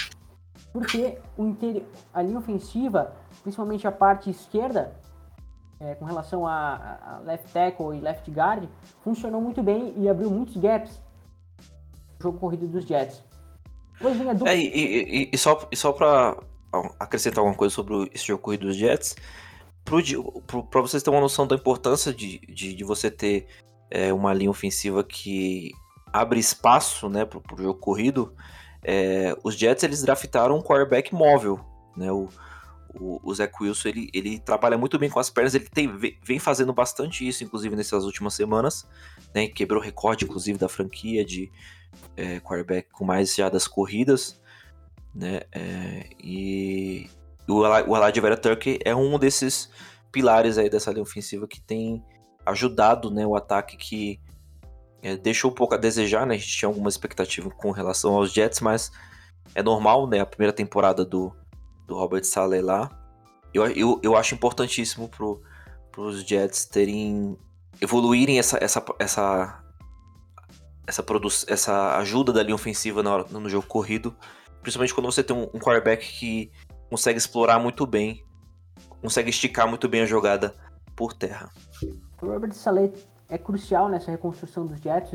porque 0.72 1.18
o 1.36 1.44
inter... 1.44 1.82
a 2.14 2.22
linha 2.22 2.38
ofensiva, 2.38 3.12
principalmente 3.42 3.86
a 3.86 3.92
parte 3.92 4.30
esquerda, 4.30 4.92
é, 5.80 5.94
com 5.94 6.04
relação 6.04 6.46
a, 6.46 6.98
a, 7.02 7.18
left 7.24 7.52
tackle 7.52 7.96
e 7.96 8.00
left 8.00 8.30
guard, 8.30 8.68
funcionou 9.02 9.40
muito 9.40 9.62
bem 9.62 9.94
e 9.96 10.08
abriu 10.08 10.30
muitos 10.30 10.56
gaps 10.56 11.00
no 12.18 12.22
jogo 12.22 12.38
corrido 12.38 12.66
dos 12.66 12.84
Jets. 12.84 13.22
É, 14.46 14.56
e, 14.56 15.24
e, 15.24 15.30
e, 15.32 15.38
só, 15.38 15.66
e 15.70 15.76
só 15.76 15.92
para 15.92 16.36
acrescentar 16.98 17.38
alguma 17.38 17.56
coisa 17.56 17.74
sobre 17.74 18.10
esse 18.14 18.26
jogo 18.26 18.42
corrido 18.42 18.66
dos 18.66 18.76
Jets. 18.76 19.16
Para 19.84 20.80
vocês 20.80 21.02
terem 21.02 21.16
uma 21.16 21.22
noção 21.22 21.46
da 21.46 21.56
importância 21.56 22.12
de, 22.12 22.38
de, 22.40 22.74
de 22.74 22.84
você 22.84 23.10
ter 23.10 23.46
é, 23.90 24.12
uma 24.12 24.34
linha 24.34 24.50
ofensiva 24.50 25.02
que 25.02 25.72
abre 26.12 26.38
espaço 26.38 27.08
né, 27.08 27.24
para 27.24 27.38
o 27.38 27.62
jogo 27.62 27.78
corrido, 27.80 28.34
é, 28.82 29.36
os 29.42 29.56
Jets 29.56 29.82
eles 29.82 30.02
draftaram 30.02 30.56
um 30.56 30.62
quarterback 30.62 31.14
móvel. 31.14 31.60
Né, 31.96 32.12
o, 32.12 32.28
o, 33.00 33.20
o 33.22 33.34
Zach 33.34 33.52
Wilson 33.60 33.88
ele, 33.88 34.10
ele 34.12 34.38
trabalha 34.38 34.76
muito 34.76 34.98
bem 34.98 35.08
com 35.08 35.18
as 35.20 35.30
pernas, 35.30 35.54
ele 35.54 35.68
tem, 35.68 35.90
vem 36.22 36.38
fazendo 36.38 36.72
bastante 36.72 37.26
isso, 37.26 37.44
inclusive 37.44 37.74
nessas 37.74 38.04
últimas 38.04 38.34
semanas. 38.34 38.86
Né, 39.34 39.48
quebrou 39.48 39.82
recorde, 39.82 40.24
inclusive, 40.24 40.58
da 40.58 40.68
franquia 40.68 41.24
de 41.24 41.50
é, 42.16 42.40
quarterback 42.40 42.88
com 42.90 43.04
mais 43.04 43.34
jadas 43.34 43.68
corridas 43.68 44.40
né? 45.18 45.40
É, 45.52 46.10
e 46.22 47.08
o, 47.48 47.62
o 47.62 48.22
Vera 48.22 48.36
Turkey 48.36 48.78
é 48.84 48.94
um 48.94 49.18
desses 49.18 49.70
pilares 50.12 50.58
aí 50.58 50.70
dessa 50.70 50.90
linha 50.90 51.02
ofensiva 51.02 51.46
que 51.46 51.60
tem 51.60 52.04
ajudado, 52.46 53.10
né, 53.10 53.26
o 53.26 53.36
ataque 53.36 53.76
que 53.76 54.20
é, 55.02 55.16
deixou 55.16 55.50
um 55.50 55.54
pouco 55.54 55.74
a 55.74 55.78
desejar, 55.78 56.26
né? 56.26 56.34
A 56.34 56.38
gente 56.38 56.56
tinha 56.56 56.68
alguma 56.68 56.88
expectativa 56.88 57.50
com 57.50 57.70
relação 57.70 58.14
aos 58.14 58.32
Jets, 58.32 58.60
mas 58.60 58.90
é 59.54 59.62
normal, 59.62 60.08
né? 60.08 60.20
A 60.20 60.26
primeira 60.26 60.52
temporada 60.52 61.04
do, 61.04 61.32
do 61.88 61.96
Robert 61.96 62.24
Saleh 62.24 62.62
lá. 62.62 62.88
Eu, 63.52 63.66
eu, 63.66 64.00
eu 64.04 64.16
acho 64.16 64.36
importantíssimo 64.36 65.08
pro, 65.08 65.42
pros 65.90 66.22
Jets 66.22 66.66
terem 66.66 67.36
evoluírem 67.80 68.38
essa 68.38 68.58
essa 68.62 68.84
essa 68.98 69.64
essa, 70.86 71.04
essa 71.48 71.98
ajuda 71.98 72.32
da 72.32 72.42
linha 72.42 72.54
ofensiva 72.54 73.02
no, 73.02 73.24
no 73.24 73.48
jogo 73.48 73.66
corrido 73.66 74.14
Principalmente 74.62 74.94
quando 74.94 75.06
você 75.06 75.22
tem 75.22 75.36
um, 75.36 75.44
um 75.44 75.58
quarterback 75.58 76.06
que 76.06 76.50
consegue 76.90 77.18
explorar 77.18 77.58
muito 77.58 77.86
bem, 77.86 78.24
consegue 79.00 79.30
esticar 79.30 79.68
muito 79.68 79.88
bem 79.88 80.02
a 80.02 80.06
jogada 80.06 80.54
por 80.96 81.12
terra. 81.12 81.50
O 82.20 82.26
Robert 82.26 82.52
Saleh 82.52 82.92
é 83.28 83.38
crucial 83.38 83.88
nessa 83.88 84.10
reconstrução 84.10 84.66
dos 84.66 84.80
Jets. 84.80 85.14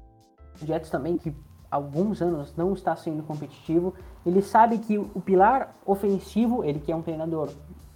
Os 0.56 0.68
Jets 0.68 0.90
também, 0.90 1.18
que 1.18 1.36
alguns 1.74 2.22
anos 2.22 2.54
não 2.56 2.74
está 2.74 2.96
sendo 2.96 3.24
competitivo. 3.24 3.96
Ele 4.24 4.42
sabe 4.42 4.78
que 4.78 4.98
o 4.98 5.20
pilar 5.20 5.74
ofensivo, 5.86 6.64
ele 6.64 6.80
que 6.80 6.92
é 6.92 6.96
um 6.96 7.02
treinador 7.02 7.50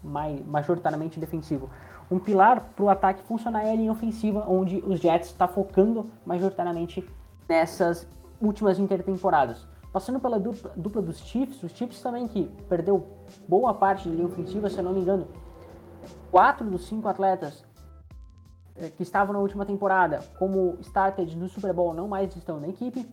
mais, 0.03 0.43
majoritariamente 0.45 1.19
defensivo, 1.19 1.69
um 2.09 2.17
pilar 2.17 2.71
para 2.75 2.83
o 2.83 2.89
ataque 2.89 3.21
funcionar 3.23 3.63
é 3.65 3.71
a 3.71 3.75
linha 3.75 3.91
ofensiva, 3.91 4.45
onde 4.47 4.77
os 4.77 4.99
Jets 4.99 5.27
está 5.27 5.47
focando 5.47 6.09
majoritariamente 6.25 7.07
nessas 7.47 8.07
últimas 8.41 8.79
intertemporadas. 8.79 9.67
Passando 9.93 10.19
pela 10.19 10.39
dupla, 10.39 10.71
dupla, 10.75 11.01
dos 11.01 11.19
Chiefs, 11.19 11.61
os 11.61 11.71
Chiefs 11.71 12.01
também 12.01 12.27
que 12.27 12.45
perdeu 12.67 13.05
boa 13.47 13.73
parte 13.73 14.09
da 14.09 14.15
linha 14.15 14.27
ofensiva, 14.27 14.69
se 14.69 14.77
eu 14.77 14.83
não 14.83 14.93
me 14.93 15.01
engano. 15.01 15.27
Quatro 16.31 16.67
dos 16.67 16.87
cinco 16.87 17.07
atletas 17.07 17.63
eh, 18.75 18.89
que 18.89 19.03
estavam 19.03 19.33
na 19.33 19.39
última 19.39 19.65
temporada 19.65 20.23
como 20.39 20.77
started 20.81 21.35
no 21.35 21.47
Super 21.47 21.73
Bowl 21.73 21.93
não 21.93 22.07
mais 22.07 22.35
estão 22.35 22.59
na 22.59 22.67
equipe. 22.67 23.07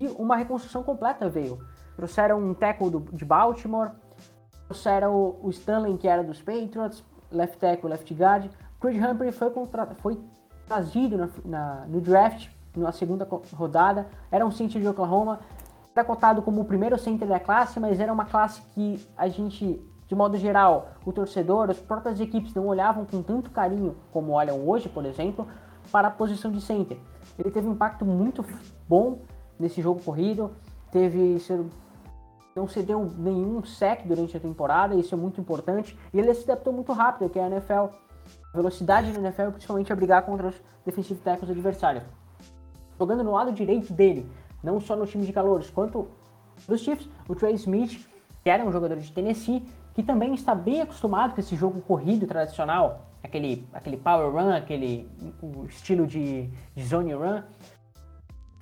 E 0.00 0.08
uma 0.08 0.36
reconstrução 0.36 0.82
completa 0.82 1.28
veio. 1.28 1.58
Trouxeram 1.94 2.40
um 2.40 2.54
tackle 2.54 2.90
do, 2.90 3.00
de 3.12 3.24
Baltimore, 3.24 3.90
trouxeram 4.64 5.36
o, 5.42 5.50
Stanley, 5.50 5.96
que 5.98 6.08
era 6.08 6.24
dos 6.24 6.40
Patriots, 6.40 7.04
left 7.30 7.58
tackle, 7.58 7.90
left 7.90 8.14
guard. 8.14 8.50
Creed 8.80 9.02
Humphrey 9.02 9.30
foi, 9.30 9.50
contra, 9.50 9.86
foi 9.98 10.18
trazido 10.66 11.18
na, 11.18 11.28
na, 11.44 11.86
no 11.86 12.00
draft 12.00 12.48
na 12.74 12.92
segunda 12.92 13.28
rodada. 13.54 14.06
Era 14.30 14.46
um 14.46 14.50
center 14.50 14.80
de 14.80 14.88
Oklahoma 14.88 15.40
está 15.90 16.04
cotado 16.04 16.40
como 16.40 16.60
o 16.60 16.64
primeiro 16.64 16.98
center 16.98 17.28
da 17.28 17.38
classe, 17.38 17.78
mas 17.78 18.00
era 18.00 18.12
uma 18.12 18.24
classe 18.24 18.62
que 18.72 19.06
a 19.16 19.28
gente, 19.28 19.80
de 20.06 20.14
modo 20.14 20.36
geral, 20.36 20.90
o 21.04 21.12
torcedor, 21.12 21.68
as 21.68 21.78
próprias 21.78 22.20
equipes 22.20 22.54
não 22.54 22.66
olhavam 22.66 23.04
com 23.04 23.22
tanto 23.22 23.50
carinho 23.50 23.96
como 24.12 24.32
olham 24.32 24.66
hoje, 24.66 24.88
por 24.88 25.04
exemplo, 25.04 25.46
para 25.90 26.08
a 26.08 26.10
posição 26.10 26.50
de 26.50 26.60
center. 26.60 26.96
Ele 27.38 27.50
teve 27.50 27.68
um 27.68 27.72
impacto 27.72 28.04
muito 28.04 28.44
bom 28.88 29.18
nesse 29.60 29.80
jogo 29.82 30.00
corrido, 30.00 30.50
teve 30.90 31.38
não 32.54 32.66
cedeu 32.66 33.10
nenhum 33.16 33.62
sec 33.62 34.04
durante 34.04 34.36
a 34.36 34.40
temporada, 34.40 34.94
isso 34.94 35.14
é 35.14 35.18
muito 35.18 35.40
importante, 35.40 35.96
e 36.12 36.18
ele 36.18 36.34
se 36.34 36.42
adaptou 36.44 36.72
muito 36.72 36.92
rápido, 36.92 37.30
que 37.30 37.38
é 37.38 37.44
a 37.44 37.46
NFL. 37.46 37.94
A 38.52 38.56
velocidade 38.56 39.12
da 39.12 39.20
NFL, 39.20 39.50
principalmente 39.52 39.92
a 39.92 39.96
brigar 39.96 40.22
contra 40.22 40.48
os 40.48 40.60
defensive 40.84 41.20
tackles 41.20 41.50
adversários. 41.50 42.04
Jogando 42.98 43.22
no 43.22 43.32
lado 43.32 43.52
direito 43.52 43.92
dele, 43.92 44.28
não 44.62 44.80
só 44.80 44.96
no 44.96 45.06
time 45.06 45.24
de 45.24 45.32
calores, 45.32 45.70
quanto 45.70 46.08
dos 46.66 46.80
Chiefs, 46.80 47.08
o 47.28 47.34
Trey 47.34 47.54
Smith, 47.54 48.06
que 48.42 48.50
era 48.50 48.64
um 48.64 48.72
jogador 48.72 48.96
de 48.96 49.10
Tennessee, 49.12 49.64
que 49.94 50.02
também 50.02 50.34
está 50.34 50.54
bem 50.54 50.82
acostumado 50.82 51.34
com 51.34 51.40
esse 51.40 51.56
jogo 51.56 51.80
corrido 51.82 52.26
tradicional, 52.26 53.06
aquele, 53.22 53.66
aquele 53.72 53.96
power 53.96 54.30
run, 54.32 54.50
aquele 54.50 55.08
o 55.42 55.64
estilo 55.66 56.06
de, 56.06 56.48
de 56.74 56.84
zone 56.84 57.12
run. 57.14 57.42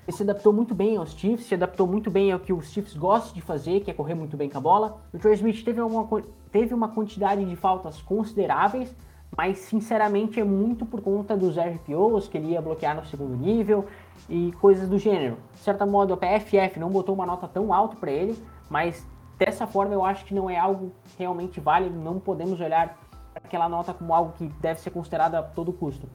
Ele 0.08 0.16
se 0.16 0.22
adaptou 0.22 0.54
muito 0.54 0.74
bem 0.74 0.96
aos 0.96 1.10
Chiefs, 1.10 1.44
se 1.44 1.54
adaptou 1.54 1.86
muito 1.86 2.10
bem 2.10 2.32
ao 2.32 2.40
que 2.40 2.50
os 2.50 2.70
Chiefs 2.70 2.94
gostam 2.94 3.34
de 3.34 3.42
fazer, 3.42 3.80
que 3.80 3.90
é 3.90 3.94
correr 3.94 4.14
muito 4.14 4.38
bem 4.38 4.48
com 4.48 4.56
a 4.56 4.60
bola. 4.60 5.02
O 5.12 5.18
Troy 5.18 5.34
Smith 5.34 5.62
teve, 5.62 5.80
alguma, 5.80 6.08
teve 6.50 6.72
uma 6.72 6.88
quantidade 6.88 7.44
de 7.44 7.54
faltas 7.54 8.00
consideráveis, 8.00 8.96
mas 9.36 9.58
sinceramente 9.58 10.40
é 10.40 10.44
muito 10.44 10.86
por 10.86 11.02
conta 11.02 11.36
dos 11.36 11.58
RPOs, 11.58 12.26
que 12.26 12.38
ele 12.38 12.52
ia 12.52 12.62
bloquear 12.62 12.96
no 12.96 13.04
segundo 13.04 13.36
nível 13.36 13.84
e 14.30 14.50
coisas 14.52 14.88
do 14.88 14.98
gênero. 14.98 15.36
De 15.52 15.58
certo 15.58 15.86
modo, 15.86 16.14
a 16.14 16.16
PFF 16.16 16.80
não 16.80 16.88
botou 16.88 17.14
uma 17.14 17.26
nota 17.26 17.46
tão 17.46 17.70
alta 17.70 17.94
para 17.94 18.10
ele, 18.10 18.34
mas 18.70 19.06
dessa 19.38 19.66
forma 19.66 19.92
eu 19.92 20.02
acho 20.02 20.24
que 20.24 20.32
não 20.32 20.48
é 20.48 20.56
algo 20.58 20.90
realmente 21.18 21.60
válido, 21.60 21.98
não 21.98 22.18
podemos 22.18 22.58
olhar 22.62 22.98
aquela 23.34 23.68
nota 23.68 23.92
como 23.92 24.14
algo 24.14 24.32
que 24.38 24.48
deve 24.58 24.80
ser 24.80 24.88
considerado 24.88 25.34
a 25.34 25.42
todo 25.42 25.70
custo. 25.70 26.08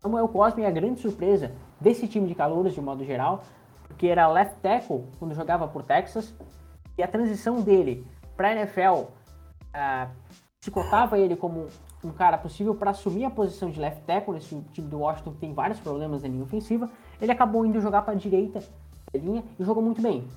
Samuel 0.00 0.28
Cosme 0.28 0.62
é 0.62 0.66
a 0.66 0.70
grande 0.70 1.00
surpresa 1.00 1.52
desse 1.80 2.06
time 2.06 2.28
de 2.28 2.34
calouros 2.34 2.74
de 2.74 2.80
modo 2.80 3.04
geral, 3.04 3.42
porque 3.86 4.06
era 4.06 4.28
left 4.28 4.60
tackle 4.60 5.04
quando 5.18 5.34
jogava 5.34 5.66
por 5.66 5.82
Texas, 5.82 6.34
e 6.96 7.02
a 7.02 7.08
transição 7.08 7.60
dele 7.60 8.06
para 8.36 8.48
a 8.48 8.52
NFL 8.52 9.02
uh, 9.02 10.08
se 10.60 10.70
cotava 10.70 11.18
ele 11.18 11.36
como 11.36 11.66
um 12.04 12.10
cara 12.10 12.38
possível 12.38 12.74
para 12.74 12.90
assumir 12.90 13.24
a 13.24 13.30
posição 13.30 13.70
de 13.70 13.80
left 13.80 14.02
tackle 14.04 14.34
nesse 14.34 14.60
time 14.72 14.88
do 14.88 14.98
Washington 14.98 15.32
que 15.32 15.38
tem 15.38 15.52
vários 15.52 15.80
problemas 15.80 16.22
na 16.22 16.28
linha 16.28 16.44
ofensiva. 16.44 16.88
Ele 17.20 17.32
acabou 17.32 17.66
indo 17.66 17.80
jogar 17.80 18.02
para 18.02 18.14
a 18.14 18.16
direita 18.16 18.60
da 19.12 19.18
linha 19.18 19.42
e 19.58 19.64
jogou 19.64 19.82
muito 19.82 20.00
bem. 20.00 20.28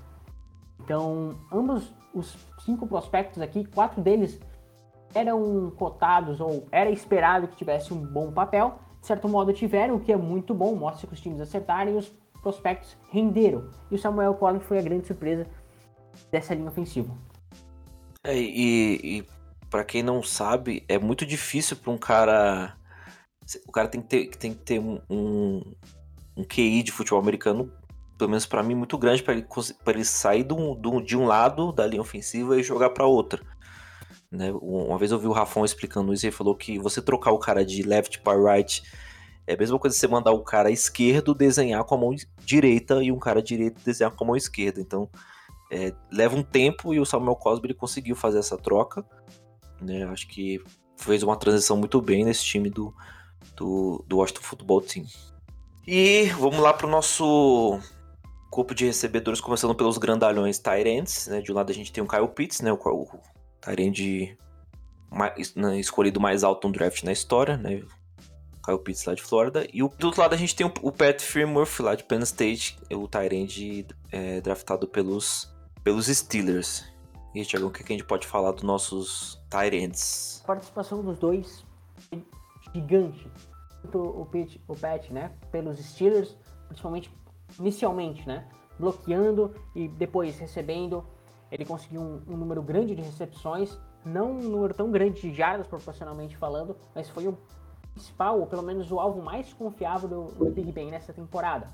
Então, 0.80 1.36
ambos 1.52 1.94
os 2.14 2.36
cinco 2.66 2.88
prospectos 2.88 3.42
aqui, 3.42 3.64
quatro 3.66 4.02
deles 4.02 4.40
eram 5.14 5.72
cotados 5.78 6.40
ou 6.40 6.66
era 6.72 6.90
esperado 6.90 7.48
que 7.48 7.56
tivesse 7.56 7.94
um 7.94 7.98
bom 7.98 8.32
papel 8.32 8.80
de 9.02 9.08
certo 9.08 9.28
modo 9.28 9.52
tiveram, 9.52 9.96
o 9.96 10.00
que 10.00 10.12
é 10.12 10.16
muito 10.16 10.54
bom, 10.54 10.76
mostra 10.76 11.08
que 11.08 11.14
os 11.14 11.20
times 11.20 11.42
acertaram 11.42 11.92
e 11.92 11.98
os 11.98 12.14
prospectos 12.42 12.96
renderam. 13.10 13.68
E 13.90 13.96
o 13.96 13.98
Samuel 13.98 14.36
Collins 14.36 14.64
foi 14.64 14.78
a 14.78 14.82
grande 14.82 15.08
surpresa 15.08 15.48
dessa 16.32 16.54
linha 16.54 16.70
ofensiva. 16.70 17.12
É, 18.24 18.38
e, 18.38 19.18
e 19.18 19.26
para 19.70 19.84
quem 19.84 20.04
não 20.04 20.22
sabe, 20.22 20.84
é 20.88 21.00
muito 21.00 21.26
difícil 21.26 21.76
para 21.78 21.92
um 21.92 21.98
cara. 21.98 22.78
O 23.68 23.72
cara 23.72 23.88
tem 23.88 24.02
que 24.02 24.08
ter, 24.08 24.28
tem 24.38 24.54
que 24.54 24.60
ter 24.60 24.80
um, 24.80 25.02
um, 25.10 25.74
um 26.38 26.44
QI 26.44 26.84
de 26.84 26.92
futebol 26.92 27.20
americano, 27.20 27.72
pelo 28.18 28.30
menos 28.30 28.46
para 28.46 28.62
mim, 28.62 28.76
muito 28.76 28.98
grande 29.00 29.24
para 29.24 29.34
ele, 29.34 29.46
ele 29.88 30.06
sair 30.06 30.44
do, 30.44 30.76
do, 30.76 31.02
de 31.02 31.18
um 31.18 31.26
lado 31.26 31.72
da 31.72 31.88
linha 31.88 32.02
ofensiva 32.02 32.60
e 32.60 32.64
jogar 32.64 32.92
para 32.92 33.08
outra. 33.08 33.42
Né? 34.32 34.52
Uma 34.54 34.98
vez 34.98 35.12
eu 35.12 35.20
vi 35.20 35.28
o 35.28 35.34
Rafão 35.34 35.66
explicando 35.66 36.14
isso 36.14 36.26
e 36.26 36.28
ele 36.28 36.36
falou 36.36 36.56
que 36.56 36.80
você 36.80 37.02
trocar 37.02 37.32
o 37.32 37.40
cara 37.40 37.66
de 37.66 37.84
left 37.84 38.22
para 38.22 38.42
right 38.42 38.82
é 39.46 39.54
a 39.54 39.58
mesma 39.58 39.78
coisa 39.78 39.96
que 39.96 40.00
você 40.00 40.08
mandar 40.08 40.32
o 40.32 40.44
cara 40.44 40.72
esquerdo 40.72 41.34
desenhar 41.34 41.84
com 41.84 41.96
a 41.96 41.98
mão 41.98 42.16
direita 42.46 43.04
e 43.04 43.12
um 43.12 43.20
cara 43.20 43.42
direito 43.42 43.82
desenhar 43.84 44.12
com 44.12 44.24
a 44.24 44.28
mão 44.28 44.36
esquerda. 44.36 44.80
Então 44.80 45.10
é, 45.70 45.94
leva 46.12 46.36
um 46.36 46.44
tempo 46.44 46.94
e 46.94 47.00
o 47.00 47.06
Samuel 47.06 47.36
Cosby 47.36 47.68
ele 47.68 47.74
conseguiu 47.74 48.16
fazer 48.16 48.40
essa 48.40 48.58
troca. 48.58 49.04
Né? 49.82 50.04
Acho 50.04 50.28
que 50.28 50.64
fez 50.96 51.24
uma 51.24 51.36
transição 51.36 51.76
muito 51.76 52.00
bem 52.02 52.24
nesse 52.24 52.46
time 52.46 52.70
do, 52.70 52.94
do, 53.56 54.06
do 54.08 54.18
Washington 54.18 54.42
Football 54.42 54.82
Team. 54.82 55.06
E 55.86 56.26
vamos 56.38 56.60
lá 56.60 56.72
para 56.74 56.88
o 56.88 56.90
nosso 56.90 57.80
corpo 58.52 58.76
de 58.76 58.86
recebedores, 58.86 59.42
começando 59.42 59.74
pelos 59.74 59.98
grandalhões 59.98 60.60
Tyrants. 60.60 61.28
Né? 61.28 61.42
De 61.42 61.52
um 61.52 61.56
lado 61.56 61.72
a 61.72 61.76
gente 61.76 61.92
tem 61.92 62.04
o 62.04 62.08
Kyle 62.08 62.28
Pitts, 62.28 62.62
né? 62.62 62.72
o, 62.72 62.76
o 62.76 63.20
Tyrande 63.62 64.38
né, 65.56 65.80
escolhido 65.80 66.20
mais 66.20 66.44
alto 66.44 66.68
no 66.68 66.74
draft 66.74 67.04
na 67.04 67.12
história, 67.12 67.58
né? 67.58 67.84
Kyle 68.64 68.78
Pitts 68.78 69.06
lá 69.06 69.16
de 69.16 69.22
Flórida. 69.22 69.68
E 69.74 69.82
o, 69.82 69.90
do 69.90 70.08
outro 70.08 70.22
lado 70.22 70.34
a 70.34 70.38
gente 70.38 70.56
tem 70.56 70.66
o, 70.66 70.74
o 70.82 70.92
Pat 70.92 71.20
Firmworth 71.20 71.80
lá 71.80 71.96
de 71.96 72.04
Penn 72.04 72.22
State, 72.22 72.78
o 72.92 73.08
Tyrande 73.08 73.86
é, 74.12 74.40
draftado 74.42 74.88
pelos, 74.88 75.52
pelos 75.84 76.08
Steelers. 76.08 76.86
E 77.34 77.46
Thiago, 77.46 77.68
o 77.68 77.72
que, 77.72 77.82
a 77.82 77.88
gente 77.88 78.04
pode 78.04 78.28
falar 78.28 78.52
dos 78.52 78.64
nossos 78.64 79.42
Tyrands? 79.50 80.42
A 80.44 80.48
participação 80.48 81.02
dos 81.02 81.18
dois 81.18 81.66
é 82.12 82.18
gigante. 82.74 83.32
Tanto 83.82 84.00
o, 84.00 84.26
Pat, 84.26 84.58
o 84.68 84.76
Pat, 84.76 85.10
né, 85.10 85.32
pelos 85.52 85.80
Steelers, 85.80 86.36
principalmente 86.68 87.12
inicialmente, 87.58 88.28
né, 88.28 88.48
bloqueando 88.78 89.56
e 89.76 89.88
depois 89.88 90.38
recebendo 90.38 91.06
ele 91.52 91.66
conseguiu 91.66 92.02
um, 92.02 92.22
um, 92.28 92.38
número 92.38 92.62
grande 92.62 92.96
de 92.96 93.02
recepções, 93.02 93.78
não 94.06 94.32
um 94.32 94.50
número 94.50 94.74
tão 94.74 94.90
grande 94.90 95.22
de 95.22 95.34
jardas 95.34 95.68
proporcionalmente 95.68 96.38
falando, 96.38 96.78
mas 96.96 97.10
foi 97.10 97.28
o 97.28 97.38
principal, 97.94 98.40
ou 98.40 98.48
pelo 98.48 98.64
menos 98.64 98.90
o 98.92 99.00
alvo 99.00 99.22
mais 99.22 99.52
confiável 99.54 100.08
do, 100.08 100.24
do 100.32 100.50
Big 100.50 100.72
Ben 100.72 100.90
nessa 100.90 101.12
temporada. 101.12 101.68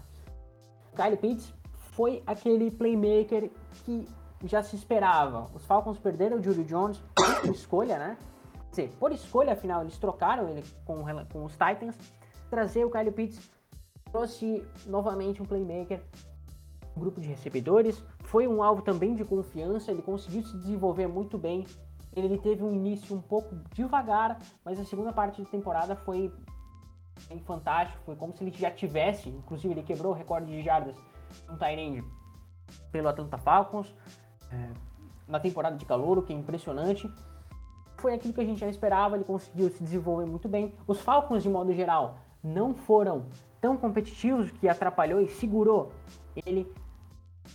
Kyle 0.96 1.16
Pitts 1.16 1.54
foi 1.92 2.24
aquele 2.26 2.72
playmaker 2.72 3.52
que 3.86 4.08
já 4.44 4.64
se 4.64 4.76
esperava. 4.76 5.46
Os 5.54 5.64
Falcons 5.66 6.00
perderam 6.00 6.38
o 6.38 6.44
Julio 6.44 6.64
Jones 6.64 7.02
por 7.16 7.52
escolha, 7.52 8.00
né? 8.00 8.18
Quer 8.74 8.88
dizer, 8.88 8.98
por 9.00 9.12
escolha, 9.12 9.54
afinal, 9.54 9.82
eles 9.82 9.98
trocaram 9.98 10.50
ele 10.50 10.64
com, 10.86 11.04
com 11.32 11.46
os 11.46 11.54
Titans. 11.54 11.96
Trazer 12.50 12.84
o 12.86 12.92
Kyle 12.92 13.12
Pitts 13.12 13.50
trouxe 14.12 14.66
novamente 14.86 15.42
um 15.42 15.46
playmaker 15.46 16.02
grupo 16.98 17.22
de 17.22 17.28
recebedores. 17.28 18.04
Foi 18.24 18.48
um 18.48 18.62
alvo 18.62 18.82
também 18.82 19.16
de 19.16 19.24
confiança, 19.24 19.92
ele 19.92 20.02
conseguiu 20.02 20.44
se 20.44 20.58
desenvolver 20.58 21.08
muito 21.08 21.38
bem. 21.38 21.66
Ele 22.16 22.38
teve 22.38 22.64
um 22.64 22.74
início 22.74 23.16
um 23.16 23.22
pouco 23.22 23.56
devagar, 23.74 24.40
mas 24.66 24.80
a 24.80 24.84
segunda 24.84 25.14
parte 25.14 25.42
da 25.42 25.50
temporada 25.50 25.96
foi 25.96 26.32
fantástico. 27.46 28.02
Foi 28.06 28.16
como 28.16 28.36
se 28.36 28.44
ele 28.44 28.52
já 28.52 28.72
tivesse, 28.72 29.30
inclusive 29.30 29.74
ele 29.74 29.84
quebrou 29.84 30.12
o 30.12 30.16
recorde 30.16 30.52
de 30.52 30.62
jardas 30.64 30.96
um 31.50 31.58
Tyrande 31.58 32.04
pelo 32.92 33.08
Atlanta 33.08 33.38
Falcons 33.38 33.94
é, 34.52 34.70
na 35.28 35.40
temporada 35.40 35.76
de 35.76 35.86
calor, 35.86 36.18
o 36.18 36.22
que 36.22 36.34
é 36.34 36.36
impressionante. 36.36 37.12
Foi 37.98 38.14
aquilo 38.14 38.34
que 38.34 38.42
a 38.42 38.46
gente 38.46 38.60
já 38.60 38.68
esperava, 38.68 39.16
ele 39.16 39.24
conseguiu 39.24 39.70
se 39.70 39.84
desenvolver 39.84 40.26
muito 40.26 40.48
bem. 40.48 40.74
Os 40.86 41.02
Falcons, 41.02 41.44
de 41.44 41.50
modo 41.50 41.74
geral, 41.74 42.18
não 42.44 42.74
foram 42.74 43.26
tão 43.60 43.76
competitivos 43.76 44.52
que 44.52 44.70
atrapalhou 44.70 45.20
e 45.20 45.28
segurou 45.28 45.92
ele 46.46 46.72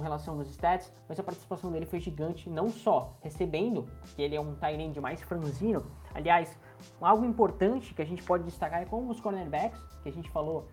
com 0.03 0.05
relação 0.05 0.37
aos 0.37 0.49
stats, 0.51 0.93
mas 1.09 1.19
a 1.21 1.23
participação 1.23 1.71
dele 1.71 1.87
foi 1.87 2.01
gigante, 2.01 2.51
não 2.51 2.69
só 2.69 3.15
recebendo, 3.21 3.87
que 4.17 4.23
ele 4.23 4.35
é 4.35 4.41
um 4.41 4.57
tight 4.57 5.01
mais 5.01 5.23
franzino, 5.23 5.87
aliás, 6.13 6.59
algo 7.01 7.25
importante 7.25 7.95
que 7.95 8.03
a 8.03 8.05
gente 8.05 8.23
pode 8.25 8.43
destacar 8.43 8.83
é 8.83 8.85
como 8.85 9.13
os 9.13 9.21
cornerbacks, 9.21 9.81
que 10.03 10.09
a 10.09 10.13
gente 10.13 10.29
falou, 10.31 10.67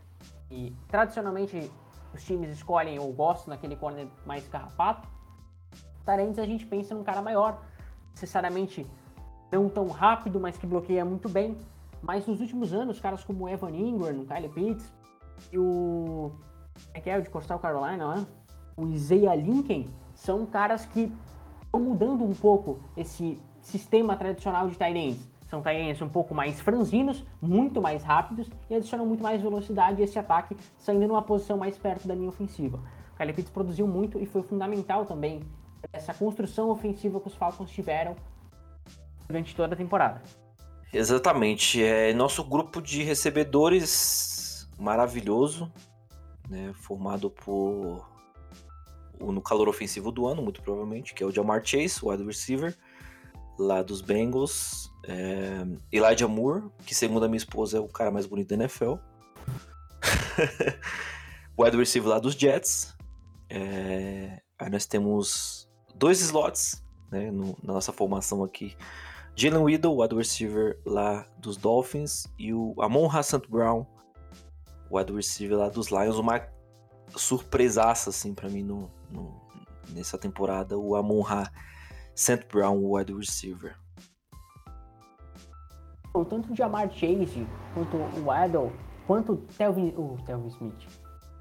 e 0.50 0.76
tradicionalmente 0.88 1.72
os 2.12 2.24
times 2.24 2.50
escolhem 2.50 2.98
ou 2.98 3.14
gostam 3.14 3.54
daquele 3.54 3.76
corner 3.76 4.08
mais 4.26 4.48
carrapato, 4.48 5.08
Tarentes 6.04 6.40
a 6.40 6.46
gente 6.46 6.66
pensa 6.66 6.96
num 6.96 7.04
cara 7.04 7.22
maior, 7.22 7.62
necessariamente 8.12 8.88
não 9.52 9.70
tão 9.70 9.88
rápido, 9.90 10.40
mas 10.40 10.58
que 10.58 10.66
bloqueia 10.66 11.06
muito 11.06 11.30
bem, 11.30 11.56
mas 12.02 12.26
nos 12.26 12.42
últimos 12.42 12.74
anos, 12.74 13.00
caras 13.00 13.24
como 13.24 13.48
Evan 13.48 13.76
Ingram, 13.76 14.26
Kyle 14.26 14.50
Pitts 14.50 14.92
e 15.52 15.60
o... 15.60 16.32
É 16.94 17.00
que 17.00 17.10
é? 17.10 17.20
O 17.20 17.22
de 17.22 17.30
Coastal 17.30 17.60
Carolina, 17.60 18.16
né? 18.16 18.26
O 18.80 18.88
Isaiah 18.88 19.36
Lincoln 19.36 19.86
são 20.14 20.46
caras 20.46 20.86
que 20.86 21.12
estão 21.64 21.80
mudando 21.80 22.24
um 22.24 22.34
pouco 22.34 22.80
esse 22.96 23.38
sistema 23.62 24.16
tradicional 24.16 24.70
de 24.70 24.78
Tyrants. 24.78 25.28
São 25.50 25.62
Tyrants 25.62 26.02
um 26.02 26.10
pouco 26.10 26.34
mais 26.34 26.62
franzinos, 26.62 27.26
muito 27.42 27.82
mais 27.82 28.04
rápidos 28.04 28.50
e 28.70 28.76
adicionam 28.76 29.06
muito 29.06 29.22
mais 29.22 29.42
velocidade 29.42 30.02
a 30.02 30.06
esse 30.06 30.18
ataque, 30.18 30.56
saindo 30.78 31.08
numa 31.08 31.22
posição 31.22 31.58
mais 31.58 31.78
perto 31.78 32.08
da 32.08 32.16
linha 32.16 32.30
ofensiva. 32.30 32.80
O 33.14 33.18
Kyle 33.18 33.34
Pitts 33.34 33.52
produziu 33.52 33.88
muito 33.88 34.20
e 34.20 34.26
foi 34.26 34.44
fundamental 34.44 35.06
também 35.06 35.42
essa 35.92 36.14
construção 36.14 36.70
ofensiva 36.70 37.20
que 37.20 37.28
os 37.28 37.36
Falcons 37.36 37.72
tiveram 37.72 38.16
durante 39.28 39.56
toda 39.56 39.74
a 39.74 39.78
temporada. 39.78 40.22
Exatamente. 40.94 41.84
É 41.84 42.14
nosso 42.14 42.44
grupo 42.44 42.82
de 42.82 43.04
recebedores 43.04 44.70
maravilhoso, 44.78 45.72
né, 46.50 46.72
formado 46.74 47.30
por 47.30 48.08
no 49.20 49.42
calor 49.42 49.68
ofensivo 49.68 50.12
do 50.12 50.28
ano, 50.28 50.42
muito 50.42 50.62
provavelmente, 50.62 51.14
que 51.14 51.24
é 51.24 51.26
o 51.26 51.32
Jamar 51.32 51.66
Chase, 51.66 52.00
o 52.04 52.10
wide 52.10 52.24
receiver, 52.24 52.78
lá 53.58 53.82
dos 53.82 54.02
Bengals. 54.02 54.90
É, 55.08 55.66
Elijah 55.92 56.28
Moore, 56.28 56.70
que 56.86 56.94
segundo 56.94 57.26
a 57.26 57.28
minha 57.28 57.38
esposa 57.38 57.78
é 57.78 57.82
o 57.82 57.88
cara 57.88 58.12
mais 58.12 58.26
bonito 58.26 58.50
da 58.50 58.56
NFL. 58.56 58.96
wide 61.60 61.78
receiver 61.78 62.10
lá 62.10 62.20
dos 62.20 62.34
Jets. 62.34 62.96
É, 63.50 64.42
aí 64.58 64.70
nós 64.70 64.86
temos 64.86 65.70
dois 65.96 66.22
slots 66.22 66.84
né, 67.12 67.32
no, 67.32 67.58
na 67.64 67.74
nossa 67.74 67.92
formação 67.92 68.44
aqui. 68.44 68.76
Jalen 69.36 69.64
Weedle, 69.64 70.02
wide 70.02 70.16
receiver 70.16 70.80
lá 70.86 71.26
dos 71.38 71.56
Dolphins, 71.56 72.28
e 72.38 72.54
o 72.54 72.76
Amon 72.80 73.10
Hassan 73.10 73.42
Brown, 73.48 73.86
wide 74.92 75.14
receiver 75.14 75.58
lá 75.58 75.70
dos 75.70 75.88
Lions, 75.88 76.18
uma 76.18 76.46
surpresaça 77.16 78.10
assim 78.10 78.34
para 78.34 78.50
mim 78.50 78.64
no, 78.64 78.92
no, 79.12 79.42
nessa 79.90 80.18
temporada, 80.18 80.78
o 80.78 80.96
Amon-Ra 80.96 81.52
St. 82.16 82.46
Brown, 82.52 82.80
wide 82.84 83.14
receiver. 83.14 83.76
Tanto 86.28 86.52
o 86.52 86.56
Jamar 86.56 86.92
Chase, 86.92 87.48
quanto 87.74 87.96
o 87.96 88.26
Waddle, 88.26 88.72
quanto 89.08 89.34
o 89.34 89.38
Telvin, 89.38 89.94
o 89.96 90.18
Telvin 90.26 90.48
Smith, 90.48 90.88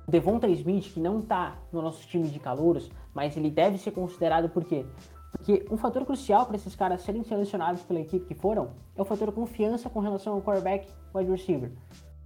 Devonta 0.08 0.48
Smith, 0.48 0.92
que 0.92 1.00
não 1.00 1.18
está 1.18 1.58
no 1.70 1.82
nosso 1.82 2.06
time 2.06 2.28
de 2.28 2.38
calouros, 2.38 2.90
mas 3.12 3.36
ele 3.36 3.50
deve 3.50 3.76
ser 3.76 3.90
considerado 3.90 4.48
por 4.48 4.64
quê? 4.64 4.86
Porque 5.30 5.66
um 5.70 5.76
fator 5.76 6.04
crucial 6.06 6.46
para 6.46 6.56
esses 6.56 6.74
caras 6.74 7.02
serem 7.02 7.22
selecionados 7.22 7.82
pela 7.82 8.00
equipe 8.00 8.26
que 8.26 8.34
foram 8.34 8.70
é 8.96 9.02
o 9.02 9.04
fator 9.04 9.30
confiança 9.32 9.90
com 9.90 10.00
relação 10.00 10.32
ao 10.32 10.42
quarterback 10.42 10.88
wide 11.14 11.30
receiver. 11.30 11.72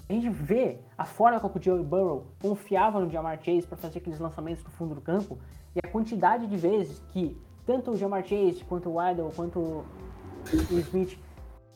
A 0.09 0.13
gente 0.13 0.29
vê 0.29 0.79
a 0.97 1.05
forma 1.05 1.41
como 1.41 1.57
o 1.57 1.63
Joey 1.63 1.83
Burrow 1.83 2.27
confiava 2.41 3.01
no 3.01 3.11
Jamar 3.11 3.39
Chase 3.43 3.67
para 3.67 3.77
fazer 3.77 3.99
aqueles 3.99 4.19
lançamentos 4.19 4.63
do 4.63 4.71
fundo 4.71 4.95
do 4.95 5.01
campo 5.01 5.39
e 5.75 5.81
a 5.83 5.91
quantidade 5.91 6.47
de 6.47 6.57
vezes 6.57 7.01
que 7.09 7.41
tanto 7.65 7.93
o 7.93 7.97
Jamar 7.97 8.25
Chase 8.25 8.65
quanto 8.69 8.91
o 8.91 8.95
Waddle 8.95 9.31
quanto 9.35 9.59
o 9.61 10.79
Smith 10.81 11.19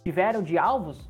tiveram 0.05 0.43
de 0.43 0.59
alvos 0.59 1.09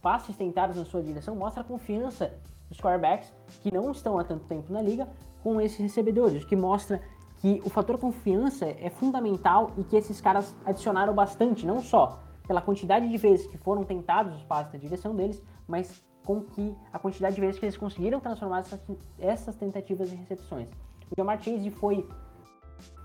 passes 0.00 0.36
tentados 0.36 0.76
na 0.76 0.84
sua 0.84 1.02
direção 1.02 1.36
mostra 1.36 1.62
a 1.62 1.64
confiança 1.64 2.34
dos 2.68 2.80
quarterbacks 2.80 3.32
que 3.60 3.72
não 3.72 3.90
estão 3.90 4.18
há 4.18 4.24
tanto 4.24 4.44
tempo 4.46 4.72
na 4.72 4.82
liga 4.82 5.08
com 5.42 5.60
esses 5.60 5.78
recebedores, 5.78 6.44
o 6.44 6.46
que 6.46 6.56
mostra 6.56 7.02
que 7.38 7.60
o 7.64 7.70
fator 7.70 7.98
confiança 7.98 8.66
é 8.66 8.88
fundamental 8.88 9.72
e 9.76 9.82
que 9.82 9.96
esses 9.96 10.20
caras 10.20 10.54
adicionaram 10.64 11.12
bastante, 11.12 11.66
não 11.66 11.80
só 11.80 12.20
pela 12.46 12.60
quantidade 12.60 13.08
de 13.08 13.16
vezes 13.16 13.46
que 13.46 13.58
foram 13.58 13.84
tentados 13.84 14.34
os 14.36 14.42
passes 14.42 14.72
na 14.72 14.78
direção 14.78 15.14
deles, 15.14 15.42
mas 15.66 16.02
com 16.24 16.40
que 16.40 16.76
a 16.92 16.98
quantidade 16.98 17.34
de 17.34 17.40
vezes 17.40 17.58
que 17.58 17.64
eles 17.64 17.76
conseguiram 17.76 18.20
transformar 18.20 18.60
essas, 18.60 18.80
essas 19.18 19.56
tentativas 19.56 20.12
em 20.12 20.16
recepções. 20.16 20.68
O 21.10 21.14
Jamar 21.16 21.42
Chase 21.42 21.70
foi 21.70 22.08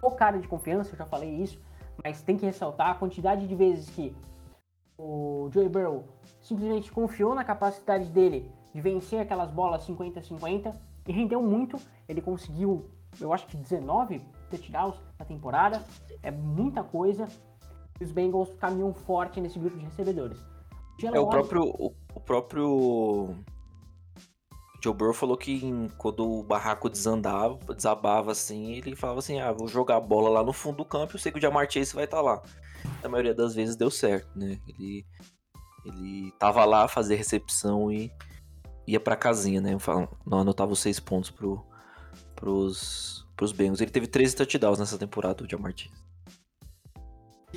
o 0.02 0.12
cara 0.12 0.40
de 0.40 0.48
confiança, 0.48 0.94
eu 0.94 0.98
já 0.98 1.06
falei 1.06 1.30
isso, 1.30 1.60
mas 2.04 2.22
tem 2.22 2.38
que 2.38 2.46
ressaltar 2.46 2.92
a 2.92 2.96
quantidade 2.96 3.48
de 3.48 3.56
vezes 3.56 3.90
que 3.90 4.16
o 4.98 5.50
Joey 5.52 5.70
Burrow 5.70 6.06
simplesmente 6.42 6.92
confiou 6.92 7.36
na 7.36 7.44
capacidade 7.44 8.10
dele 8.10 8.52
de 8.74 8.82
vencer 8.82 9.20
aquelas 9.20 9.52
bolas 9.52 9.88
50-50 9.88 10.74
e 11.08 11.12
rendeu 11.12 11.42
muito. 11.42 11.80
Ele 12.08 12.22
conseguiu, 12.22 12.90
eu 13.20 13.34
acho 13.34 13.48
que 13.48 13.58
19 13.58 14.22
touchdowns 14.50 14.96
na 15.20 15.26
temporada, 15.26 15.84
é 16.24 16.32
muita 16.32 16.84
coisa. 16.84 17.28
Os 18.00 18.12
Bengals 18.12 18.50
caminham 18.60 18.94
forte 18.94 19.42
nesse 19.42 19.58
grupo 19.58 19.78
de 19.78 19.86
recebedores. 19.86 20.38
É 21.04 21.20
o 21.20 21.28
próprio, 21.28 21.64
o, 21.64 21.94
o 22.16 22.20
próprio 22.20 23.36
Joe 24.84 24.94
Burrow 24.94 25.14
falou 25.14 25.38
que 25.38 25.66
em, 25.66 25.90
quando 25.98 26.28
o 26.28 26.44
barraco 26.44 26.90
desandava, 26.90 27.58
desabava 27.74 28.32
assim, 28.32 28.74
ele 28.74 28.96
falava 28.96 29.20
assim: 29.20 29.40
ah, 29.40 29.52
vou 29.52 29.68
jogar 29.68 29.98
a 29.98 30.02
bola 30.02 30.30
lá 30.30 30.44
no 30.44 30.54
fundo 30.54 30.78
do 30.78 30.86
campo 30.86 31.14
e 31.14 31.16
eu 31.16 31.20
sei 31.20 31.32
que 31.32 31.40
o 31.40 31.42
Jamar 31.42 31.70
Chase 31.70 31.94
vai 31.94 32.06
estar 32.06 32.18
tá 32.18 32.24
lá. 32.24 32.42
Na 33.02 33.10
maioria 33.10 33.34
das 33.34 33.56
vezes 33.56 33.76
deu 33.76 33.90
certo, 33.90 34.38
né? 34.38 34.60
Ele, 34.68 35.06
ele 35.86 36.32
tava 36.40 36.64
lá 36.64 36.88
fazer 36.88 37.16
recepção 37.16 37.92
e 37.92 38.12
ia 38.88 39.00
pra 39.00 39.16
casinha, 39.16 39.60
né? 39.60 39.72
Não 40.26 40.40
anotava 40.40 40.72
os 40.72 40.80
seis 40.80 41.00
pontos 41.00 41.32
pro, 41.32 41.66
pros, 42.36 43.28
pros 43.36 43.52
Bengals. 43.52 43.82
Ele 43.82 43.92
teve 43.92 44.08
13 44.08 44.36
touchdowns 44.36 44.80
nessa 44.80 44.98
temporada, 44.98 45.44
o 45.44 45.50
Jamar 45.50 45.74
Chase. 45.76 46.07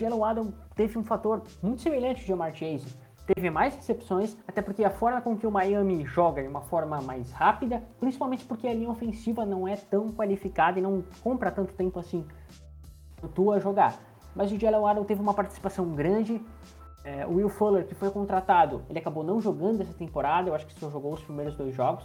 Jalen 0.00 0.22
Adam 0.22 0.54
teve 0.74 0.98
um 0.98 1.04
fator 1.04 1.42
muito 1.62 1.82
semelhante 1.82 2.20
ao 2.22 2.26
Jamar 2.26 2.54
Chase 2.54 2.86
teve 3.34 3.48
mais 3.48 3.76
recepções, 3.76 4.36
até 4.46 4.60
porque 4.60 4.84
a 4.84 4.90
forma 4.90 5.20
com 5.20 5.36
que 5.36 5.46
o 5.46 5.50
Miami 5.50 6.04
joga 6.04 6.42
é 6.42 6.48
uma 6.48 6.62
forma 6.62 7.00
mais 7.00 7.30
rápida, 7.30 7.82
principalmente 8.00 8.44
porque 8.44 8.66
a 8.66 8.74
linha 8.74 8.90
ofensiva 8.90 9.46
não 9.46 9.68
é 9.68 9.76
tão 9.76 10.10
qualificada 10.10 10.78
e 10.78 10.82
não 10.82 11.04
compra 11.22 11.50
tanto 11.50 11.72
tempo 11.74 11.98
assim 11.98 12.26
o 13.22 13.28
Tua 13.28 13.60
jogar. 13.60 14.00
Mas 14.34 14.50
o 14.50 14.58
Jalen 14.58 14.80
Waddle 14.80 15.04
teve 15.04 15.20
uma 15.20 15.34
participação 15.34 15.86
grande. 15.90 16.40
É, 17.04 17.26
o 17.26 17.34
Will 17.34 17.48
Fuller, 17.48 17.86
que 17.86 17.94
foi 17.94 18.10
contratado, 18.10 18.82
ele 18.88 18.98
acabou 18.98 19.22
não 19.22 19.40
jogando 19.40 19.80
essa 19.80 19.94
temporada, 19.94 20.50
eu 20.50 20.54
acho 20.54 20.66
que 20.66 20.74
só 20.74 20.90
jogou 20.90 21.14
os 21.14 21.22
primeiros 21.22 21.54
dois 21.54 21.74
jogos, 21.74 22.04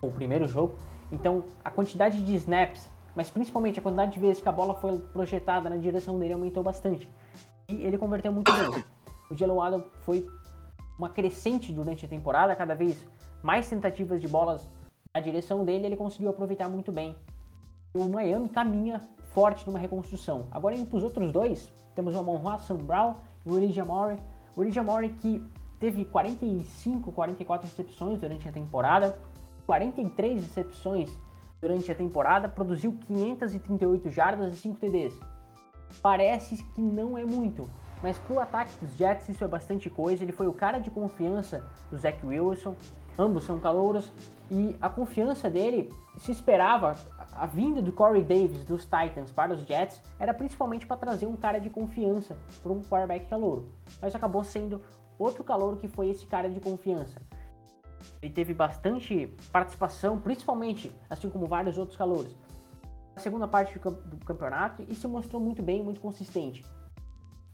o 0.00 0.10
primeiro 0.10 0.46
jogo. 0.46 0.78
Então, 1.10 1.44
a 1.64 1.70
quantidade 1.70 2.24
de 2.24 2.34
snaps, 2.36 2.88
mas 3.14 3.30
principalmente 3.30 3.78
a 3.78 3.82
quantidade 3.82 4.12
de 4.12 4.20
vezes 4.20 4.42
que 4.42 4.48
a 4.48 4.52
bola 4.52 4.74
foi 4.74 4.98
projetada 4.98 5.68
na 5.68 5.76
direção 5.76 6.18
dele 6.18 6.32
aumentou 6.32 6.62
bastante. 6.62 7.08
E 7.68 7.74
ele 7.74 7.98
converteu 7.98 8.32
muito 8.32 8.52
bem 8.52 8.84
o 9.32 9.36
Jalen 9.36 9.56
Waddle 9.56 9.90
foi 10.00 10.26
uma 10.98 11.08
crescente 11.08 11.72
durante 11.72 12.04
a 12.04 12.08
temporada, 12.08 12.54
cada 12.54 12.74
vez 12.74 13.02
mais 13.42 13.68
tentativas 13.68 14.20
de 14.20 14.28
bolas 14.28 14.68
na 15.14 15.20
direção 15.20 15.64
dele, 15.64 15.86
ele 15.86 15.96
conseguiu 15.96 16.30
aproveitar 16.30 16.68
muito 16.68 16.92
bem. 16.92 17.16
O 17.94 18.04
Miami 18.04 18.48
caminha 18.48 19.00
forte 19.32 19.66
numa 19.66 19.78
reconstrução. 19.78 20.46
Agora 20.50 20.74
indo 20.74 20.86
para 20.86 20.98
os 20.98 21.04
outros 21.04 21.32
dois, 21.32 21.72
temos 21.94 22.14
o 22.14 22.18
Amon 22.18 22.58
Sam 22.58 22.76
Brown 22.76 23.14
e 23.44 23.50
o 23.50 23.58
Elijah 23.58 23.84
Moore. 23.84 24.18
O 24.54 24.62
Elijah 24.62 24.82
Moore 24.82 25.08
que 25.08 25.42
teve 25.80 26.04
45, 26.04 27.10
44 27.10 27.66
recepções 27.66 28.20
durante 28.20 28.48
a 28.48 28.52
temporada, 28.52 29.18
43 29.66 30.42
recepções 30.42 31.10
durante 31.62 31.92
a 31.92 31.94
temporada, 31.94 32.48
produziu 32.48 32.98
538 33.06 34.10
jardas 34.10 34.52
e 34.52 34.56
5 34.56 34.80
TDs. 34.80 35.14
Parece 36.02 36.56
que 36.74 36.82
não 36.82 37.16
é 37.16 37.24
muito, 37.24 37.70
mas 38.02 38.18
pro 38.18 38.40
ataque 38.40 38.72
dos 38.84 38.96
Jets 38.96 39.28
isso 39.28 39.44
é 39.44 39.48
bastante 39.48 39.88
coisa. 39.88 40.24
Ele 40.24 40.32
foi 40.32 40.48
o 40.48 40.52
cara 40.52 40.78
de 40.80 40.90
confiança 40.90 41.64
do 41.88 41.96
Zach 41.96 42.18
Wilson. 42.26 42.74
Ambos 43.16 43.44
são 43.44 43.60
calouros. 43.60 44.12
E 44.50 44.76
a 44.80 44.88
confiança 44.88 45.48
dele 45.48 45.92
se 46.18 46.32
esperava. 46.32 46.96
A 47.34 47.46
vinda 47.46 47.80
do 47.80 47.92
Corey 47.92 48.24
Davis 48.24 48.64
dos 48.64 48.84
Titans 48.84 49.30
para 49.30 49.54
os 49.54 49.64
Jets 49.64 50.02
era 50.18 50.34
principalmente 50.34 50.86
para 50.86 50.96
trazer 50.96 51.26
um 51.26 51.36
cara 51.36 51.58
de 51.58 51.70
confiança 51.70 52.36
para 52.62 52.72
um 52.72 52.82
quarterback 52.82 53.26
calouro. 53.26 53.68
Mas 54.00 54.14
acabou 54.14 54.42
sendo 54.42 54.82
outro 55.18 55.44
calouro 55.44 55.76
que 55.76 55.88
foi 55.88 56.10
esse 56.10 56.26
cara 56.26 56.50
de 56.50 56.60
confiança. 56.60 57.20
Ele 58.20 58.32
teve 58.32 58.54
bastante 58.54 59.26
participação, 59.50 60.18
principalmente, 60.18 60.92
assim 61.08 61.28
como 61.28 61.46
vários 61.46 61.78
outros 61.78 61.96
calouros, 61.96 62.34
na 63.14 63.20
segunda 63.20 63.46
parte 63.46 63.78
do 63.78 64.16
campeonato 64.24 64.84
e 64.88 64.94
se 64.94 65.06
mostrou 65.06 65.40
muito 65.40 65.62
bem, 65.62 65.82
muito 65.82 66.00
consistente. 66.00 66.64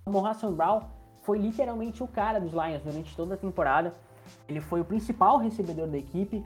O 0.06 0.26
Hassan 0.26 0.52
Brown 0.52 0.82
foi 1.22 1.38
literalmente 1.38 2.02
o 2.02 2.08
cara 2.08 2.40
dos 2.40 2.52
Lions 2.52 2.82
durante 2.82 3.14
toda 3.14 3.34
a 3.34 3.36
temporada. 3.36 3.94
Ele 4.48 4.60
foi 4.60 4.80
o 4.80 4.84
principal 4.84 5.38
recebedor 5.38 5.86
da 5.86 5.98
equipe 5.98 6.44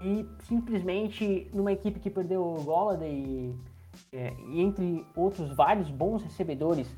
e 0.00 0.26
simplesmente 0.44 1.50
numa 1.52 1.72
equipe 1.72 1.98
que 1.98 2.10
perdeu 2.10 2.42
o 2.42 2.62
Golladay 2.62 3.12
e, 3.12 3.54
é, 4.12 4.32
e 4.48 4.60
entre 4.60 5.04
outros 5.16 5.50
vários 5.54 5.90
bons 5.90 6.22
recebedores, 6.22 6.88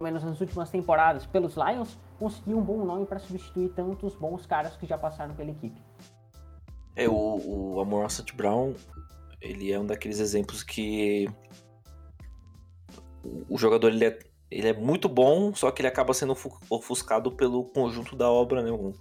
menos 0.00 0.22
nas 0.22 0.40
últimas 0.40 0.70
temporadas, 0.70 1.26
pelos 1.26 1.54
Lions, 1.56 1.98
conseguiu 2.18 2.58
um 2.58 2.62
bom 2.62 2.84
nome 2.84 3.06
para 3.06 3.18
substituir 3.18 3.70
tantos 3.70 4.14
bons 4.14 4.46
caras 4.46 4.76
que 4.76 4.86
já 4.86 4.98
passaram 4.98 5.34
pela 5.34 5.50
equipe. 5.50 5.80
É, 6.94 7.08
o, 7.08 7.74
o 7.74 7.80
Amor 7.80 8.10
St. 8.10 8.34
Brown, 8.34 8.74
ele 9.40 9.72
é 9.72 9.78
um 9.78 9.86
daqueles 9.86 10.18
exemplos 10.18 10.62
que 10.62 11.28
o, 13.22 13.54
o 13.54 13.58
jogador 13.58 13.88
ele 13.88 14.04
é 14.04 14.18
ele 14.50 14.68
é 14.68 14.72
muito 14.72 15.08
bom, 15.08 15.54
só 15.54 15.70
que 15.70 15.82
ele 15.82 15.88
acaba 15.88 16.14
sendo 16.14 16.36
ofuscado 16.70 17.32
pelo 17.32 17.64
conjunto 17.64 18.14
da 18.14 18.30
obra, 18.30 18.62
né? 18.62 18.70
O, 18.70 18.94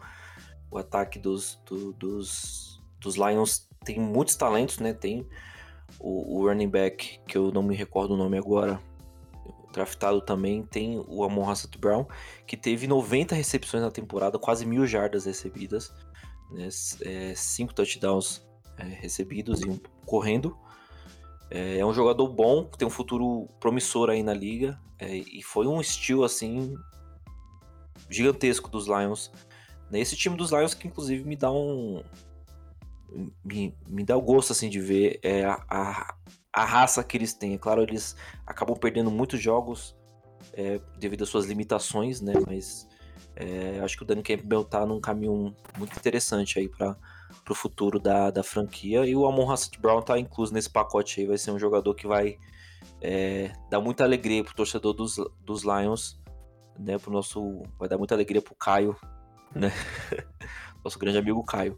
o 0.72 0.78
ataque 0.78 1.20
dos, 1.20 1.62
do, 1.66 1.94
dos, 1.94 2.82
dos 3.00 3.16
Lions 3.16 3.70
tem 3.84 4.00
muitos 4.00 4.36
talentos, 4.36 4.80
né? 4.80 4.94
Tem 4.94 5.28
o, 6.00 6.40
o, 6.40 6.48
running 6.48 6.70
back, 6.70 7.20
que 7.28 7.38
eu 7.38 7.52
não 7.52 7.62
me 7.62 7.76
recordo 7.76 8.16
o 8.16 8.18
nome 8.18 8.38
agora, 8.38 8.80
draftado 9.76 10.22
também, 10.22 10.64
tem 10.64 11.04
o 11.08 11.24
Amon 11.24 11.50
Hassett 11.50 11.78
Brown, 11.78 12.06
que 12.48 12.56
teve 12.56 12.88
90 12.88 13.36
recepções 13.36 13.84
na 13.84 13.92
temporada, 13.92 14.40
quase 14.40 14.66
mil 14.66 14.88
jardas 14.88 15.26
recebidas, 15.26 15.94
né? 16.52 16.70
É, 17.02 17.34
cinco 17.36 17.74
touchdowns 17.74 18.46
é, 18.78 18.84
recebidos 18.84 19.62
e 19.62 19.70
um 19.70 19.80
correndo. 20.06 20.58
É, 21.52 21.80
é 21.80 21.86
um 21.86 21.94
jogador 21.94 22.28
bom, 22.28 22.64
tem 22.64 22.88
um 22.88 22.92
futuro 22.92 23.48
promissor 23.60 24.10
aí 24.10 24.24
na 24.24 24.34
liga. 24.34 24.80
É, 24.98 25.14
e 25.16 25.44
foi 25.44 25.68
um 25.68 25.82
estilo 25.82 26.24
assim 26.24 26.74
gigantesco 28.10 28.70
dos 28.70 28.88
Lions. 28.88 29.32
Esse 29.92 30.16
time 30.16 30.36
dos 30.36 30.52
Lions 30.52 30.74
que 30.74 30.88
inclusive 30.88 31.24
me 31.24 31.36
dá 31.36 31.52
um. 31.52 32.04
Me, 33.44 33.74
me 33.88 34.04
dá 34.04 34.18
o 34.18 34.22
gosto 34.22 34.52
assim 34.52 34.70
de 34.70 34.80
ver 34.80 35.20
é, 35.22 35.46
a, 35.46 36.16
a 36.56 36.64
raça 36.64 37.04
que 37.04 37.18
eles 37.18 37.34
têm. 37.34 37.54
É 37.56 37.58
claro, 37.58 37.84
eles 37.84 38.16
acabam 38.48 38.78
perdendo 38.78 39.12
muitos 39.12 39.42
jogos 39.42 39.96
é, 40.54 40.80
devido 40.98 41.24
às 41.24 41.30
suas 41.30 41.46
limitações, 41.46 42.22
né? 42.22 42.34
Mas 42.48 42.88
é, 43.36 43.82
acho 43.84 43.98
que 43.98 44.04
o 44.04 44.06
Danny 44.06 44.24
Campbell 44.24 44.64
tá 44.64 44.86
num 44.86 45.02
caminho 45.02 45.54
muito 45.78 45.98
interessante 45.98 46.58
aí 46.58 46.70
para 46.70 46.96
o 47.50 47.54
futuro 47.54 48.00
da, 48.00 48.32
da 48.32 48.42
franquia. 48.42 49.06
E 49.06 49.14
o 49.14 49.26
Amon 49.26 49.52
Hassett 49.52 49.80
Brown 49.80 50.02
tá 50.02 50.18
incluso 50.18 50.54
nesse 50.54 50.70
pacote 50.70 51.20
aí, 51.20 51.28
vai 51.28 51.38
ser 51.38 51.52
um 51.52 51.60
jogador 51.60 51.94
que 51.94 52.08
vai 52.08 52.38
é, 53.02 53.52
dar 53.70 53.82
muita 53.82 54.06
alegria 54.06 54.42
pro 54.42 54.56
torcedor 54.56 54.94
dos, 54.94 55.18
dos 55.42 55.64
Lions, 55.64 56.22
né? 56.80 56.98
Pro 56.98 57.12
nosso. 57.12 57.64
Vai 57.78 57.90
dar 57.90 57.98
muita 57.98 58.16
alegria 58.16 58.42
pro 58.42 58.56
Caio, 58.56 58.96
né? 59.54 59.74
nosso 60.82 60.98
grande 60.98 61.18
amigo 61.18 61.44
Caio. 61.44 61.76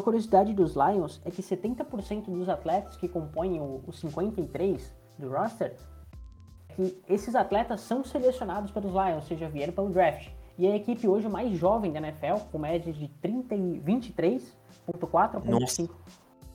A 0.00 0.02
curiosidade 0.02 0.54
dos 0.54 0.76
Lions 0.76 1.20
é 1.26 1.30
que 1.30 1.42
70% 1.42 2.24
dos 2.24 2.48
atletas 2.48 2.96
que 2.96 3.06
compõem 3.06 3.60
o, 3.60 3.82
o 3.86 3.92
53 3.92 4.96
do 5.18 5.28
roster, 5.28 5.76
que 6.74 6.98
esses 7.06 7.34
atletas 7.34 7.82
são 7.82 8.02
selecionados 8.02 8.70
pelos 8.70 8.92
Lions, 8.92 9.16
ou 9.16 9.20
seja, 9.20 9.46
vieram 9.46 9.74
pelo 9.74 9.90
draft. 9.90 10.30
e 10.56 10.66
é 10.66 10.72
a 10.72 10.76
equipe 10.76 11.06
hoje 11.06 11.28
mais 11.28 11.52
jovem 11.52 11.92
da 11.92 11.98
NFL, 11.98 12.46
com 12.50 12.58
média 12.58 12.90
de 12.90 13.08
30 13.20 13.54
e 13.54 13.80
23.4 13.80 15.34
a 15.34 15.38
25. 15.38 15.94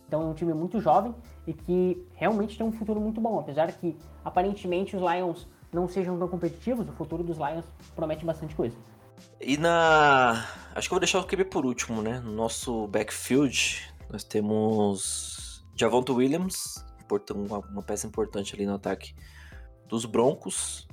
Então 0.07 0.23
é 0.23 0.25
um 0.25 0.33
time 0.33 0.51
muito 0.55 0.79
jovem 0.79 1.13
e 1.45 1.53
que 1.53 2.03
realmente 2.15 2.57
tem 2.57 2.65
um 2.65 2.71
futuro 2.71 2.99
muito 2.99 3.21
bom, 3.21 3.37
apesar 3.37 3.71
que 3.73 3.95
aparentemente 4.23 4.95
os 4.95 5.03
Lions 5.03 5.47
não 5.71 5.87
sejam 5.87 6.17
tão 6.17 6.27
competitivos, 6.27 6.89
o 6.89 6.93
futuro 6.93 7.23
dos 7.23 7.37
Lions 7.37 7.65
promete 7.95 8.25
bastante 8.25 8.55
coisa. 8.55 8.75
E 9.39 9.57
na. 9.57 10.45
Acho 10.74 10.88
que 10.88 10.93
eu 10.93 10.95
vou 10.95 10.99
deixar 10.99 11.20
o 11.20 11.28
QB 11.28 11.45
por 11.45 11.66
último, 11.66 12.01
né? 12.01 12.20
No 12.20 12.32
nosso 12.32 12.88
backfield, 12.88 13.82
nós 14.09 14.24
temos 14.24 15.66
Javonto 15.76 16.16
Williams, 16.16 16.84
uma, 17.34 17.59
uma 17.59 17.82
peça 17.82 18.07
importante 18.07 18.55
ali 18.55 18.66
no 18.66 18.76
ataque 18.76 19.16
dos 19.88 20.05
Broncos. 20.05 20.88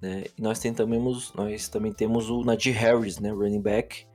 Né? 0.00 0.24
E 0.36 0.42
nós, 0.42 0.58
tentamos, 0.58 1.32
nós 1.34 1.68
também 1.68 1.92
temos 1.92 2.30
o 2.30 2.44
Najee 2.44 2.72
Harris, 2.72 3.18
né? 3.18 3.30
running 3.30 3.60
back, 3.60 4.06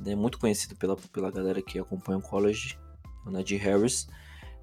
né? 0.00 0.14
muito 0.14 0.38
conhecido 0.38 0.76
pela, 0.76 0.96
pela 0.96 1.30
galera 1.30 1.62
que 1.62 1.78
acompanha 1.78 2.18
o 2.18 2.22
college. 2.22 2.78
O 3.24 3.30
Najee 3.30 3.56
Harris, 3.56 4.08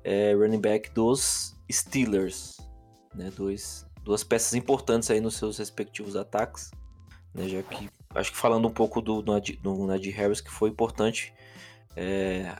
é 0.03 0.33
running 0.33 0.59
back 0.59 0.91
dos 0.91 1.55
Steelers. 1.71 2.57
Né? 3.15 3.31
Dois, 3.35 3.85
duas 4.03 4.23
peças 4.23 4.53
importantes 4.53 5.09
aí 5.09 5.21
nos 5.21 5.35
seus 5.35 5.57
respectivos 5.57 6.15
ataques. 6.15 6.71
Né? 7.33 7.47
Já 7.47 7.63
que, 7.63 7.89
acho 8.19 8.31
que 8.31 8.37
falando 8.37 8.67
um 8.67 8.71
pouco 8.71 9.01
do, 9.01 9.21
do 9.21 9.87
Najee 9.87 10.11
Harris, 10.11 10.41
que 10.41 10.51
foi 10.51 10.69
importante 10.69 11.33
é, 11.95 12.55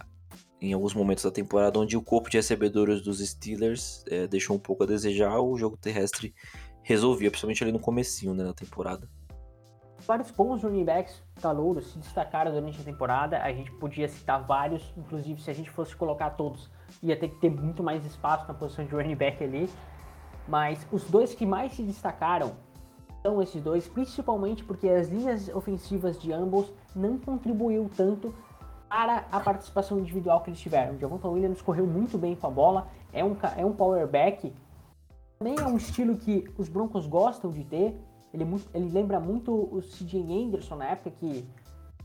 em 0.61 0.73
alguns 0.73 0.93
momentos 0.93 1.23
da 1.23 1.31
temporada, 1.31 1.79
onde 1.79 1.95
o 1.95 2.01
corpo 2.01 2.29
de 2.29 2.37
recebedores 2.37 3.01
dos 3.01 3.19
Steelers 3.19 4.03
é, 4.09 4.27
deixou 4.27 4.55
um 4.55 4.59
pouco 4.59 4.83
a 4.83 4.85
desejar, 4.85 5.39
o 5.39 5.57
jogo 5.57 5.77
terrestre 5.77 6.33
resolvia, 6.83 7.29
principalmente 7.29 7.63
ali 7.63 7.71
no 7.71 7.79
comecinho 7.79 8.33
né, 8.33 8.43
da 8.43 8.53
temporada. 8.53 9.09
Vários 10.07 10.31
bons 10.31 10.63
running 10.63 10.85
backs 10.85 11.21
calouros 11.41 11.91
se 11.91 11.99
destacaram 11.99 12.51
durante 12.51 12.79
a 12.81 12.83
temporada, 12.83 13.41
a 13.43 13.51
gente 13.51 13.71
podia 13.73 14.07
citar 14.07 14.45
vários, 14.45 14.93
inclusive 14.97 15.41
se 15.41 15.51
a 15.51 15.53
gente 15.53 15.69
fosse 15.69 15.95
colocar 15.95 16.31
todos, 16.31 16.69
ia 17.03 17.17
ter 17.17 17.27
que 17.29 17.39
ter 17.39 17.49
muito 17.49 17.83
mais 17.83 18.05
espaço 18.05 18.47
na 18.47 18.53
posição 18.53 18.85
de 18.85 18.91
running 18.91 19.15
back 19.15 19.43
ali, 19.43 19.69
mas 20.47 20.85
os 20.91 21.03
dois 21.03 21.35
que 21.35 21.45
mais 21.45 21.73
se 21.73 21.83
destacaram 21.83 22.55
são 23.21 23.41
esses 23.41 23.61
dois, 23.61 23.87
principalmente 23.87 24.63
porque 24.63 24.87
as 24.87 25.09
linhas 25.09 25.49
ofensivas 25.49 26.19
de 26.19 26.31
ambos 26.31 26.71
não 26.95 27.17
contribuiu 27.17 27.89
tanto 27.95 28.33
para 28.87 29.25
a 29.31 29.39
participação 29.39 29.99
individual 29.99 30.41
que 30.41 30.49
eles 30.49 30.59
tiveram. 30.59 30.95
O 30.95 30.99
Javonta 30.99 31.27
Williams 31.27 31.61
correu 31.61 31.85
muito 31.85 32.17
bem 32.17 32.35
com 32.35 32.47
a 32.47 32.49
bola, 32.49 32.87
é 33.13 33.23
um, 33.23 33.35
é 33.55 33.65
um 33.65 33.73
power 33.73 34.07
back, 34.07 34.51
também 35.37 35.55
é 35.57 35.65
um 35.65 35.77
estilo 35.77 36.17
que 36.17 36.45
os 36.57 36.67
Broncos 36.67 37.05
gostam 37.05 37.51
de 37.51 37.63
ter. 37.63 37.95
Ele, 38.33 38.43
muito, 38.43 38.67
ele 38.73 38.89
lembra 38.89 39.19
muito 39.19 39.53
o 39.53 39.81
CJ 39.81 40.21
Anderson 40.21 40.75
na 40.75 40.85
época 40.85 41.11
que 41.11 41.47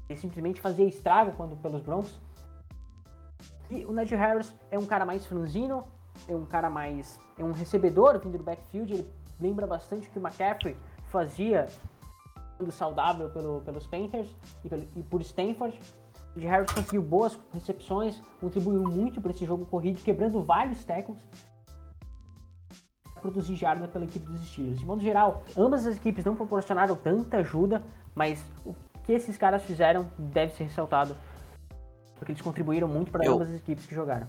ele 0.09 0.19
simplesmente 0.19 0.61
fazia 0.61 0.85
estrago 0.85 1.33
quando 1.33 1.57
pelos 1.57 1.83
Broncos. 1.83 2.19
E 3.71 3.85
o 3.87 3.93
Najee 3.93 4.17
Harris 4.17 4.53
é 4.71 4.79
um 4.79 4.87
cara 4.87 5.05
mais 5.05 5.27
franzino, 5.27 5.85
é 6.29 6.35
um 6.35 6.45
cara 6.45 6.71
mais. 6.71 7.19
é 7.39 7.45
um 7.45 7.53
recebedor 7.53 8.19
vindo 8.21 8.39
do 8.39 8.45
backfield. 8.45 8.93
Ele 8.93 9.11
lembra 9.41 9.67
bastante 9.67 10.07
o 10.07 10.11
que 10.11 10.19
o 10.19 10.23
McCaffrey 10.23 10.77
fazia 11.15 11.69
saudável 12.73 13.31
pelo, 13.31 13.61
pelos 13.61 13.87
Panthers 13.87 14.29
e, 14.65 14.69
pelo, 14.69 14.83
e 14.97 15.03
por 15.05 15.21
Stanford. 15.21 15.79
O 16.35 16.41
Harris 16.41 16.73
conseguiu 16.73 17.03
boas 17.03 17.39
recepções, 17.53 18.21
contribuiu 18.41 18.83
muito 18.83 19.21
para 19.21 19.31
esse 19.31 19.47
jogo 19.47 19.65
corrido, 19.67 20.03
quebrando 20.03 20.43
vários 20.43 20.85
tackles. 20.85 21.19
Produzir 23.21 23.55
jarda 23.55 23.87
pela 23.87 24.05
equipe 24.05 24.27
dos 24.27 24.45
Steelers. 24.49 24.81
De 24.81 24.85
modo 24.85 25.01
geral, 25.01 25.45
ambas 25.57 25.87
as 25.87 25.97
equipes 25.97 26.25
não 26.25 26.35
proporcionaram 26.35 26.97
tanta 26.97 27.37
ajuda, 27.37 27.81
mas 28.13 28.45
o 28.67 28.75
que 29.05 29.13
esses 29.13 29.37
caras 29.37 29.63
fizeram 29.63 30.11
deve 30.19 30.53
ser 30.55 30.65
ressaltado, 30.65 31.17
porque 32.17 32.33
eles 32.33 32.43
contribuíram 32.43 32.89
muito 32.89 33.13
para 33.13 33.31
ambas 33.31 33.51
as 33.51 33.57
equipes 33.57 33.87
que 33.87 33.95
jogaram. 33.95 34.27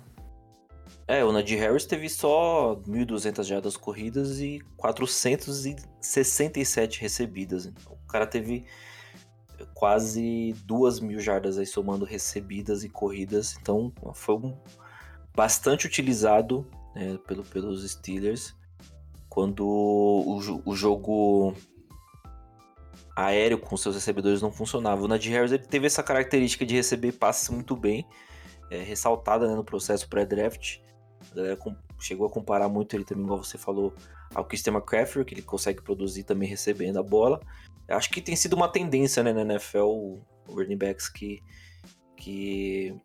É, 1.08 1.24
o 1.24 1.32
Najee 1.32 1.58
Harris 1.58 1.86
teve 1.86 2.10
só 2.10 2.82
1.200 2.88 3.44
jardas 3.44 3.78
corridas 3.78 4.40
e 4.40 4.60
467 4.76 7.00
recebidas. 7.00 7.68
Então, 7.68 7.94
o 7.94 8.08
cara 8.08 8.26
teve 8.26 8.66
quase 9.74 10.54
duas 10.66 11.00
mil 11.00 11.20
jardas 11.20 11.58
aí 11.58 11.66
somando 11.66 12.06
recebidas 12.06 12.84
e 12.84 12.90
corridas. 12.90 13.56
Então 13.62 13.92
foi 14.14 14.36
um, 14.36 14.58
bastante 15.36 15.86
utilizado 15.86 16.68
né, 16.96 17.18
pelo, 17.28 17.44
pelos 17.44 17.90
Steelers 17.90 18.56
quando 19.30 19.68
o, 19.68 20.62
o, 20.66 20.76
jogo 20.76 21.54
aéreo 23.16 23.60
com 23.60 23.76
seus 23.76 23.96
recebedores 23.96 24.42
não 24.42 24.52
funcionava. 24.52 25.04
O 25.04 25.08
Najee 25.08 25.34
Harris 25.34 25.52
ele 25.52 25.64
teve 25.64 25.88
essa 25.88 26.02
característica 26.02 26.66
de 26.66 26.74
receber 26.74 27.12
passes 27.12 27.50
muito 27.50 27.76
bem, 27.76 28.08
é, 28.72 28.82
ressaltada 28.82 29.48
né, 29.48 29.56
no 29.56 29.64
processo 29.64 30.08
pré-draft. 30.08 30.78
A 31.36 31.44
galera 31.44 31.60
chegou 32.00 32.28
a 32.28 32.30
comparar 32.30 32.70
muito 32.70 32.96
ele 32.96 33.04
também, 33.04 33.26
igual 33.26 33.44
você 33.44 33.58
falou, 33.58 33.94
ao 34.34 34.46
Christian 34.46 34.74
McCaffrey, 34.74 35.26
que 35.26 35.34
ele 35.34 35.42
consegue 35.42 35.82
produzir 35.82 36.24
também 36.24 36.48
recebendo 36.48 36.98
a 36.98 37.04
bola. 37.04 37.40
Acho 37.88 38.10
que 38.10 38.22
tem 38.22 38.36
sido 38.36 38.54
uma 38.54 38.68
tendência 38.68 39.22
né, 39.22 39.34
na 39.34 39.42
NFL, 39.42 40.18
running 40.48 40.78
backs 40.78 41.10
que, 41.10 41.44
que 42.16 42.96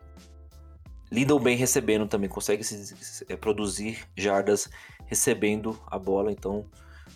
lidam 1.11 1.41
bem 1.41 1.57
recebendo 1.57 2.07
também, 2.07 2.31
se, 2.63 3.27
é, 3.29 3.37
produzir 3.37 4.07
jardas 4.17 4.71
recebendo 5.07 5.79
a 5.87 5.99
bola. 5.99 6.31
Então, 6.31 6.67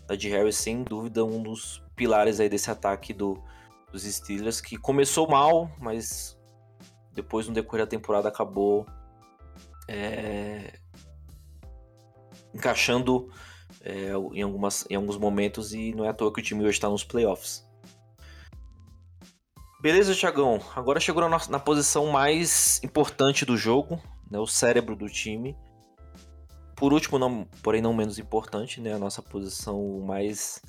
Najee 0.09 0.31
Harris, 0.31 0.57
sem 0.57 0.83
dúvida, 0.83 1.25
um 1.25 1.43
dos 1.43 1.83
pilares 1.95 2.41
aí 2.41 2.49
desse 2.49 2.71
ataque 2.71 3.15
do, 3.15 3.41
dos 3.93 4.03
Steelers, 4.03 4.61
que 4.61 4.77
começou 4.77 5.29
mal, 5.29 5.71
mas 5.81 6.37
depois, 7.12 7.47
no 7.47 7.55
decorrer 7.55 7.87
da 7.87 7.91
temporada, 7.91 8.29
acabou 8.29 8.85
é, 9.89 10.79
encaixando 12.55 13.30
é, 13.80 14.12
em, 14.32 14.42
algumas, 14.42 14.86
em 14.88 14.94
alguns 14.94 15.18
momentos 15.18 15.74
e 15.74 15.92
não 15.94 16.05
é 16.05 16.09
à 16.09 16.14
toa 16.14 16.32
que 16.32 16.40
o 16.40 16.42
time 16.42 16.62
hoje 16.62 16.72
está 16.72 16.88
nos 16.88 17.05
playoffs. 17.05 17.66
Beleza, 19.80 20.14
Thiagão. 20.14 20.61
Agora 20.74 20.98
chegou 20.98 21.28
na, 21.28 21.38
na 21.48 21.59
posição 21.59 22.07
mais 22.07 22.80
importante 22.82 23.44
do 23.44 23.55
jogo, 23.57 24.00
né, 24.30 24.38
o 24.38 24.46
cérebro 24.46 24.96
do 24.96 25.07
time. 25.11 25.55
Por 26.74 26.92
último, 26.92 27.18
não, 27.18 27.44
porém 27.62 27.82
não 27.82 27.92
menos 27.92 28.18
importante, 28.18 28.80
né, 28.80 28.94
a 28.94 28.98
nossa 28.98 29.20
posição 29.20 30.00
mais 30.00 30.62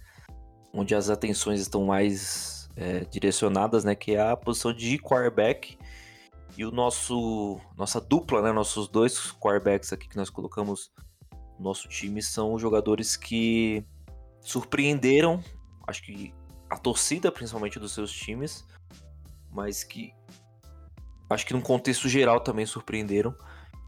onde 0.73 0.93
as 0.93 1.09
atenções 1.09 1.61
estão 1.61 1.85
mais 1.85 2.69
é, 2.75 3.05
direcionadas, 3.05 3.85
né, 3.85 3.95
que 3.95 4.15
é 4.15 4.21
a 4.21 4.35
posição 4.35 4.73
de 4.73 4.99
quarterback. 4.99 5.77
E 6.57 6.65
o 6.65 6.71
nosso 6.71 7.59
nossa 7.77 8.01
dupla, 8.01 8.41
né, 8.41 8.51
nossos 8.51 8.87
dois 8.87 9.31
quarterbacks 9.31 9.93
aqui 9.93 10.09
que 10.09 10.17
nós 10.17 10.29
colocamos 10.29 10.91
nosso 11.59 11.87
time 11.87 12.21
são 12.21 12.57
jogadores 12.59 13.15
que 13.15 13.85
surpreenderam, 14.41 15.43
acho 15.87 16.03
que 16.03 16.33
a 16.69 16.77
torcida 16.77 17.31
principalmente 17.31 17.79
dos 17.79 17.93
seus 17.93 18.11
times, 18.11 18.65
mas 19.51 19.83
que 19.83 20.13
acho 21.29 21.45
que 21.45 21.53
num 21.53 21.61
contexto 21.61 22.07
geral 22.07 22.39
também 22.39 22.65
surpreenderam, 22.65 23.35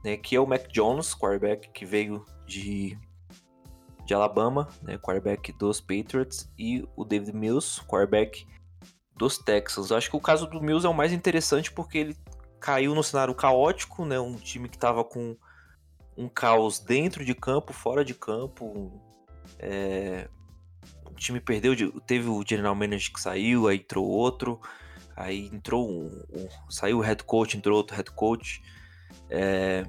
né, 0.03 0.17
que 0.17 0.35
é 0.35 0.39
o 0.39 0.47
Mac 0.47 0.67
Jones, 0.71 1.13
quarterback 1.13 1.69
que 1.71 1.85
veio 1.85 2.25
de, 2.45 2.97
de 4.05 4.13
Alabama, 4.13 4.67
né, 4.81 4.97
quarterback 4.97 5.51
dos 5.53 5.81
Patriots, 5.81 6.49
e 6.57 6.87
o 6.95 7.03
David 7.03 7.35
Mills, 7.35 7.81
quarterback 7.81 8.47
dos 9.15 9.37
Texans. 9.37 9.91
Acho 9.91 10.09
que 10.09 10.17
o 10.17 10.21
caso 10.21 10.47
do 10.47 10.61
Mills 10.61 10.85
é 10.85 10.89
o 10.89 10.93
mais 10.93 11.11
interessante 11.11 11.71
porque 11.71 11.97
ele 11.97 12.17
caiu 12.59 12.95
no 12.95 13.03
cenário 13.03 13.35
caótico, 13.35 14.05
né, 14.05 14.19
um 14.19 14.35
time 14.35 14.69
que 14.69 14.77
estava 14.77 15.03
com 15.03 15.37
um 16.17 16.27
caos 16.27 16.79
dentro 16.79 17.23
de 17.23 17.35
campo, 17.35 17.71
fora 17.71 18.03
de 18.03 18.13
campo. 18.13 18.91
É, 19.59 20.27
o 21.05 21.13
time 21.13 21.39
perdeu, 21.39 21.73
teve 22.01 22.27
o 22.27 22.43
general 22.45 22.73
manager 22.73 23.13
que 23.13 23.21
saiu, 23.21 23.67
aí 23.67 23.77
entrou 23.77 24.05
outro, 24.05 24.59
aí 25.15 25.45
entrou 25.53 25.89
um, 25.89 26.07
um 26.31 26.71
saiu 26.71 26.97
o 26.97 27.01
head 27.01 27.23
coach, 27.23 27.55
entrou 27.55 27.77
outro 27.77 27.95
head 27.95 28.11
coach. 28.11 28.61
É, 29.29 29.85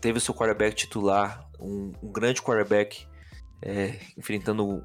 teve 0.00 0.18
o 0.18 0.20
seu 0.20 0.34
quarterback 0.34 0.76
titular, 0.76 1.48
um, 1.58 1.92
um 2.02 2.12
grande 2.12 2.42
quarterback, 2.42 3.06
é, 3.62 3.98
enfrentando 4.16 4.84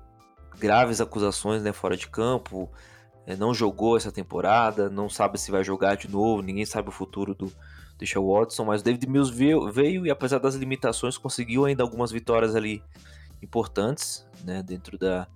graves 0.57 1.01
acusações 1.01 1.61
né, 1.61 1.74
fora 1.74 1.97
de 1.97 2.07
campo. 2.07 2.72
É, 3.28 3.36
não 3.36 3.53
jogou 3.53 3.97
essa 3.97 4.11
temporada, 4.11 4.89
não 4.89 5.09
sabe 5.09 5.38
se 5.39 5.51
vai 5.51 5.63
jogar 5.63 5.95
de 5.95 6.09
novo, 6.09 6.41
ninguém 6.41 6.65
sabe 6.65 6.89
o 6.89 6.91
futuro 6.91 7.36
do, 7.36 7.51
deixa 8.01 8.19
o 8.19 8.33
Watson, 8.33 8.65
mas 8.65 8.81
o 8.81 8.83
David 8.83 9.07
Mills 9.07 9.31
veio, 9.31 9.71
veio, 9.71 10.07
e 10.07 10.09
apesar 10.09 10.39
das 10.39 10.55
limitações 10.55 11.19
conseguiu 11.19 11.65
ainda 11.65 11.83
algumas 11.83 12.11
vitórias 12.11 12.55
ali 12.55 12.83
importantes, 13.43 14.27
né, 14.43 14.63
dentro 14.63 14.97
da, 14.97 15.27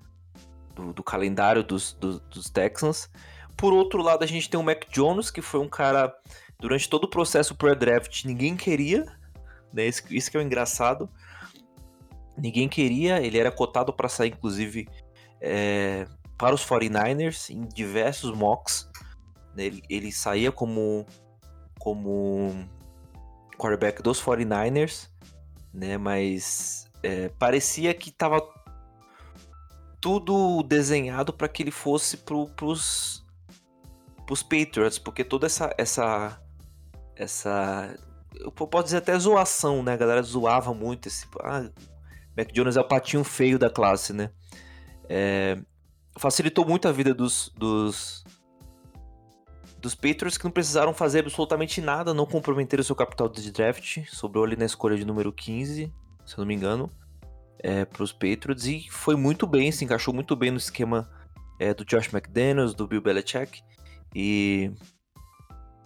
do, 0.73 0.91
do 0.91 1.03
calendário 1.03 1.63
dos, 1.63 1.93
do, 1.93 2.19
dos 2.21 2.49
Texans. 2.49 3.07
Por 3.55 3.71
outro 3.71 4.01
lado, 4.01 4.23
a 4.23 4.25
gente 4.25 4.49
tem 4.49 4.59
o 4.59 4.63
Mac 4.63 4.85
Jones, 4.91 5.29
que 5.29 5.43
foi 5.43 5.59
um 5.59 5.69
cara, 5.69 6.11
durante 6.59 6.89
todo 6.89 7.03
o 7.03 7.07
processo 7.07 7.53
pré-draft, 7.53 8.25
ninguém 8.25 8.57
queria, 8.57 9.05
né, 9.71 9.85
isso, 9.85 10.01
isso 10.09 10.31
que 10.31 10.35
é 10.35 10.39
o 10.39 10.43
engraçado, 10.43 11.07
ninguém 12.35 12.67
queria, 12.67 13.21
ele 13.21 13.37
era 13.37 13.51
cotado 13.51 13.93
para 13.93 14.09
sair, 14.09 14.29
inclusive, 14.31 14.87
é, 15.39 16.07
para 16.35 16.55
os 16.55 16.65
49ers 16.65 17.51
em 17.51 17.61
diversos 17.61 18.35
mocks. 18.35 18.89
Né? 19.55 19.65
Ele, 19.65 19.83
ele 19.87 20.11
saía 20.11 20.51
como, 20.51 21.05
como 21.85 22.67
quarterback 23.59 24.01
dos 24.01 24.19
49ers, 24.19 25.07
né? 25.71 25.99
mas 25.99 26.89
é, 27.03 27.29
parecia 27.29 27.93
que 27.93 28.09
estava 28.09 28.41
tudo 30.01 30.63
desenhado 30.63 31.31
para 31.31 31.47
que 31.47 31.61
ele 31.61 31.69
fosse 31.69 32.17
para 32.17 32.35
os 32.35 33.23
Patriots, 34.49 34.97
porque 34.97 35.23
toda 35.23 35.45
essa 35.45 35.75
essa 35.77 36.41
essa 37.15 37.95
eu 38.33 38.51
posso 38.51 38.85
dizer 38.85 38.97
até 38.97 39.17
zoação, 39.19 39.83
né? 39.83 39.93
A 39.93 39.97
galera 39.97 40.23
zoava 40.23 40.73
muito 40.73 41.07
esse 41.07 41.27
ah, 41.43 41.69
Mac 42.35 42.51
Jones 42.51 42.77
é 42.77 42.81
o 42.81 42.87
patinho 42.87 43.23
feio 43.23 43.59
da 43.59 43.69
classe, 43.69 44.11
né? 44.11 44.31
É, 45.07 45.55
facilitou 46.17 46.65
muito 46.65 46.87
a 46.87 46.91
vida 46.91 47.13
dos, 47.13 47.49
dos 47.55 48.24
dos 49.85 49.93
Patriots 49.93 50.35
que 50.35 50.43
não 50.43 50.51
precisaram 50.51 50.95
fazer 50.95 51.19
absolutamente 51.19 51.79
nada, 51.79 52.11
não 52.11 52.25
comprometeram 52.25 52.83
seu 52.83 52.95
capital 52.95 53.29
de 53.29 53.51
draft, 53.51 54.03
sobrou 54.07 54.43
ali 54.43 54.55
na 54.55 54.65
escolha 54.65 54.97
de 54.97 55.05
número 55.05 55.31
15, 55.31 55.93
se 56.25 56.33
eu 56.33 56.41
não 56.41 56.47
me 56.47 56.55
engano, 56.55 56.89
é, 57.59 57.85
para 57.85 58.01
os 58.01 58.11
Patriots 58.11 58.65
e 58.65 58.87
foi 58.89 59.15
muito 59.15 59.45
bem, 59.45 59.71
se 59.71 59.85
encaixou 59.85 60.11
muito 60.11 60.35
bem 60.35 60.49
no 60.49 60.57
esquema 60.57 61.07
é, 61.59 61.71
do 61.71 61.85
Josh 61.85 62.11
McDaniels, 62.11 62.73
do 62.73 62.87
Bill 62.87 62.99
Belichick 62.99 63.61
e 64.15 64.71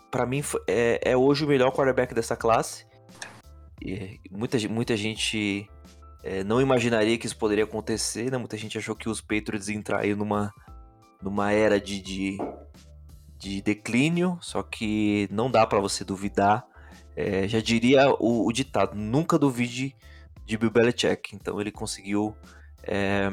para 0.09 0.25
mim 0.25 0.41
é, 0.65 1.11
é, 1.11 1.17
hoje 1.17 1.43
o 1.43 1.47
melhor 1.47 1.71
quarterback 1.71 2.13
dessa 2.13 2.37
classe. 2.37 2.87
E 3.81 4.17
muita, 4.31 4.57
muita 4.69 4.95
gente 4.95 5.69
é, 6.23 6.41
não 6.41 6.61
imaginaria 6.61 7.17
que 7.17 7.25
isso 7.25 7.37
poderia 7.37 7.65
acontecer, 7.65 8.31
né? 8.31 8.37
Muita 8.37 8.57
gente 8.57 8.77
achou 8.77 8.95
que 8.95 9.09
os 9.09 9.19
Patriots 9.19 9.67
entrariam 9.67 10.17
numa, 10.17 10.53
numa 11.21 11.51
era 11.51 11.79
de, 11.79 12.01
de, 12.01 12.37
de 13.39 13.61
declínio, 13.61 14.37
só 14.41 14.61
que 14.61 15.27
não 15.31 15.49
dá 15.49 15.65
para 15.65 15.79
você 15.79 16.03
duvidar. 16.03 16.67
É, 17.15 17.47
já 17.47 17.61
diria 17.61 18.09
o, 18.19 18.45
o, 18.45 18.51
ditado, 18.51 18.95
nunca 18.95 19.39
duvide 19.39 19.95
de 20.45 20.57
Bill 20.57 20.69
Belichick. 20.69 21.35
Então 21.35 21.59
ele 21.59 21.71
conseguiu 21.71 22.35
é, 22.83 23.31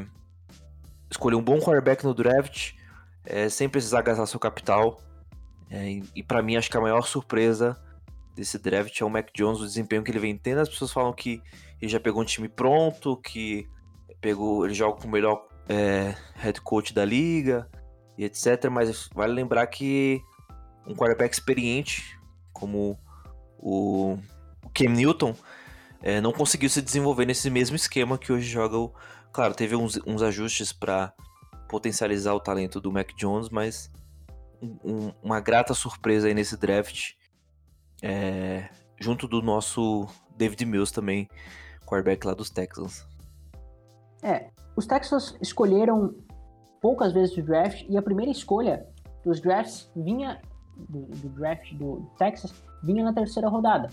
escolher 1.11 1.35
um 1.35 1.43
bom 1.43 1.59
quarterback 1.59 2.05
no 2.05 2.13
draft, 2.13 2.73
é, 3.25 3.49
sem 3.49 3.67
precisar 3.67 4.01
gastar 4.01 4.25
seu 4.25 4.39
capital. 4.39 5.01
É, 5.69 5.91
e, 5.91 6.03
e 6.15 6.23
para 6.23 6.41
mim, 6.41 6.55
acho 6.55 6.71
que 6.71 6.77
a 6.77 6.81
maior 6.81 7.05
surpresa 7.05 7.77
desse 8.33 8.57
draft 8.57 8.99
é 8.99 9.03
o 9.03 9.09
Mac 9.09 9.29
Jones, 9.35 9.59
o 9.59 9.65
desempenho 9.65 10.03
que 10.03 10.11
ele 10.11 10.19
vem 10.19 10.37
tendo. 10.37 10.61
As 10.61 10.69
pessoas 10.69 10.93
falam 10.93 11.11
que 11.11 11.41
ele 11.81 11.91
já 11.91 11.99
pegou 11.99 12.21
um 12.21 12.25
time 12.25 12.47
pronto, 12.47 13.17
que 13.17 13.67
pegou, 14.21 14.65
ele 14.65 14.73
joga 14.73 15.01
com 15.01 15.07
o 15.07 15.11
melhor 15.11 15.45
é, 15.67 16.15
head 16.35 16.61
coach 16.61 16.93
da 16.93 17.03
liga 17.03 17.69
e 18.17 18.25
etc. 18.25 18.69
Mas 18.71 19.09
vale 19.13 19.33
lembrar 19.33 19.67
que 19.67 20.21
um 20.85 20.95
quarterback 20.95 21.33
experiente 21.33 22.17
como 22.53 22.97
o, 23.59 24.13
o 24.63 24.69
Cam 24.73 24.89
Newton 24.89 25.35
é, 26.01 26.21
não 26.21 26.31
conseguiu 26.31 26.69
se 26.69 26.81
desenvolver 26.81 27.25
nesse 27.25 27.49
mesmo 27.49 27.75
esquema 27.75 28.17
que 28.17 28.31
hoje 28.31 28.47
joga 28.47 28.77
o. 28.77 28.93
Claro, 29.31 29.53
teve 29.53 29.75
uns, 29.75 29.99
uns 30.05 30.21
ajustes 30.21 30.71
para 30.71 31.13
potencializar 31.67 32.33
o 32.33 32.39
talento 32.39 32.79
do 32.79 32.91
Mac 32.91 33.11
Jones, 33.15 33.49
mas 33.49 33.91
um, 34.61 35.11
uma 35.21 35.39
grata 35.39 35.73
surpresa 35.73 36.27
aí 36.27 36.33
nesse 36.33 36.57
draft, 36.57 37.11
é, 38.01 38.69
junto 38.99 39.27
do 39.27 39.41
nosso 39.41 40.07
David 40.35 40.65
Mills 40.65 40.93
também, 40.93 41.27
quarterback 41.85 42.25
lá 42.25 42.33
dos 42.33 42.49
Texans. 42.49 43.05
É, 44.23 44.49
os 44.75 44.87
Texans 44.87 45.35
escolheram 45.41 46.15
poucas 46.81 47.13
vezes 47.13 47.35
o 47.37 47.41
draft 47.41 47.85
e 47.87 47.97
a 47.97 48.01
primeira 48.01 48.31
escolha 48.31 48.87
dos 49.23 49.39
drafts 49.39 49.89
vinha 49.95 50.39
do, 50.89 51.01
do 51.01 51.29
draft 51.29 51.73
do 51.73 52.07
Texas 52.17 52.53
vinha 52.83 53.03
na 53.03 53.13
terceira 53.13 53.49
rodada. 53.49 53.89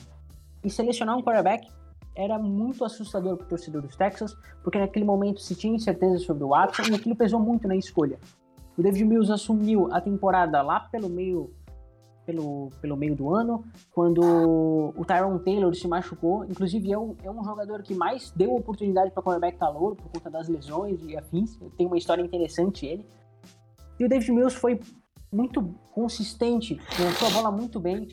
E 0.63 0.71
selecionar 0.71 1.17
um 1.17 1.23
quarterback 1.23 1.69
era 2.15 2.39
muito 2.39 2.85
assustador 2.85 3.37
para 3.37 3.47
o 3.47 3.49
torcedor 3.49 3.83
dos 3.83 3.97
Texans, 3.97 4.37
porque 4.63 4.79
naquele 4.79 5.05
momento 5.05 5.41
se 5.41 5.55
tinha 5.55 5.75
incerteza 5.75 6.19
sobre 6.19 6.45
o 6.45 6.49
Watson 6.49 6.83
e 6.91 6.95
aquilo 6.95 7.17
pesou 7.17 7.41
muito 7.41 7.67
na 7.67 7.75
escolha. 7.75 8.19
O 8.77 8.83
David 8.83 9.05
Mills 9.05 9.33
assumiu 9.33 9.89
a 9.93 10.01
temporada 10.01 10.63
lá 10.63 10.81
pelo 10.81 11.09
meio 11.09 11.53
pelo, 12.25 12.71
pelo 12.81 12.97
meio 12.97 13.15
do 13.15 13.35
ano, 13.35 13.65
quando 13.93 14.21
o 14.97 15.05
Tyron 15.05 15.39
Taylor 15.39 15.75
se 15.75 15.87
machucou. 15.87 16.45
Inclusive, 16.45 16.93
é 16.93 16.99
um, 16.99 17.15
é 17.23 17.31
um 17.31 17.45
jogador 17.45 17.83
que 17.83 17.95
mais 17.95 18.31
deu 18.31 18.55
oportunidade 18.55 19.11
para 19.11 19.23
quarterback 19.23 19.59
calor 19.59 19.95
por 19.95 20.11
conta 20.11 20.31
das 20.31 20.49
lesões 20.49 21.01
e 21.03 21.17
afins. 21.17 21.59
Tem 21.77 21.87
uma 21.87 21.97
história 21.97 22.23
interessante 22.23 22.87
ele. 22.87 23.07
E 23.99 24.05
o 24.05 24.09
David 24.09 24.33
Mills 24.33 24.57
foi 24.57 24.81
muito 25.33 25.63
consistente, 25.93 26.81
lançou 26.99 27.29
a 27.29 27.31
bola 27.31 27.51
muito 27.51 27.79
bem, 27.81 28.09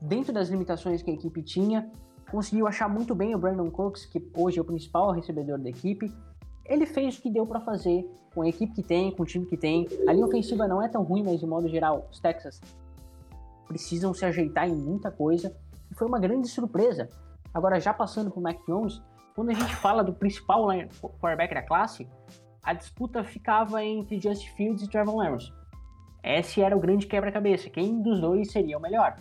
dentro 0.00 0.32
das 0.32 0.48
limitações 0.48 1.02
que 1.02 1.10
a 1.10 1.14
equipe 1.14 1.42
tinha. 1.42 1.90
Conseguiu 2.30 2.66
achar 2.66 2.88
muito 2.88 3.14
bem 3.14 3.34
o 3.34 3.38
Brandon 3.38 3.70
Cooks, 3.70 4.06
que 4.06 4.22
hoje 4.36 4.58
é 4.58 4.62
o 4.62 4.64
principal 4.64 5.10
recebedor 5.10 5.58
da 5.58 5.68
equipe 5.68 6.12
ele 6.70 6.86
fez 6.86 7.18
o 7.18 7.22
que 7.22 7.28
deu 7.28 7.44
para 7.44 7.60
fazer 7.60 8.08
com 8.32 8.42
a 8.42 8.48
equipe 8.48 8.72
que 8.72 8.82
tem, 8.82 9.10
com 9.10 9.24
o 9.24 9.26
time 9.26 9.44
que 9.44 9.56
tem. 9.56 9.88
A 10.06 10.12
linha 10.12 10.24
ofensiva 10.24 10.68
não 10.68 10.80
é 10.80 10.88
tão 10.88 11.02
ruim, 11.02 11.24
mas 11.24 11.40
de 11.40 11.46
modo 11.46 11.68
geral, 11.68 12.06
os 12.12 12.20
Texas 12.20 12.60
precisam 13.70 14.12
se 14.12 14.24
ajeitar 14.24 14.68
em 14.68 14.74
muita 14.74 15.12
coisa. 15.12 15.56
E 15.88 15.94
foi 15.94 16.08
uma 16.08 16.18
grande 16.18 16.48
surpresa. 16.48 17.08
Agora, 17.54 17.78
já 17.78 17.94
passando 17.94 18.28
para 18.28 18.40
o 18.40 18.42
Mac 18.42 18.58
Jones, 18.66 19.00
quando 19.36 19.50
a 19.50 19.54
gente 19.54 19.76
fala 19.76 20.02
do 20.02 20.12
principal 20.12 20.66
quarterback 21.20 21.54
da 21.54 21.62
classe, 21.62 22.08
a 22.64 22.74
disputa 22.74 23.22
ficava 23.22 23.82
entre 23.84 24.20
Justin 24.20 24.48
Fields 24.56 24.82
e 24.82 24.90
Trevor 24.90 25.14
Lawrence. 25.14 25.52
Esse 26.22 26.60
era 26.60 26.76
o 26.76 26.80
grande 26.80 27.06
quebra-cabeça. 27.06 27.70
Quem 27.70 28.02
dos 28.02 28.20
dois 28.20 28.50
seria 28.50 28.76
o 28.76 28.80
melhor? 28.80 29.14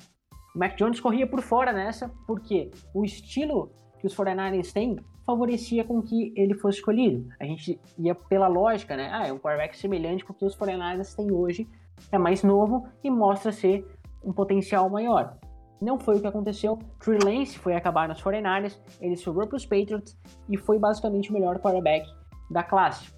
O 0.55 0.57
Mac 0.57 0.75
Jones 0.75 0.99
corria 0.99 1.27
por 1.27 1.41
fora 1.41 1.71
nessa, 1.71 2.11
porque 2.25 2.71
o 2.91 3.05
estilo 3.05 3.71
que 3.99 4.07
os 4.07 4.15
49ers 4.15 4.73
têm 4.73 4.97
favorecia 5.27 5.83
com 5.83 6.01
que 6.01 6.33
ele 6.35 6.55
fosse 6.55 6.79
escolhido. 6.79 7.29
A 7.39 7.45
gente 7.45 7.79
ia 7.99 8.15
pela 8.15 8.47
lógica, 8.47 8.97
né? 8.97 9.11
Ah, 9.13 9.27
é 9.27 9.31
um 9.31 9.37
quarterback 9.37 9.77
semelhante 9.77 10.25
com 10.25 10.33
o 10.33 10.35
que 10.35 10.43
os 10.43 10.57
49ers 10.57 11.15
têm 11.15 11.31
hoje, 11.31 11.69
é 12.11 12.17
mais 12.17 12.41
novo 12.41 12.87
e 13.03 13.11
mostra 13.11 13.51
ser 13.51 13.85
um 14.23 14.31
potencial 14.31 14.89
maior. 14.89 15.37
Não 15.81 15.97
foi 15.97 16.17
o 16.17 16.21
que 16.21 16.27
aconteceu. 16.27 16.77
Trey 16.99 17.19
Lance 17.23 17.57
foi 17.57 17.73
acabar 17.73 18.07
nos 18.07 18.21
49ers, 18.21 18.77
ele 18.99 19.15
sobrou 19.15 19.47
para 19.47 19.55
os 19.55 19.65
Patriots 19.65 20.17
e 20.49 20.57
foi 20.57 20.77
basicamente 20.77 21.29
o 21.29 21.33
melhor 21.33 21.59
quarterback 21.59 22.05
da 22.51 22.63
classe. 22.63 23.13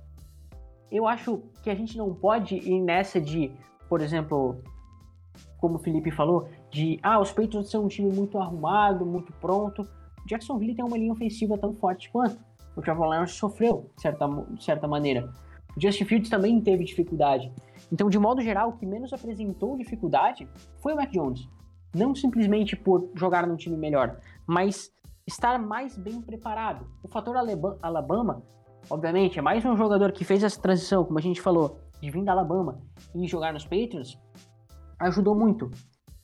Eu 0.92 1.08
acho 1.08 1.42
que 1.64 1.70
a 1.70 1.76
gente 1.76 1.98
não 1.98 2.14
pode 2.14 2.56
ir 2.56 2.82
nessa 2.82 3.20
de, 3.20 3.52
por 3.88 4.02
exemplo, 4.02 4.62
como 5.58 5.76
o 5.76 5.80
Felipe 5.80 6.12
falou, 6.12 6.50
de 6.70 7.00
ah, 7.02 7.20
os 7.20 7.32
Patriots 7.32 7.70
são 7.70 7.86
um 7.86 7.88
time 7.88 8.14
muito 8.14 8.38
arrumado, 8.38 9.06
muito 9.06 9.32
pronto. 9.34 9.88
Jacksonville 10.26 10.76
tem 10.76 10.84
uma 10.84 10.98
linha 10.98 11.14
ofensiva 11.14 11.58
tão 11.58 11.74
forte 11.74 12.12
quanto. 12.12 12.38
O 12.76 12.82
Trevor 12.82 13.08
Lawrence 13.08 13.34
sofreu, 13.34 13.90
de 13.96 14.02
certa, 14.02 14.28
de 14.28 14.64
certa 14.64 14.88
maneira. 14.88 15.32
O 15.76 15.82
Justin 15.82 16.06
Fields 16.06 16.30
também 16.30 16.60
teve 16.62 16.84
dificuldade. 16.84 17.52
Então, 17.92 18.10
de 18.10 18.20
modo 18.20 18.42
geral, 18.42 18.70
o 18.70 18.78
que 18.78 18.86
menos 18.86 19.14
apresentou 19.14 19.78
dificuldade 19.78 20.48
foi 20.82 20.94
o 20.94 20.96
Mac 20.96 21.12
Jones. 21.12 21.48
Não 21.94 22.16
simplesmente 22.16 22.76
por 22.76 23.12
jogar 23.16 23.46
num 23.46 23.56
time 23.56 23.76
melhor, 23.76 24.18
mas 24.48 24.92
estar 25.28 25.60
mais 25.60 25.98
bem 25.98 26.22
preparado. 26.22 26.86
O 27.04 27.08
fator 27.08 27.36
Alabama, 27.82 28.44
obviamente, 28.90 29.40
é 29.40 29.42
mais 29.42 29.64
um 29.66 29.76
jogador 29.76 30.12
que 30.12 30.24
fez 30.24 30.44
essa 30.44 30.60
transição, 30.60 31.04
como 31.04 31.20
a 31.20 31.22
gente 31.22 31.42
falou, 31.42 31.80
de 32.02 32.10
vir 32.10 32.24
da 32.24 32.32
Alabama 32.32 32.82
e 33.14 33.28
jogar 33.28 33.54
nos 33.54 33.64
Patriots, 33.64 34.18
ajudou 35.00 35.36
muito. 35.36 35.70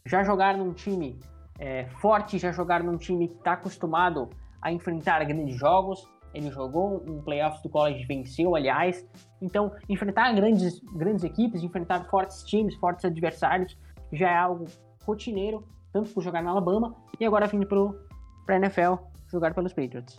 Já 0.06 0.24
jogar 0.24 0.58
num 0.58 0.74
time 0.74 1.20
é, 1.60 1.86
forte, 2.02 2.40
já 2.40 2.52
jogar 2.52 2.84
num 2.84 2.98
time 2.98 3.28
que 3.28 3.36
está 3.36 3.54
acostumado 3.54 4.30
a 4.62 4.72
enfrentar 4.72 5.24
grandes 5.26 5.56
jogos. 5.56 6.08
Ele 6.34 6.52
jogou 6.52 7.04
um 7.08 7.22
playoffs 7.22 7.62
do 7.62 7.70
college, 7.70 8.06
venceu, 8.06 8.56
aliás. 8.56 9.06
Então, 9.42 9.72
enfrentar 9.90 10.34
grandes, 10.34 10.80
grandes 10.94 11.24
equipes, 11.24 11.64
enfrentar 11.64 12.06
fortes 12.10 12.44
times, 12.44 12.76
fortes 12.76 13.06
adversários, 13.06 13.78
já 14.12 14.30
é 14.30 14.38
algo 14.38 14.66
rotineiro, 15.04 15.68
tanto 15.92 16.10
por 16.14 16.22
jogar 16.22 16.44
na 16.44 16.52
Alabama 16.52 16.96
e 17.20 17.26
agora 17.26 17.48
vindo 17.48 17.66
para 17.66 18.56
a 18.56 18.58
NFL 18.58 18.96
jogar 19.28 19.54
pelos 19.54 19.74
Patriots. 19.74 20.18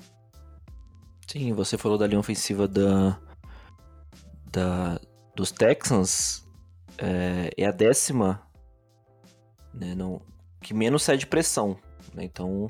Sim, 1.26 1.52
você 1.52 1.76
falou 1.76 1.98
da 1.98 2.06
linha 2.06 2.20
ofensiva 2.20 2.66
da, 2.66 3.18
da 4.50 4.98
dos 5.36 5.52
Texans, 5.52 6.46
é, 6.96 7.50
é 7.56 7.66
a 7.66 7.70
décima, 7.70 8.42
né, 9.72 9.94
não, 9.94 10.20
que 10.60 10.74
menos 10.74 11.02
cede 11.02 11.26
pressão. 11.26 11.76
Né? 12.14 12.24
Então, 12.24 12.68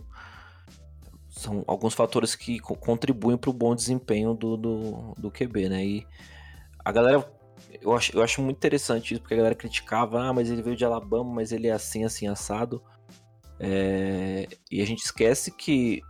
são 1.38 1.62
alguns 1.66 1.94
fatores 1.94 2.34
que 2.34 2.58
contribuem 2.58 3.38
para 3.38 3.50
o 3.50 3.52
bom 3.52 3.74
desempenho 3.74 4.34
do, 4.34 4.56
do, 4.56 5.14
do 5.16 5.30
QB, 5.30 5.68
né? 5.68 5.84
E 5.84 6.06
a 6.84 6.90
galera, 6.90 7.30
eu 7.80 7.94
acho, 7.94 8.16
eu 8.16 8.22
acho 8.22 8.42
muito 8.42 8.56
interessante 8.56 9.12
isso, 9.12 9.20
porque 9.20 9.34
a 9.34 9.36
galera 9.36 9.54
criticava, 9.54 10.20
ah, 10.20 10.32
mas 10.32 10.50
ele 10.50 10.62
veio 10.62 10.76
de 10.76 10.84
Alabama, 10.84 11.32
mas 11.32 11.52
ele 11.52 11.68
é 11.68 11.72
assim, 11.72 12.04
assim, 12.04 12.26
assado. 12.26 12.82
É, 13.60 14.48
e 14.70 14.82
a 14.82 14.84
gente 14.84 15.04
esquece 15.04 15.52
que 15.52 16.00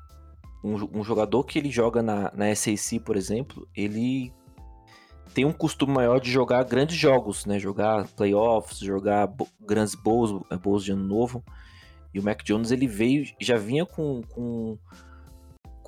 um, 0.64 1.00
um, 1.00 1.04
jogador 1.04 1.44
que 1.44 1.58
ele 1.58 1.70
joga 1.70 2.02
na, 2.02 2.32
na 2.34 2.54
SAC, 2.54 2.98
por 3.04 3.16
exemplo, 3.16 3.68
ele 3.76 4.32
tem 5.34 5.44
um 5.44 5.52
costume 5.52 5.92
maior 5.92 6.20
de 6.20 6.30
jogar 6.30 6.64
grandes 6.64 6.96
jogos, 6.96 7.44
né? 7.44 7.58
Jogar 7.58 8.08
playoffs, 8.08 8.78
jogar 8.78 9.30
grandes 9.60 9.94
bowls, 9.94 10.42
é, 10.50 10.56
bowls 10.56 10.84
de 10.84 10.92
ano 10.92 11.04
novo. 11.04 11.44
E 12.12 12.18
o 12.18 12.22
Mac 12.22 12.42
Jones 12.42 12.70
ele 12.70 12.86
veio, 12.86 13.26
já 13.38 13.56
vinha 13.56 13.84
com, 13.84 14.22
com, 14.22 14.78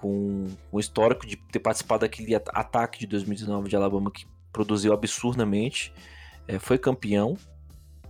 com 0.00 0.46
o 0.72 0.80
histórico 0.80 1.26
de 1.26 1.36
ter 1.36 1.58
participado 1.58 2.00
daquele 2.00 2.34
ataque 2.34 3.00
de 3.00 3.06
2019 3.06 3.68
de 3.68 3.76
Alabama 3.76 4.10
que 4.10 4.26
produziu 4.50 4.94
absurdamente, 4.94 5.92
é, 6.48 6.58
foi 6.58 6.78
campeão. 6.78 7.36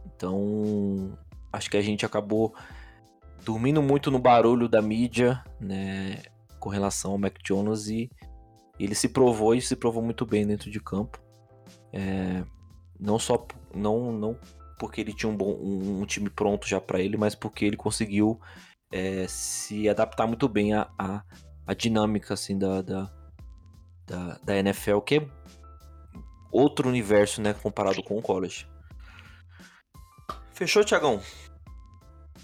Então, 0.06 1.18
acho 1.52 1.68
que 1.68 1.76
a 1.76 1.82
gente 1.82 2.06
acabou 2.06 2.54
dormindo 3.44 3.82
muito 3.82 4.10
no 4.10 4.18
barulho 4.18 4.68
da 4.68 4.80
mídia, 4.80 5.42
né, 5.60 6.22
com 6.60 6.68
relação 6.68 7.12
ao 7.12 7.18
Mac 7.18 7.38
Jones 7.42 7.88
e 7.88 8.08
ele 8.78 8.94
se 8.94 9.08
provou 9.08 9.54
e 9.54 9.60
se 9.60 9.74
provou 9.74 10.02
muito 10.02 10.24
bem 10.24 10.46
dentro 10.46 10.70
de 10.70 10.78
campo. 10.78 11.20
É, 11.92 12.44
não 12.98 13.18
só 13.18 13.44
não, 13.74 14.12
não 14.12 14.38
porque 14.78 15.00
ele 15.00 15.12
tinha 15.12 15.30
um, 15.30 15.36
bom, 15.36 15.54
um, 15.54 16.02
um 16.02 16.06
time 16.06 16.30
pronto 16.30 16.68
já 16.68 16.80
para 16.80 17.00
ele, 17.00 17.16
mas 17.16 17.34
porque 17.34 17.64
ele 17.64 17.76
conseguiu 17.76 18.40
é, 18.92 19.26
se 19.28 19.88
adaptar 19.88 20.26
muito 20.26 20.48
bem 20.48 20.72
à, 20.72 20.88
à, 20.98 21.22
à 21.70 21.74
dinâmica 21.74 22.34
assim 22.34 22.58
da, 22.58 22.82
da, 22.82 23.08
da, 24.04 24.40
da, 24.42 24.56
NFL, 24.56 24.98
que 24.98 25.18
é 25.18 25.28
outro 26.50 26.88
universo, 26.88 27.40
né, 27.40 27.54
comparado 27.54 28.02
com 28.02 28.18
o 28.18 28.22
college. 28.22 28.66
Fechou, 30.52 30.84
Tiagão? 30.84 31.20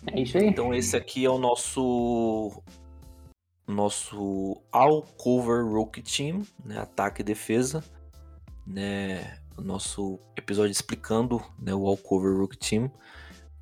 É 0.06 0.20
isso 0.20 0.38
aí. 0.38 0.46
Então 0.46 0.72
esse 0.72 0.96
aqui 0.96 1.24
é 1.24 1.28
o 1.28 1.38
nosso 1.38 2.62
nosso 3.66 4.62
all 4.70 5.02
cover 5.02 5.66
rookie 5.66 6.02
team, 6.02 6.46
né, 6.64 6.78
ataque 6.78 7.20
e 7.20 7.24
defesa, 7.24 7.82
né, 8.64 9.40
o 9.58 9.60
nosso 9.60 10.20
episódio 10.36 10.70
explicando, 10.70 11.42
né, 11.58 11.74
o 11.74 11.84
all 11.84 11.96
cover 11.96 12.32
rookie 12.38 12.56
team, 12.56 12.88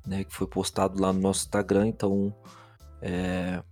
né, 0.05 0.23
que 0.23 0.31
foi 0.31 0.45
postado 0.45 1.01
lá 1.01 1.11
no 1.11 1.19
nosso 1.19 1.45
Instagram, 1.45 1.87
então 1.87 2.31
é, 3.01 3.63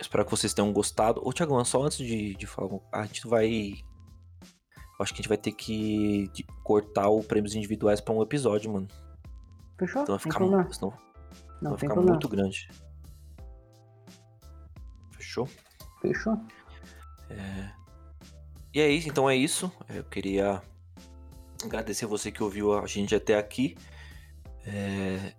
espero 0.00 0.24
que 0.24 0.30
vocês 0.30 0.54
tenham 0.54 0.72
gostado. 0.72 1.20
Ô 1.24 1.32
Tiagão, 1.32 1.64
só 1.64 1.82
antes 1.82 1.98
de, 1.98 2.34
de 2.34 2.46
falar, 2.46 2.78
a 2.92 3.04
gente 3.06 3.26
vai 3.26 3.84
acho 5.00 5.12
que 5.12 5.20
a 5.20 5.22
gente 5.22 5.28
vai 5.28 5.38
ter 5.38 5.52
que 5.52 6.30
cortar 6.62 7.08
o 7.08 7.22
prêmios 7.22 7.54
individuais 7.54 8.00
para 8.00 8.14
um 8.14 8.22
episódio, 8.22 8.72
mano. 8.72 8.88
Fechou? 9.78 10.02
Então 10.02 10.16
vai 10.16 10.22
ficar, 10.22 10.72
senão, 10.72 10.94
não, 11.60 11.70
vai 11.70 11.80
ficar 11.80 11.96
muito 11.96 12.28
grande. 12.28 12.68
Fechou? 15.12 15.48
Fechou. 16.00 16.38
É... 17.30 17.70
E 18.74 18.80
é 18.80 18.88
isso, 18.88 19.08
então 19.08 19.28
é 19.28 19.36
isso. 19.36 19.70
Eu 19.88 20.04
queria 20.04 20.62
agradecer 21.64 22.06
você 22.06 22.30
que 22.30 22.42
ouviu 22.42 22.78
a 22.78 22.86
gente 22.86 23.14
até 23.14 23.36
aqui. 23.36 23.76
É... 24.64 25.34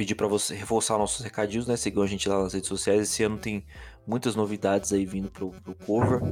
Pedir 0.00 0.14
para 0.14 0.26
você 0.26 0.54
reforçar 0.54 0.96
nossos 0.96 1.22
recadinhos, 1.22 1.66
né? 1.66 1.76
Seguir 1.76 2.00
a 2.00 2.06
gente 2.06 2.26
lá 2.26 2.42
nas 2.42 2.54
redes 2.54 2.70
sociais. 2.70 3.02
Esse 3.02 3.22
ano 3.22 3.36
tem 3.36 3.66
muitas 4.06 4.34
novidades 4.34 4.94
aí 4.94 5.04
vindo 5.04 5.30
pro, 5.30 5.50
pro 5.50 5.74
cover. 5.74 6.22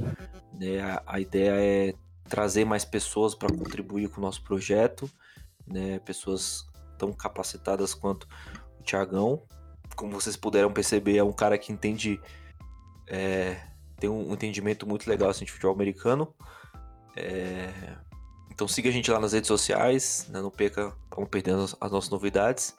Né? 0.59 0.81
A, 0.81 1.03
a 1.07 1.21
ideia 1.21 1.53
é 1.61 1.95
trazer 2.31 2.65
mais 2.65 2.87
pessoas 2.87 3.35
para 3.35 3.55
contribuir 3.55 4.09
com 4.09 4.23
o 4.23 4.25
nosso 4.25 4.43
projeto, 4.43 5.07
né? 5.67 5.99
Pessoas 5.99 6.67
tão 6.97 7.13
capacitadas 7.13 7.93
quanto 7.93 8.27
o 8.81 8.83
Tiagão. 8.83 9.43
Como 9.95 10.13
vocês 10.13 10.35
puderam 10.35 10.73
perceber, 10.73 11.19
é 11.19 11.23
um 11.23 11.31
cara 11.31 11.59
que 11.59 11.71
entende 11.71 12.19
é, 13.07 13.61
tem 14.01 14.09
um 14.09 14.33
entendimento 14.33 14.89
muito 14.89 15.07
legal 15.07 15.29
assim, 15.29 15.45
de 15.45 15.53
futebol 15.53 15.75
americano. 15.75 16.35
É, 17.15 17.69
então 18.51 18.67
siga 18.67 18.89
a 18.89 18.93
gente 18.93 19.11
lá 19.11 19.21
nas 19.21 19.35
redes 19.35 19.47
sociais, 19.47 20.27
né, 20.31 20.41
não 20.41 20.51
perca, 20.51 20.97
vamos 21.15 21.29
perdendo 21.29 21.65
as, 21.65 21.77
as, 21.79 21.93
nossas 21.93 22.11
novidades. 22.11 22.75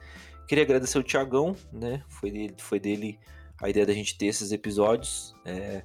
Queria 0.50 0.64
agradecer 0.64 0.98
o 0.98 1.04
Tiagão, 1.04 1.56
né? 1.72 2.02
Foi 2.08 2.32
dele, 2.32 2.56
foi 2.58 2.80
dele 2.80 3.20
a 3.62 3.70
ideia 3.70 3.86
da 3.86 3.94
gente 3.94 4.18
ter 4.18 4.26
esses 4.26 4.52
episódios. 4.52 5.36
É, 5.46 5.84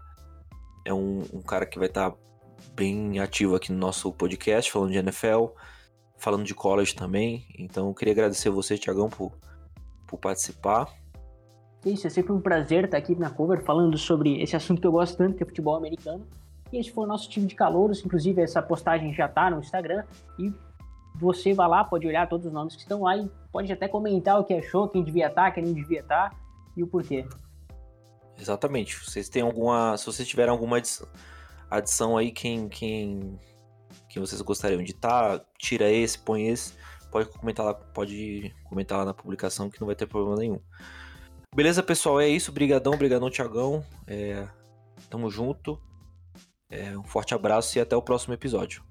é 0.86 0.94
um, 0.94 1.22
um 1.34 1.42
cara 1.42 1.66
que 1.66 1.78
vai 1.78 1.88
estar 1.88 2.12
tá 2.12 2.16
bem 2.74 3.18
ativo 3.18 3.54
aqui 3.54 3.70
no 3.70 3.76
nosso 3.76 4.10
podcast, 4.10 4.72
falando 4.72 4.90
de 4.90 4.96
NFL, 4.96 5.48
falando 6.16 6.44
de 6.44 6.54
college 6.54 6.94
também. 6.94 7.46
Então 7.58 7.92
queria 7.92 8.14
agradecer 8.14 8.48
você, 8.48 8.78
Tiagão, 8.78 9.10
por, 9.10 9.32
por 10.06 10.18
participar. 10.18 10.90
Isso, 11.84 12.06
é 12.06 12.10
sempre 12.10 12.32
um 12.32 12.40
prazer 12.40 12.86
estar 12.86 12.96
aqui 12.96 13.14
na 13.14 13.28
cover 13.28 13.62
falando 13.62 13.98
sobre 13.98 14.40
esse 14.42 14.56
assunto 14.56 14.80
que 14.80 14.86
eu 14.86 14.92
gosto 14.92 15.18
tanto, 15.18 15.36
que 15.36 15.42
é 15.42 15.46
futebol 15.46 15.76
americano. 15.76 16.26
E 16.72 16.78
esse 16.78 16.90
foi 16.90 17.04
o 17.04 17.06
nosso 17.06 17.28
time 17.28 17.46
de 17.46 17.54
calouros, 17.54 18.02
inclusive 18.02 18.40
essa 18.40 18.62
postagem 18.62 19.12
já 19.12 19.26
está 19.26 19.50
no 19.50 19.60
Instagram. 19.60 20.04
E 20.38 20.50
você 21.14 21.54
vai 21.54 21.68
lá, 21.68 21.84
pode 21.84 22.06
olhar 22.06 22.28
todos 22.28 22.46
os 22.46 22.52
nomes 22.52 22.74
que 22.74 22.82
estão 22.82 23.02
lá 23.02 23.16
e 23.16 23.30
pode 23.52 23.72
até 23.72 23.86
comentar 23.86 24.40
o 24.40 24.44
que 24.44 24.54
achou, 24.54 24.88
quem 24.88 25.02
devia 25.02 25.28
estar, 25.28 25.50
quem 25.52 25.64
não 25.64 25.72
devia 25.72 26.00
estar 26.00 26.34
e 26.76 26.82
o 26.82 26.86
porquê. 26.86 27.24
Exatamente. 28.38 28.96
Vocês 28.98 29.28
têm 29.28 29.42
alguma. 29.42 29.96
Se 29.96 30.06
vocês 30.06 30.26
tiverem 30.26 30.50
alguma 30.50 30.80
adição, 31.70 32.16
aí, 32.16 32.32
quem, 32.32 32.68
quem, 32.68 33.38
quem 34.08 34.20
vocês 34.20 34.40
gostariam 34.42 34.82
de 34.82 34.90
estar, 34.90 35.40
tira 35.58 35.90
esse, 35.90 36.18
põe 36.18 36.48
esse. 36.48 36.74
Pode 37.10 37.28
comentar 37.28 37.64
lá, 37.64 37.74
pode 37.74 38.52
comentar 38.64 38.98
lá 38.98 39.04
na 39.04 39.14
publicação 39.14 39.70
que 39.70 39.80
não 39.80 39.86
vai 39.86 39.94
ter 39.94 40.06
problema 40.06 40.36
nenhum. 40.36 40.60
Beleza, 41.54 41.82
pessoal? 41.82 42.20
É 42.20 42.28
isso. 42.28 42.50
Brigadão, 42.50 42.96
brigadão, 42.96 43.30
Tiagão. 43.30 43.84
É, 44.06 44.48
tamo 45.08 45.30
junto. 45.30 45.80
É, 46.68 46.98
um 46.98 47.04
forte 47.04 47.34
abraço 47.34 47.78
e 47.78 47.80
até 47.80 47.96
o 47.96 48.02
próximo 48.02 48.34
episódio. 48.34 48.82